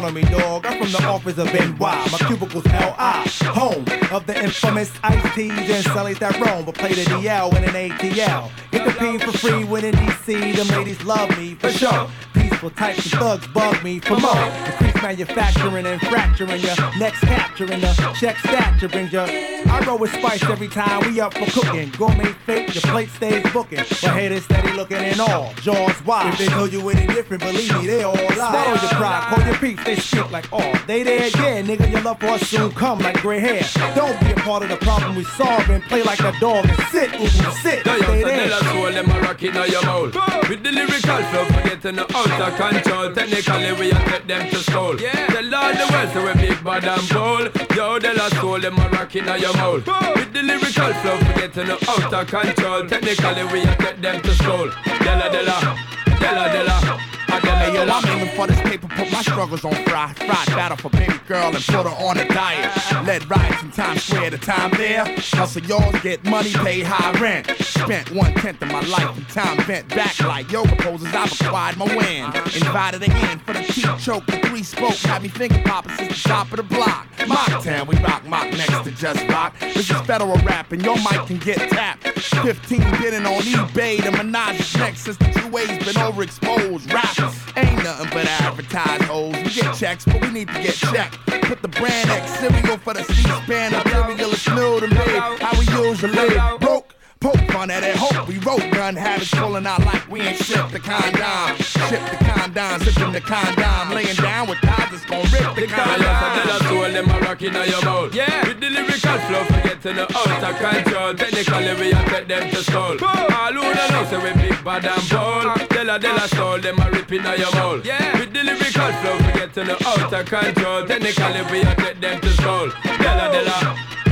Front 0.00 0.16
on 0.16 0.22
me, 0.22 0.38
dog. 0.38 0.66
I'm 0.66 0.78
from 0.78 0.92
the 0.92 1.04
office 1.04 1.38
of 1.38 1.52
NY. 1.52 1.76
My 1.78 2.18
cubicle's 2.26 2.66
LI. 2.66 3.48
Home 3.48 3.84
of 4.12 4.26
the 4.26 4.38
infamous 4.42 4.92
Ice 5.02 5.34
T's 5.34 5.50
and 5.50 5.84
Sullies 5.84 6.18
that 6.20 6.38
roam, 6.40 6.64
but 6.64 6.74
play 6.74 6.92
the 6.92 7.02
DL 7.02 7.56
in 7.56 7.64
an 7.64 7.90
ATL. 7.90 8.50
Get 8.70 8.86
the 8.86 8.92
P 8.92 9.18
for 9.18 9.36
free 9.38 9.64
when 9.64 9.84
in 9.84 9.94
DC. 9.94 10.56
Them 10.56 10.78
ladies 10.78 11.02
love 11.04 11.30
me 11.38 11.54
for 11.54 11.70
sure. 11.70 12.08
Peaceful 12.34 12.70
types 12.70 13.12
of 13.12 13.18
thugs 13.18 13.46
bug 13.48 13.82
me 13.82 13.98
for 13.98 14.18
more. 14.18 14.87
Increase 14.98 15.18
manufacturing 15.18 15.86
and 15.86 16.00
fracturing 16.00 16.60
ya. 16.60 16.74
Next 16.98 17.20
capturing 17.20 17.80
the 17.80 18.14
check 18.18 18.36
stature 18.38 18.88
brings 18.88 19.12
ya. 19.12 19.26
I 19.28 19.84
roll 19.86 19.98
with 19.98 20.12
spice 20.12 20.42
every 20.44 20.68
time 20.68 21.12
we 21.12 21.20
up 21.20 21.34
for 21.34 21.46
cooking. 21.50 21.90
Gourmet 21.90 22.32
fake, 22.46 22.74
your 22.74 22.82
plate 22.82 23.10
stays 23.10 23.44
booking. 23.52 23.78
But 23.78 24.14
haters 24.14 24.44
steady 24.44 24.72
looking 24.72 24.98
in 24.98 25.20
all. 25.20 25.52
Jaws 25.62 26.04
wide. 26.04 26.32
If 26.32 26.38
they 26.38 26.46
tell 26.46 26.66
you 26.66 26.88
any 26.88 27.06
different, 27.06 27.42
believe 27.42 27.72
me, 27.74 27.86
they 27.86 28.02
all 28.02 28.14
lie. 28.14 28.34
Swallow 28.34 28.70
your 28.70 28.90
pride, 28.90 29.22
call 29.34 29.46
your 29.46 29.56
peace, 29.56 29.84
they 29.84 29.96
speak 29.96 30.30
like 30.30 30.52
all. 30.52 30.72
They 30.86 31.02
there, 31.02 31.28
yeah, 31.28 31.62
nigga, 31.62 31.90
your 31.90 32.02
love 32.02 32.18
for 32.18 32.26
us 32.26 32.42
soon 32.48 32.70
come 32.72 32.98
like 32.98 33.20
gray 33.20 33.38
hair. 33.40 33.62
Don't 33.94 34.18
be 34.20 34.32
a 34.32 34.36
part 34.36 34.62
of 34.64 34.68
the 34.68 34.76
problem 34.78 35.14
we 35.14 35.24
solve 35.24 35.68
and 35.70 35.82
play 35.84 36.02
like 36.02 36.20
a 36.20 36.32
dog 36.40 36.64
and 36.66 36.80
sit, 36.90 37.14
ooh, 37.20 37.28
sit, 37.62 37.86
Yo, 37.86 37.94
yo, 37.94 38.02
stay 38.02 38.22
so 38.22 38.28
there. 38.28 38.48
tell 38.48 38.58
us 38.58 38.66
all 38.74 38.92
them 38.92 39.10
a 39.10 39.20
rock 39.20 39.42
inna 39.42 39.66
your 39.66 39.82
mouth 39.84 40.48
With 40.48 40.62
the 40.62 40.72
lyrical 40.72 41.22
flow, 41.30 41.44
forgetting 41.44 41.96
the 41.96 42.02
out 42.16 42.48
of 42.48 42.56
control 42.56 43.14
Technically 43.14 43.72
we 43.78 43.90
a 43.90 43.94
take 44.08 44.26
them 44.26 44.50
to 44.50 44.56
school 44.88 45.00
yeah. 45.00 45.26
Tell 45.26 45.54
all 45.54 45.72
the 45.72 45.92
world 45.92 46.10
so 46.12 46.24
we 46.24 46.48
big 46.48 46.64
bad 46.64 46.84
and 46.84 47.08
bold. 47.08 47.76
Yo, 47.76 47.98
tell 47.98 48.20
us 48.20 48.38
all 48.38 48.60
them 48.60 48.78
a 48.78 48.88
rock 48.88 49.14
inna 49.16 49.36
your 49.36 49.52
mouth. 49.54 49.86
With 50.16 50.32
the 50.32 50.42
lyrical 50.42 50.92
flow, 50.94 51.18
forgetting 51.18 51.66
the 51.66 51.76
out 51.88 52.14
of 52.14 52.26
control. 52.26 52.86
Technically 52.86 53.44
we 53.52 53.62
take 53.76 54.00
them 54.00 54.20
to 54.22 54.34
school 54.34 54.70
Della, 55.00 55.28
della, 55.30 55.76
della, 56.20 56.48
della 56.48 57.17
Yo, 57.44 57.84
I'm 57.84 58.04
aiming 58.06 58.34
for 58.34 58.46
this 58.46 58.60
paper, 58.62 58.88
put 58.88 59.12
my 59.12 59.22
struggles 59.22 59.64
on 59.64 59.74
fry. 59.84 60.12
Fried 60.14 60.46
battle 60.48 60.76
for 60.76 60.90
baby 60.90 61.14
girl 61.28 61.54
and 61.54 61.64
put 61.64 61.86
her 61.86 62.06
on 62.06 62.18
a 62.18 62.26
diet. 62.28 62.72
Led 63.06 63.28
riots 63.30 63.62
in 63.62 63.70
Times 63.70 64.02
Square, 64.02 64.30
the 64.30 64.38
time 64.38 64.70
there. 64.72 65.04
Hustle 65.16 65.62
yours, 65.62 66.00
get 66.02 66.24
money, 66.24 66.52
pay 66.52 66.80
high 66.80 67.12
rent. 67.20 67.46
Spent 67.60 68.10
one 68.10 68.32
tenth 68.34 68.62
of 68.62 68.72
my 68.72 68.80
life 68.86 69.16
in 69.16 69.24
time 69.26 69.56
bent 69.66 69.88
back 69.88 70.18
like 70.20 70.50
yoga 70.50 70.74
poses. 70.76 71.08
I've 71.14 71.30
acquired 71.40 71.76
my 71.76 71.84
win. 71.84 72.24
Invited 72.54 73.02
again 73.02 73.38
for 73.40 73.52
the 73.52 73.62
teeth 73.62 73.98
choke, 73.98 74.26
the 74.26 74.38
three 74.48 74.62
spoke. 74.62 74.94
Had 74.94 75.22
me 75.22 75.28
finger 75.28 75.62
popping 75.64 75.94
since 75.96 76.22
the 76.22 76.28
top 76.28 76.50
of 76.50 76.56
the 76.56 76.62
block. 76.62 77.06
Mock 77.28 77.62
town, 77.62 77.86
we 77.86 77.96
rock 77.96 78.26
mock 78.26 78.50
next 78.52 78.84
to 78.84 78.90
just 78.92 79.28
rock. 79.28 79.54
This 79.60 79.90
is 79.90 80.00
federal 80.02 80.36
rap 80.38 80.72
and 80.72 80.82
your 80.82 80.96
mic 80.96 81.26
can 81.26 81.38
get 81.38 81.58
tapped. 81.70 82.08
15 82.08 82.80
bidding 83.00 83.26
on 83.26 83.42
eBay, 83.42 84.02
the 84.02 84.10
menage 84.12 84.60
is 84.60 84.76
next 84.76 85.02
since 85.02 85.16
the 85.18 85.37
ways 85.50 85.68
been 85.68 85.94
overexposed. 85.94 86.92
Rap 86.92 87.34
ain't 87.56 87.82
nothing 87.82 88.10
but 88.12 88.26
advertised 88.26 89.02
hoes. 89.04 89.34
We 89.36 89.50
get 89.50 89.74
checks, 89.74 90.04
but 90.04 90.20
we 90.20 90.30
need 90.30 90.48
to 90.48 90.62
get 90.62 90.74
checked. 90.74 91.18
Put 91.42 91.62
the 91.62 91.68
brand 91.68 92.10
X 92.10 92.38
cereal 92.38 92.78
for 92.78 92.94
the 92.94 93.04
C-SPAN. 93.04 93.72
Material 93.72 94.30
is 94.30 94.48
new 94.48 94.80
to 94.80 94.88
me. 94.88 95.18
How 95.40 95.58
we 95.58 95.88
usually 95.88 96.58
broke. 96.58 96.94
Poke 97.20 97.50
fun 97.50 97.68
at 97.68 97.82
it, 97.82 97.96
hope 97.96 98.28
we 98.28 98.38
wrote 98.38 98.62
gun 98.70 98.94
habits 98.94 99.32
pulling 99.32 99.66
out 99.66 99.84
like 99.84 100.08
we 100.08 100.20
ain't 100.20 100.38
shipped 100.38 100.70
the 100.70 100.78
condom. 100.78 101.56
Ship 101.56 101.98
the 102.12 102.24
condom, 102.24 102.78
zipping 102.78 103.12
the 103.12 103.20
condom, 103.20 103.90
laying 103.92 104.14
down 104.14 104.48
with 104.48 104.60
guys 104.60 104.86
that's 104.88 105.04
gon' 105.04 105.22
rip 105.32 105.54
the 105.56 105.62
Because 105.62 105.98
tell 105.98 106.02
us 106.06 106.62
condom. 106.62 106.78
all 106.78 106.90
them 106.92 107.10
a 107.10 107.18
rock 107.26 107.42
inna 107.42 107.66
your 107.66 107.82
mouth 107.84 108.14
Yeah 108.14 108.46
With 108.46 108.60
the 108.60 108.70
lyrical 108.70 109.18
flow, 109.26 109.44
forgetting 109.50 109.96
the 109.96 110.06
out 110.14 110.44
of 110.46 110.56
control 110.62 111.14
Technically 111.14 111.74
we 111.80 111.90
a 111.90 112.04
take 112.06 112.28
them 112.28 112.50
to 112.50 112.62
school 112.62 112.96
All 113.02 113.52
who 113.52 113.74
don't 113.74 113.90
know 113.90 114.04
say 114.06 114.18
we 114.22 114.30
big 114.40 114.47
bad 114.68 114.84
and 114.84 115.08
bold. 115.08 115.68
Della 115.70 115.98
della 115.98 116.26
soul, 116.28 116.60
them 116.60 116.78
a 116.78 116.90
rip 116.90 117.10
inna 117.10 117.34
your 117.36 117.52
mouth. 117.54 117.84
Yeah. 117.84 118.18
With 118.18 118.32
the 118.34 118.42
lyrical 118.44 118.92
flow, 119.00 119.16
forgetting 119.24 119.68
the 119.70 119.76
out 119.88 120.12
of 120.12 120.24
control. 120.26 120.84
Technically 120.86 121.42
we 121.50 121.60
a 121.62 121.74
take 121.74 122.00
them 122.00 122.20
to 122.20 122.30
school 122.36 122.68
Della 123.00 123.28
della, 123.32 123.56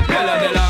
della 0.09 0.37
della. 0.41 0.67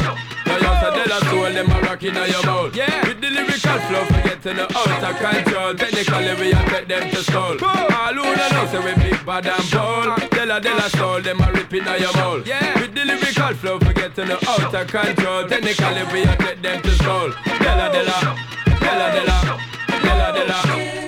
Yo, 0.47 0.55
yo, 0.59 0.71
so 0.81 0.89
della 0.91 1.19
soul, 1.31 1.53
them 1.55 1.71
a 1.71 1.81
rock 1.87 2.03
inna 2.03 2.27
your 2.27 2.45
mouth. 2.45 2.75
Yeah. 2.75 3.07
With 3.07 3.21
the 3.21 3.31
lyrical 3.31 3.79
flow, 3.87 4.05
forgetting 4.11 4.57
the 4.57 4.67
out 4.75 5.05
of 5.09 5.15
control. 5.23 5.75
Technically 5.75 6.35
we 6.41 6.53
a 6.53 6.61
take 6.71 6.89
them 6.89 7.11
to 7.11 7.23
school 7.23 7.55
All 7.63 8.15
who 8.15 8.35
don't 8.35 8.53
know 8.55 8.67
say 8.67 8.83
we 8.83 8.93
big 9.03 9.25
bad 9.25 9.47
and 9.47 9.71
bold. 9.71 10.31
Della 10.31 10.59
della 10.61 10.89
soul, 10.99 11.23
them 11.23 11.41
a 11.41 11.53
rip 11.53 11.73
inna 11.73 11.97
your 11.97 12.13
mouth. 12.15 12.45
Yeah. 12.45 12.81
With 12.81 12.93
the 12.93 13.05
lyrical 13.05 13.55
flow, 13.55 13.79
forgetting 13.79 14.29
the 14.35 14.39
out 14.51 14.75
of 14.75 14.87
control. 14.91 15.47
Technically 15.47 16.03
we 16.13 16.23
a 16.27 16.35
take 16.37 16.61
them 16.61 16.83
to 16.83 16.91
school 16.99 17.31
Della 17.63 17.89
della, 17.89 18.19
della 18.81 19.09
della, 19.11 19.66
della 20.17 20.31
della 20.31 21.06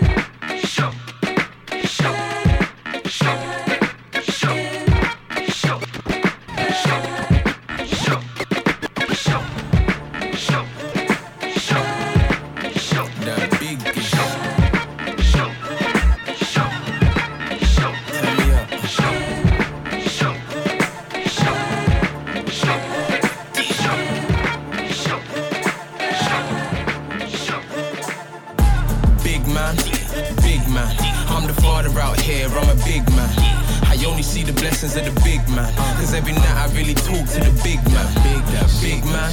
man. 35.63 35.75
Cause 35.99 36.15
every 36.15 36.33
night 36.33 36.57
I 36.65 36.67
really 36.75 36.95
talk 36.95 37.27
to 37.35 37.41
the 37.41 37.53
big 37.63 37.81
man. 37.93 38.09
Big, 38.23 38.45
big 38.81 39.05
man, 39.05 39.33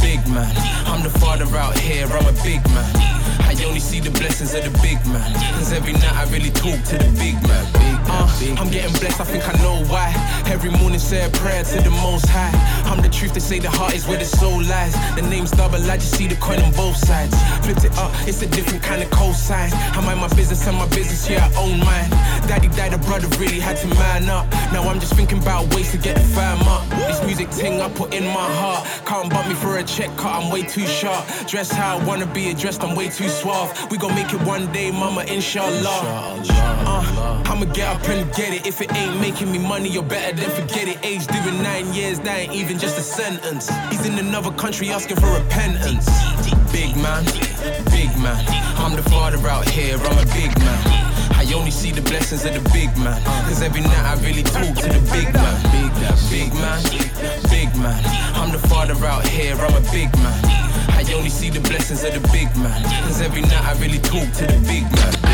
big 0.00 0.20
man. 0.28 0.52
I'm 0.86 1.02
the 1.02 1.10
father 1.38 1.56
out 1.58 1.78
here, 1.78 2.06
I'm 2.06 2.26
a 2.26 2.32
big 2.42 2.64
man. 2.70 3.18
I 3.40 3.54
only 3.66 3.80
see 3.80 4.00
the 4.00 4.10
blessings 4.10 4.54
of 4.54 4.64
the 4.64 4.70
big 4.82 4.98
man. 5.06 5.32
Cause 5.54 5.72
every 5.72 5.92
night 5.92 6.14
I 6.14 6.24
really 6.30 6.50
talk 6.50 6.82
to 6.90 6.98
the 6.98 7.10
big 7.18 7.34
man. 7.46 7.64
Uh, 8.10 8.26
I'm 8.58 8.70
getting 8.70 8.92
blessed, 8.98 9.20
I 9.20 9.24
think 9.24 9.46
I 9.48 9.52
know 9.62 9.84
why. 9.86 10.12
Every 10.46 10.70
morning 10.70 10.98
say 10.98 11.24
a 11.24 11.28
prayer 11.30 11.62
to 11.62 11.82
the 11.82 11.90
most 11.90 12.26
high. 12.28 12.52
I'm 12.86 13.02
the 13.02 13.08
truth, 13.08 13.34
they 13.34 13.40
say 13.40 13.58
the 13.58 13.70
heart 13.70 13.94
is 13.94 14.06
where 14.06 14.18
the 14.18 14.24
soul 14.24 14.62
lies. 14.62 14.94
The 15.14 15.22
name's 15.22 15.50
double, 15.50 15.78
I 15.90 15.96
just 15.96 16.16
see 16.16 16.26
the 16.26 16.36
coin 16.36 16.60
on 16.60 16.72
both 16.72 16.96
sides. 16.96 17.34
Flipped 17.64 17.84
it 17.84 17.96
up, 17.98 18.10
it's 18.26 18.40
a 18.42 18.46
different 18.46 18.82
kind 18.82 19.02
of 19.02 19.10
cosign. 19.10 19.70
I 19.72 20.00
mind 20.00 20.20
my 20.20 20.28
business 20.28 20.66
and 20.66 20.76
my 20.76 20.88
business, 20.88 21.28
yeah, 21.28 21.50
I 21.52 21.62
own 21.62 21.80
mine. 21.80 22.10
Daddy 22.48 22.68
died, 22.68 22.94
a 22.94 22.98
brother 22.98 23.28
really 23.38 23.60
had 23.60 23.76
to 23.78 23.88
man 23.88 24.28
up. 24.30 24.50
Now 24.72 24.88
I'm 24.88 25.00
just 25.00 25.14
thinking 25.14 25.38
about 25.38 25.74
ways 25.74 25.90
to 25.92 25.98
get 25.98 26.16
the 26.16 26.22
fam 26.22 26.66
up. 26.68 26.88
This 27.08 27.22
music 27.24 27.48
thing 27.48 27.80
I 27.80 27.88
put 27.90 28.14
in 28.14 28.24
my 28.24 28.48
heart. 28.60 28.86
Can't 29.04 29.28
bump 29.28 29.48
me 29.48 29.54
for 29.54 29.76
a 29.76 29.84
check, 29.84 30.08
cut, 30.16 30.32
I'm 30.32 30.50
way 30.50 30.62
too 30.62 30.86
sharp. 30.86 31.27
Dress 31.46 31.70
how 31.70 31.98
I 31.98 32.04
wanna 32.04 32.26
be 32.26 32.50
addressed, 32.50 32.82
I'm 32.82 32.94
way 32.94 33.08
too 33.08 33.28
suave. 33.28 33.70
We 33.90 33.98
gon' 33.98 34.14
make 34.14 34.32
it 34.32 34.40
one 34.42 34.70
day, 34.72 34.90
mama, 34.90 35.24
inshallah. 35.24 36.42
Uh, 36.50 37.42
I'ma 37.46 37.66
get 37.72 37.88
up 37.88 38.08
and 38.08 38.32
get 38.34 38.52
it. 38.52 38.66
If 38.66 38.80
it 38.80 38.94
ain't 38.94 39.20
making 39.20 39.50
me 39.50 39.58
money, 39.58 39.88
you're 39.88 40.02
better 40.02 40.36
than 40.36 40.50
forget 40.50 40.88
it. 40.88 40.98
Age 41.04 41.26
doing 41.26 41.62
nine 41.62 41.92
years, 41.94 42.20
that 42.20 42.38
ain't 42.38 42.54
even 42.54 42.78
just 42.78 42.98
a 42.98 43.02
sentence. 43.02 43.70
He's 43.90 44.06
in 44.06 44.18
another 44.18 44.52
country 44.52 44.90
asking 44.90 45.16
for 45.16 45.32
repentance. 45.32 46.06
Big 46.72 46.96
man, 46.96 47.24
big 47.90 48.10
man. 48.22 48.44
I'm 48.78 48.94
the 48.94 49.02
father 49.10 49.38
out 49.48 49.68
here, 49.68 49.96
I'm 49.96 50.18
a 50.18 50.26
big 50.34 50.56
man. 50.58 51.08
I 51.32 51.50
only 51.54 51.70
see 51.70 51.92
the 51.92 52.02
blessings 52.02 52.44
of 52.44 52.52
the 52.52 52.70
big 52.70 52.96
man. 52.98 53.22
Cause 53.48 53.62
every 53.62 53.80
night 53.80 54.04
I 54.04 54.14
really 54.22 54.42
talk 54.42 54.74
to 54.76 54.88
the 54.88 55.00
big 55.12 55.32
man. 55.32 55.56
Big, 55.72 56.50
big 56.50 56.52
man, 56.54 56.82
big 57.48 57.74
man. 57.80 58.02
I'm 58.34 58.52
the 58.52 58.58
father 58.68 58.94
out 59.06 59.26
here, 59.26 59.54
I'm 59.56 59.74
a 59.74 59.90
big 59.90 60.12
man. 60.18 60.57
I 60.88 61.04
only 61.14 61.30
see 61.30 61.50
the 61.50 61.60
blessings 61.60 62.04
of 62.04 62.12
the 62.14 62.20
big 62.32 62.48
man. 62.56 62.82
Cause 63.04 63.20
every 63.20 63.42
night 63.42 63.64
I 63.64 63.72
really 63.80 63.98
talk 63.98 64.28
to 64.38 64.46
the 64.46 64.58
big 64.66 64.84
man. 64.84 65.28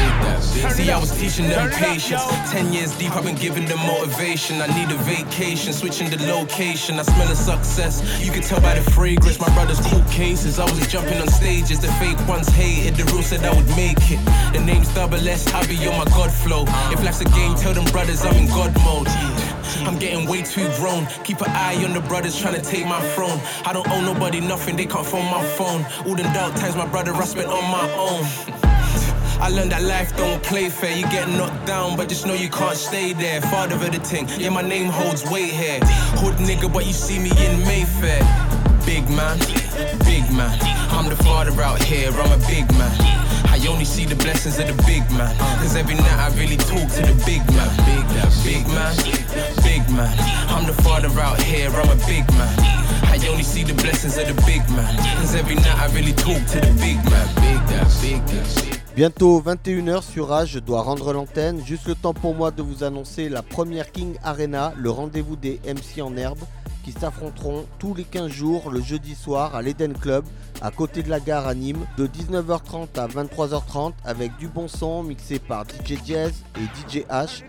See, 0.71 0.91
I 0.91 0.99
was 0.99 1.11
teaching 1.19 1.49
them 1.49 1.71
patience. 1.71 2.23
Ten 2.51 2.73
years 2.73 2.97
deep, 2.97 3.15
I've 3.17 3.25
been 3.25 3.35
giving 3.35 3.67
them 3.67 3.79
motivation. 3.79 4.61
I 4.61 4.67
need 4.69 4.91
a 4.95 4.99
vacation, 5.03 5.73
switching 5.73 6.11
the 6.11 6.19
location. 6.27 6.99
I 6.99 7.03
smell 7.03 7.31
a 7.31 7.35
success. 7.35 8.03
You 8.25 8.33
can 8.33 8.43
tell 8.43 8.61
by 8.61 8.75
the 8.75 8.91
fragrance. 8.91 9.41
My 9.41 9.53
brother's 9.55 9.81
cool 9.87 10.03
cases. 10.11 10.59
I 10.59 10.65
was 10.65 10.87
jumping 10.87 11.21
on 11.21 11.29
stages. 11.29 11.81
The 11.81 11.89
fake 12.01 12.21
ones 12.29 12.49
hated. 12.49 12.97
The 12.97 13.05
real 13.13 13.23
said 13.23 13.45
I 13.45 13.55
would 13.55 13.69
make 13.77 13.99
it. 14.11 14.21
The 14.53 14.61
name's 14.65 14.93
double 14.95 15.29
S. 15.29 15.53
I 15.53 15.67
be 15.67 15.77
on 15.87 15.99
my 15.99 16.05
God 16.17 16.33
flow. 16.33 16.65
If 16.93 17.03
life's 17.05 17.21
a 17.21 17.27
game, 17.27 17.55
tell 17.57 17.75
them 17.75 17.85
brothers 17.93 18.25
I'm 18.25 18.37
in 18.37 18.49
God 18.49 18.73
mode. 18.85 19.09
I'm 19.87 19.99
getting 19.99 20.29
way 20.29 20.43
too 20.43 20.69
grown. 20.77 21.07
Keep 21.25 21.41
an 21.41 21.51
eye 21.51 21.83
on 21.85 21.93
the 21.93 22.01
brothers 22.01 22.37
trying 22.37 22.55
to 22.55 22.63
take 22.63 22.87
my 22.87 23.01
throne. 23.15 23.41
I 23.65 23.73
don't 23.73 23.89
owe 23.89 24.01
nobody 24.01 24.41
nothing, 24.41 24.77
they 24.77 24.87
can't 24.87 25.07
phone 25.07 25.31
my 25.31 25.45
phone. 25.57 25.85
All 26.07 26.15
the 26.15 26.23
dark 26.35 26.55
times 26.57 26.77
my 26.77 26.87
brother 26.87 27.13
I 27.13 27.25
spent 27.25 27.49
on 27.49 27.65
my 27.71 27.91
own. 27.95 28.25
I 29.41 29.49
learned 29.49 29.73
that 29.73 29.83
life 29.83 30.17
don't 30.17 30.43
play 30.43 30.71
fair. 30.71 30.97
You 30.97 31.03
get 31.09 31.29
knocked 31.29 31.67
down, 31.67 31.97
but 31.97 32.09
just 32.09 32.27
know 32.27 32.35
you 32.35 32.49
can't 32.49 32.77
stay 32.77 33.13
there. 33.13 33.41
Father 33.43 33.75
of 33.75 33.93
the 33.93 33.99
thing, 33.99 34.29
yeah, 34.39 34.49
my 34.49 34.63
name 34.63 34.87
holds 34.87 35.25
weight 35.31 35.53
here. 35.53 35.81
Hood 36.21 36.37
nigga, 36.37 36.73
but 36.73 36.87
you 36.87 36.93
see 36.93 37.19
me 37.19 37.31
in 37.45 37.59
Mayfair. 37.67 38.21
Big 38.87 39.09
man, 39.11 39.39
big 40.05 40.31
man. 40.33 40.59
I'm 40.91 41.09
the 41.09 41.17
father 41.17 41.61
out 41.61 41.83
here, 41.83 42.11
I'm 42.13 42.33
a 42.33 42.47
big 42.47 42.71
man. 42.79 43.24
I 43.47 43.67
only 43.69 43.85
see 43.85 44.05
the 44.05 44.17
blessings 44.17 44.59
of 44.59 44.67
the 44.67 44.83
big 44.85 45.03
man. 45.13 45.35
Cause 45.61 45.77
every 45.77 45.95
night 45.95 46.19
I 46.19 46.29
really 46.37 46.57
talk 46.57 46.87
to 46.97 47.03
the 47.03 47.15
big 47.25 47.43
man. 47.55 47.71
Big, 47.85 48.05
big 48.45 48.67
man, 48.69 48.95
big 49.63 49.83
man. 49.91 50.13
I'm 50.49 50.67
the 50.67 50.75
father 50.83 51.09
out 51.21 51.41
here, 51.43 51.71
I'm 51.71 51.91
a 51.91 51.97
big 52.07 52.29
man. 52.39 52.55
I 53.09 53.19
only 53.31 53.45
see 53.45 53.65
the 53.65 53.75
blessings 53.75 54.19
of 54.19 54.27
the 54.27 54.35
big 54.43 54.63
man. 54.71 54.97
Cause 55.19 55.35
every 55.35 55.57
night 55.57 55.79
I 55.79 55.87
really 55.95 56.13
talk 56.13 56.41
to 56.53 56.61
the 56.61 56.73
big 56.81 56.99
man. 57.11 57.27
Big 57.41 57.61
big 58.01 58.27
that. 58.27 58.75
Bientôt 58.97 59.41
21h 59.41 60.03
sur 60.03 60.29
Rage, 60.29 60.51
je 60.53 60.59
dois 60.61 60.83
rendre 60.83 61.13
l'antenne. 61.13 61.61
Juste 61.65 61.89
le 61.89 61.95
temps 61.97 62.15
pour 62.15 62.35
moi 62.35 62.51
de 62.53 62.63
vous 62.63 62.85
annoncer 62.85 63.29
la 63.29 63.43
première 63.43 63.91
King 63.91 64.15
Arena, 64.23 64.73
le 64.77 64.91
rendez-vous 64.91 65.35
des 65.35 65.61
MC 65.67 66.01
en 66.01 66.17
herbe 66.17 66.39
qui 66.85 66.93
s'affronteront 66.93 67.65
tous 67.79 67.95
les 67.95 68.05
15 68.05 68.31
jours 68.31 68.71
le 68.71 68.81
jeudi 68.81 69.15
soir 69.15 69.55
à 69.57 69.63
l'Eden 69.63 69.95
Club 69.95 70.25
à 70.61 70.71
côté 70.71 71.03
de 71.03 71.11
la 71.11 71.19
gare 71.19 71.49
à 71.49 71.55
Nîmes 71.55 71.87
de 71.97 72.07
19h30 72.07 72.99
à 72.99 73.07
23h30 73.07 73.93
avec 74.05 74.37
du 74.37 74.49
bon 74.49 74.69
son 74.69 75.03
mixé 75.03 75.39
par 75.39 75.65
DJ 75.65 75.99
Jazz 76.07 76.33
et 76.57 76.65
DJ 76.65 77.05
H, 77.09 77.43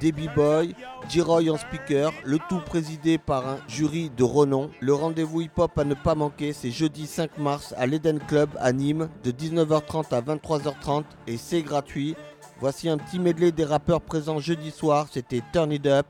Debbie 0.00 0.28
Boy, 0.34 0.74
J-Roy 1.08 1.50
en 1.50 1.56
speaker, 1.56 2.12
le 2.24 2.38
tout 2.48 2.60
présidé 2.60 3.18
par 3.18 3.48
un 3.48 3.58
jury 3.68 4.10
de 4.16 4.24
renom. 4.24 4.70
Le 4.80 4.92
rendez-vous 4.92 5.42
hip-hop 5.42 5.78
à 5.78 5.84
ne 5.84 5.94
pas 5.94 6.14
manquer, 6.14 6.52
c'est 6.52 6.70
jeudi 6.70 7.06
5 7.06 7.38
mars 7.38 7.74
à 7.78 7.86
l'Eden 7.86 8.18
Club 8.18 8.50
à 8.58 8.72
Nîmes 8.72 9.08
de 9.24 9.30
19h30 9.30 10.12
à 10.14 10.20
23h30 10.20 11.04
et 11.26 11.36
c'est 11.36 11.62
gratuit. 11.62 12.16
Voici 12.60 12.88
un 12.88 12.98
petit 12.98 13.18
medley 13.18 13.52
des 13.52 13.64
rappeurs 13.64 14.00
présents 14.00 14.38
jeudi 14.38 14.70
soir, 14.70 15.06
c'était 15.10 15.42
Turn 15.52 15.72
It 15.72 15.86
Up. 15.86 16.06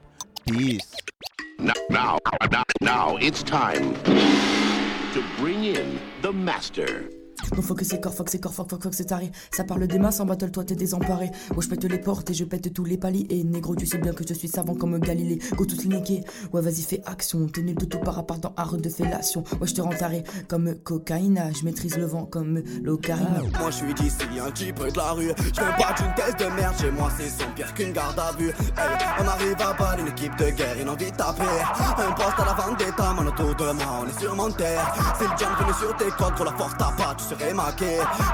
Peace. 0.47 1.02
Now, 1.91 2.19
now, 2.51 2.65
now, 2.81 3.17
it's 3.17 3.43
time 3.43 3.95
to 4.05 5.25
bring 5.39 5.65
in 5.65 5.99
the 6.23 6.33
master. 6.33 7.11
Non, 7.55 7.63
faut 7.63 7.75
que 7.75 7.85
c'est 7.85 8.01
corps, 8.01 8.15
faut 8.15 8.25
que 8.25 8.31
c'est 8.31 8.41
corps, 8.41 8.55
faut, 8.55 8.65
que 8.65 8.89
c'est 8.93 9.07
taré. 9.07 9.31
Ça 9.51 9.65
parle 9.65 9.87
des 9.87 9.99
masses 9.99 10.21
en 10.21 10.27
battle, 10.27 10.51
toi 10.51 10.65
t'es 10.65 10.75
désemparé. 10.75 11.31
Ouais, 11.51 11.63
je 11.63 11.69
pète 11.69 11.85
les 11.85 11.99
portes 11.99 12.31
et 12.31 12.35
je 12.35 12.45
pète 12.45 12.73
tous 12.73 12.85
les 12.85 12.97
paliers. 12.97 13.27
Et 13.31 13.45
négro, 13.45 13.77
tu 13.77 13.87
sais 13.87 13.99
bien 13.99 14.13
que 14.13 14.25
je 14.27 14.35
suis 14.35 14.49
savant 14.49 14.75
comme 14.75 14.99
Galilée. 14.99 15.39
Go 15.55 15.65
tous 15.65 15.85
niquer. 15.87 16.25
Ouais, 16.53 16.63
vas-y, 16.63 16.83
fais 16.83 17.03
action. 17.05 17.47
T'es 17.49 17.63
nul 17.63 17.75
de 17.75 17.85
tout 17.85 17.99
par 17.99 18.15
rapport 18.15 18.39
dans 18.39 18.55
art 18.57 18.77
de 18.77 18.89
fellation. 18.89 19.45
Ouais, 19.61 19.67
je 19.67 19.75
te 19.75 19.81
rends 19.81 19.91
taré 19.91 20.25
comme 20.49 20.75
cocaïne. 20.77 21.43
Je 21.59 21.65
maîtrise 21.65 21.97
le 21.97 22.07
vent 22.07 22.25
comme 22.25 22.63
l'ocarina. 22.83 23.43
Moi 23.59 23.71
je 23.71 23.77
suis 23.77 23.95
d'ici, 23.95 24.17
un 24.45 24.51
type 24.51 24.79
de 24.79 24.97
la 24.97 25.13
rue. 25.13 25.33
Je 25.39 25.53
pas 25.53 25.95
d'une 25.99 26.15
thèse 26.15 26.37
de 26.39 26.55
merde, 26.55 26.75
chez 26.81 26.91
moi 26.91 27.11
c'est 27.19 27.29
son 27.29 27.51
pire 27.55 27.73
qu'une 27.75 27.93
garde 27.93 28.19
à 28.19 28.33
vue. 28.39 28.49
Hey, 28.49 28.99
on 29.21 29.29
arrive 29.29 29.57
à 29.61 29.73
battre 29.75 30.01
une 30.01 30.09
équipe 30.09 30.37
de 30.37 30.51
guerre, 30.51 30.77
une 30.81 30.89
envie 30.89 31.11
de 31.11 31.17
taper. 31.17 31.43
Un 31.43 32.13
poste 32.13 32.39
à 32.39 32.45
la 32.47 32.55
vendetta, 32.55 33.13
mon 33.13 33.27
autour 33.27 33.55
de 33.55 33.73
moi, 33.73 34.03
on 34.03 34.07
est 34.09 34.21
sur 34.21 34.35
mon 34.35 34.51
terre. 34.51 34.95
C'est 35.19 35.25
le 35.25 35.37
jump 35.39 35.59
venu 35.61 35.73
sur 35.79 35.97
tes 35.97 36.11
codes, 36.11 36.35
pour 36.35 36.45
la 36.45 36.53
force 36.53 36.75
t'as 36.79 36.93
pas, 36.93 37.15
tu 37.17 37.25
serais 37.25 37.42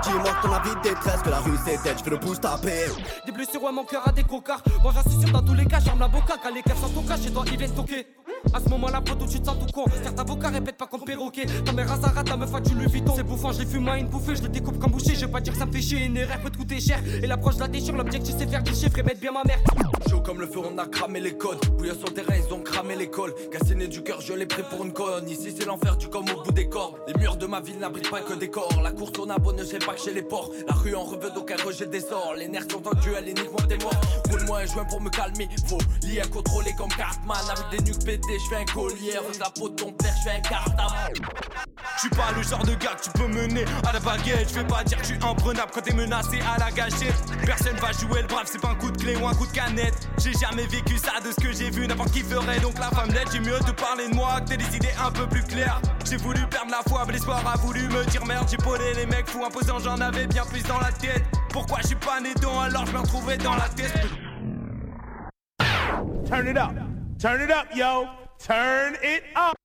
Dis-moi 0.02 0.30
ton 0.42 0.52
avis 0.52 0.74
détresse, 0.82 1.22
que 1.22 1.30
la 1.30 1.40
rue 1.40 1.56
c'est 1.64 1.82
dead, 1.82 1.98
je 1.98 2.04
fais 2.04 2.10
le 2.10 2.16
boost 2.18 2.42
taper. 2.42 2.86
Des 3.26 3.32
blessures, 3.32 3.62
ouais, 3.62 3.72
mon 3.72 3.84
cœur 3.84 4.06
a 4.06 4.12
des 4.12 4.24
cocards. 4.24 4.62
Moi 4.82 4.92
sûr 4.92 5.30
dans 5.32 5.42
tous 5.42 5.54
les 5.54 5.66
cas, 5.66 5.80
j'arme 5.80 6.00
la 6.00 6.08
boca. 6.08 6.34
Quand 6.42 6.54
les 6.54 6.62
caves 6.62 6.80
sont 6.80 6.88
ton 6.88 7.16
chez 7.16 7.30
toi 7.30 7.44
ils 7.50 7.58
viennent 7.58 7.74
toquer. 7.74 8.06
À 8.52 8.60
ce 8.60 8.68
moment-là, 8.70 9.00
poteau, 9.00 9.26
tu 9.26 9.40
te 9.40 9.46
sens 9.46 9.56
tout 9.58 9.72
con. 9.72 9.84
Certains 10.02 10.22
avocats 10.22 10.48
répètent 10.48 10.76
pas 10.76 10.86
comme 10.86 11.04
perroquet. 11.04 11.46
Ta 11.64 11.72
mère 11.72 11.88
Zara, 11.88 12.24
ta 12.24 12.36
meuf 12.36 12.54
a 12.54 12.60
tu 12.60 12.74
le 12.74 12.86
Vuitton. 12.86 13.12
C'est 13.16 13.22
bouffant, 13.22 13.52
je 13.52 13.60
les 13.60 13.66
fume 13.66 13.88
à 13.88 13.98
une 13.98 14.08
bouffée, 14.08 14.36
je 14.36 14.42
le 14.42 14.48
découpe 14.48 14.78
comme 14.78 14.92
boucher. 14.92 15.14
Je 15.14 15.26
vais 15.26 15.32
pas 15.32 15.40
dire 15.40 15.52
que 15.52 15.58
ça 15.58 15.66
me 15.66 15.72
fait 15.72 15.82
chier, 15.82 16.04
une 16.04 16.16
erreur 16.16 16.38
peut 16.40 16.50
te 16.50 16.56
coûter 16.56 16.80
cher. 16.80 17.00
Et 17.22 17.26
l'approche 17.26 17.58
la 17.58 17.68
déchire, 17.68 17.96
l'objectif 17.96 18.34
c'est 18.38 18.48
faire 18.48 18.62
du 18.62 18.74
chiffre 18.74 18.98
et 18.98 19.02
mettre 19.02 19.20
bien 19.20 19.32
ma 19.32 19.44
mère. 19.44 19.58
Chaud 20.08 20.20
comme 20.20 20.40
le 20.40 20.46
feu, 20.46 20.60
on 20.64 20.78
a 20.78 20.86
cramé 20.86 21.20
les 21.20 21.36
codes. 21.36 21.58
Bouillant 21.76 21.94
sur 21.94 22.08
le 22.08 22.14
terrain, 22.14 22.34
ils 22.36 22.52
ont 22.52 22.60
cramé 22.60 22.96
l'école. 22.96 23.34
Gassiné 23.52 23.86
du 23.86 24.02
cœur, 24.02 24.20
je 24.20 24.32
l'ai 24.32 24.46
pris 24.46 24.62
pour 24.70 24.84
une 24.84 24.92
conne. 24.92 25.28
Ici, 25.28 25.54
c'est 25.56 25.66
l'enfer, 25.66 25.98
tu 25.98 26.08
comme 26.08 26.28
au 26.30 26.42
bout 26.42 26.52
des 26.52 26.68
cordes. 26.68 26.94
Les 27.06 27.14
murs 27.14 27.36
de 27.36 27.46
ma 27.46 27.60
ville 27.60 27.78
n'abritent 27.78 28.10
pas 28.10 28.20
que 28.20 28.34
des 28.34 28.48
corps. 28.50 28.80
La 28.82 28.92
course 28.92 29.12
on 29.18 29.28
abonne, 29.30 29.60
j'ai 29.70 29.78
pas 29.78 29.94
que 29.94 30.00
chez 30.00 30.14
les 30.14 30.22
porcs. 30.22 30.50
La 30.66 30.74
rue 30.74 30.94
en 30.94 31.04
reveux, 31.04 31.30
donc 31.30 31.50
elle 31.50 31.64
rejette 31.64 31.90
des 31.90 32.00
sorts. 32.00 32.34
Les 32.36 32.48
nerfs 32.48 32.66
sont 32.70 32.80
tendus, 32.80 33.10
elle 33.16 33.28
est 33.28 33.34
des 33.34 33.44
morts. 33.44 34.00
Roule-moi 34.30 34.58
un 34.60 34.66
joint 34.66 34.84
pour 34.84 35.00
me 35.00 35.10
calmer. 35.10 35.48
Faut 35.66 35.78
lier 36.02 36.20
à 36.20 36.26
contrôler 36.26 36.72
comme 36.76 36.88
Cartman. 36.88 37.36
Avec 37.50 37.78
des 37.78 37.90
nuques 37.90 38.04
je 38.36 38.48
fais 38.48 38.56
un 38.56 38.64
collier. 38.64 39.16
Avec 39.16 39.38
la 39.38 39.50
peau 39.50 39.68
de 39.68 39.74
ton 39.74 39.92
père, 39.92 40.14
je 40.18 40.28
fais 40.28 40.36
un 40.36 40.40
cartable. 40.40 41.20
Je 41.94 42.00
suis 42.00 42.10
pas 42.10 42.30
le 42.36 42.42
genre 42.42 42.64
de 42.64 42.74
gars 42.74 42.94
que 42.96 43.04
tu 43.04 43.10
peux 43.10 43.26
mener 43.26 43.64
à 43.88 43.92
la 43.92 44.00
baguette. 44.00 44.48
Je 44.50 44.54
vais 44.54 44.66
pas 44.66 44.84
dire 44.84 44.98
que 44.98 45.04
je 45.04 45.14
suis 45.14 45.24
imprenable 45.24 45.70
quand 45.72 45.80
t'es 45.80 45.94
menacé 45.94 46.38
à 46.40 46.58
la 46.58 46.70
gâchette. 46.70 47.14
Personne 47.44 47.76
va 47.76 47.92
jouer 47.92 48.22
le 48.22 48.28
brave, 48.28 48.46
c'est 48.46 48.60
pas 48.60 48.70
un 48.70 48.74
coup 48.74 48.90
de 48.90 48.98
clé 48.98 49.16
ou 49.16 49.26
un 49.26 49.34
coup 49.34 49.46
de 49.46 49.52
canette. 49.52 50.08
J'ai 50.18 50.32
jamais 50.32 50.66
vécu 50.66 50.98
ça 50.98 51.20
de 51.24 51.30
ce 51.30 51.36
que 51.36 51.52
j'ai 51.52 51.70
vu, 51.70 51.86
n'importe 51.86 52.12
qui 52.12 52.20
ferait 52.20 52.60
donc 52.60 52.78
la 52.78 52.90
femme 52.90 53.08
d'aide. 53.08 53.28
J'ai 53.32 53.40
mieux 53.40 53.58
te 53.60 53.72
parler 53.72 54.08
de 54.08 54.14
moi 54.14 54.40
que 54.40 54.50
t'aies 54.50 54.56
des 54.56 54.76
idées 54.76 54.94
un 55.04 55.10
peu 55.10 55.26
plus 55.26 55.42
claires. 55.42 55.80
J'ai 56.04 56.16
voulu 56.16 56.46
perdre 56.46 56.70
la 56.70 56.82
foi, 56.88 57.04
l'espoir 57.10 57.42
a 57.46 57.56
voulu 57.56 57.88
me 57.88 58.04
dire 58.06 58.24
merde. 58.26 58.46
J'ai 58.50 58.58
polé 58.58 58.94
les 58.94 59.06
mecs 59.06 59.28
fous 59.28 59.44
imposants, 59.44 59.78
j'en 59.78 60.00
avais 60.00 60.26
bien 60.26 60.44
plus 60.44 60.62
dans 60.62 60.78
la 60.78 60.92
tête. 60.92 61.24
Pourquoi 61.50 61.78
je 61.82 61.88
suis 61.88 61.96
pas 61.96 62.20
né 62.20 62.34
dedans 62.34 62.60
alors 62.60 62.86
je 62.86 62.92
me 62.92 62.98
retrouvais 62.98 63.38
dans 63.38 63.54
la 63.54 63.68
tête. 63.68 64.06
Turn 66.28 66.46
it 66.46 66.56
up. 66.56 66.97
Turn 67.18 67.40
it 67.40 67.50
up, 67.50 67.74
yo. 67.74 68.08
Turn 68.38 68.96
it 69.02 69.24
up. 69.34 69.58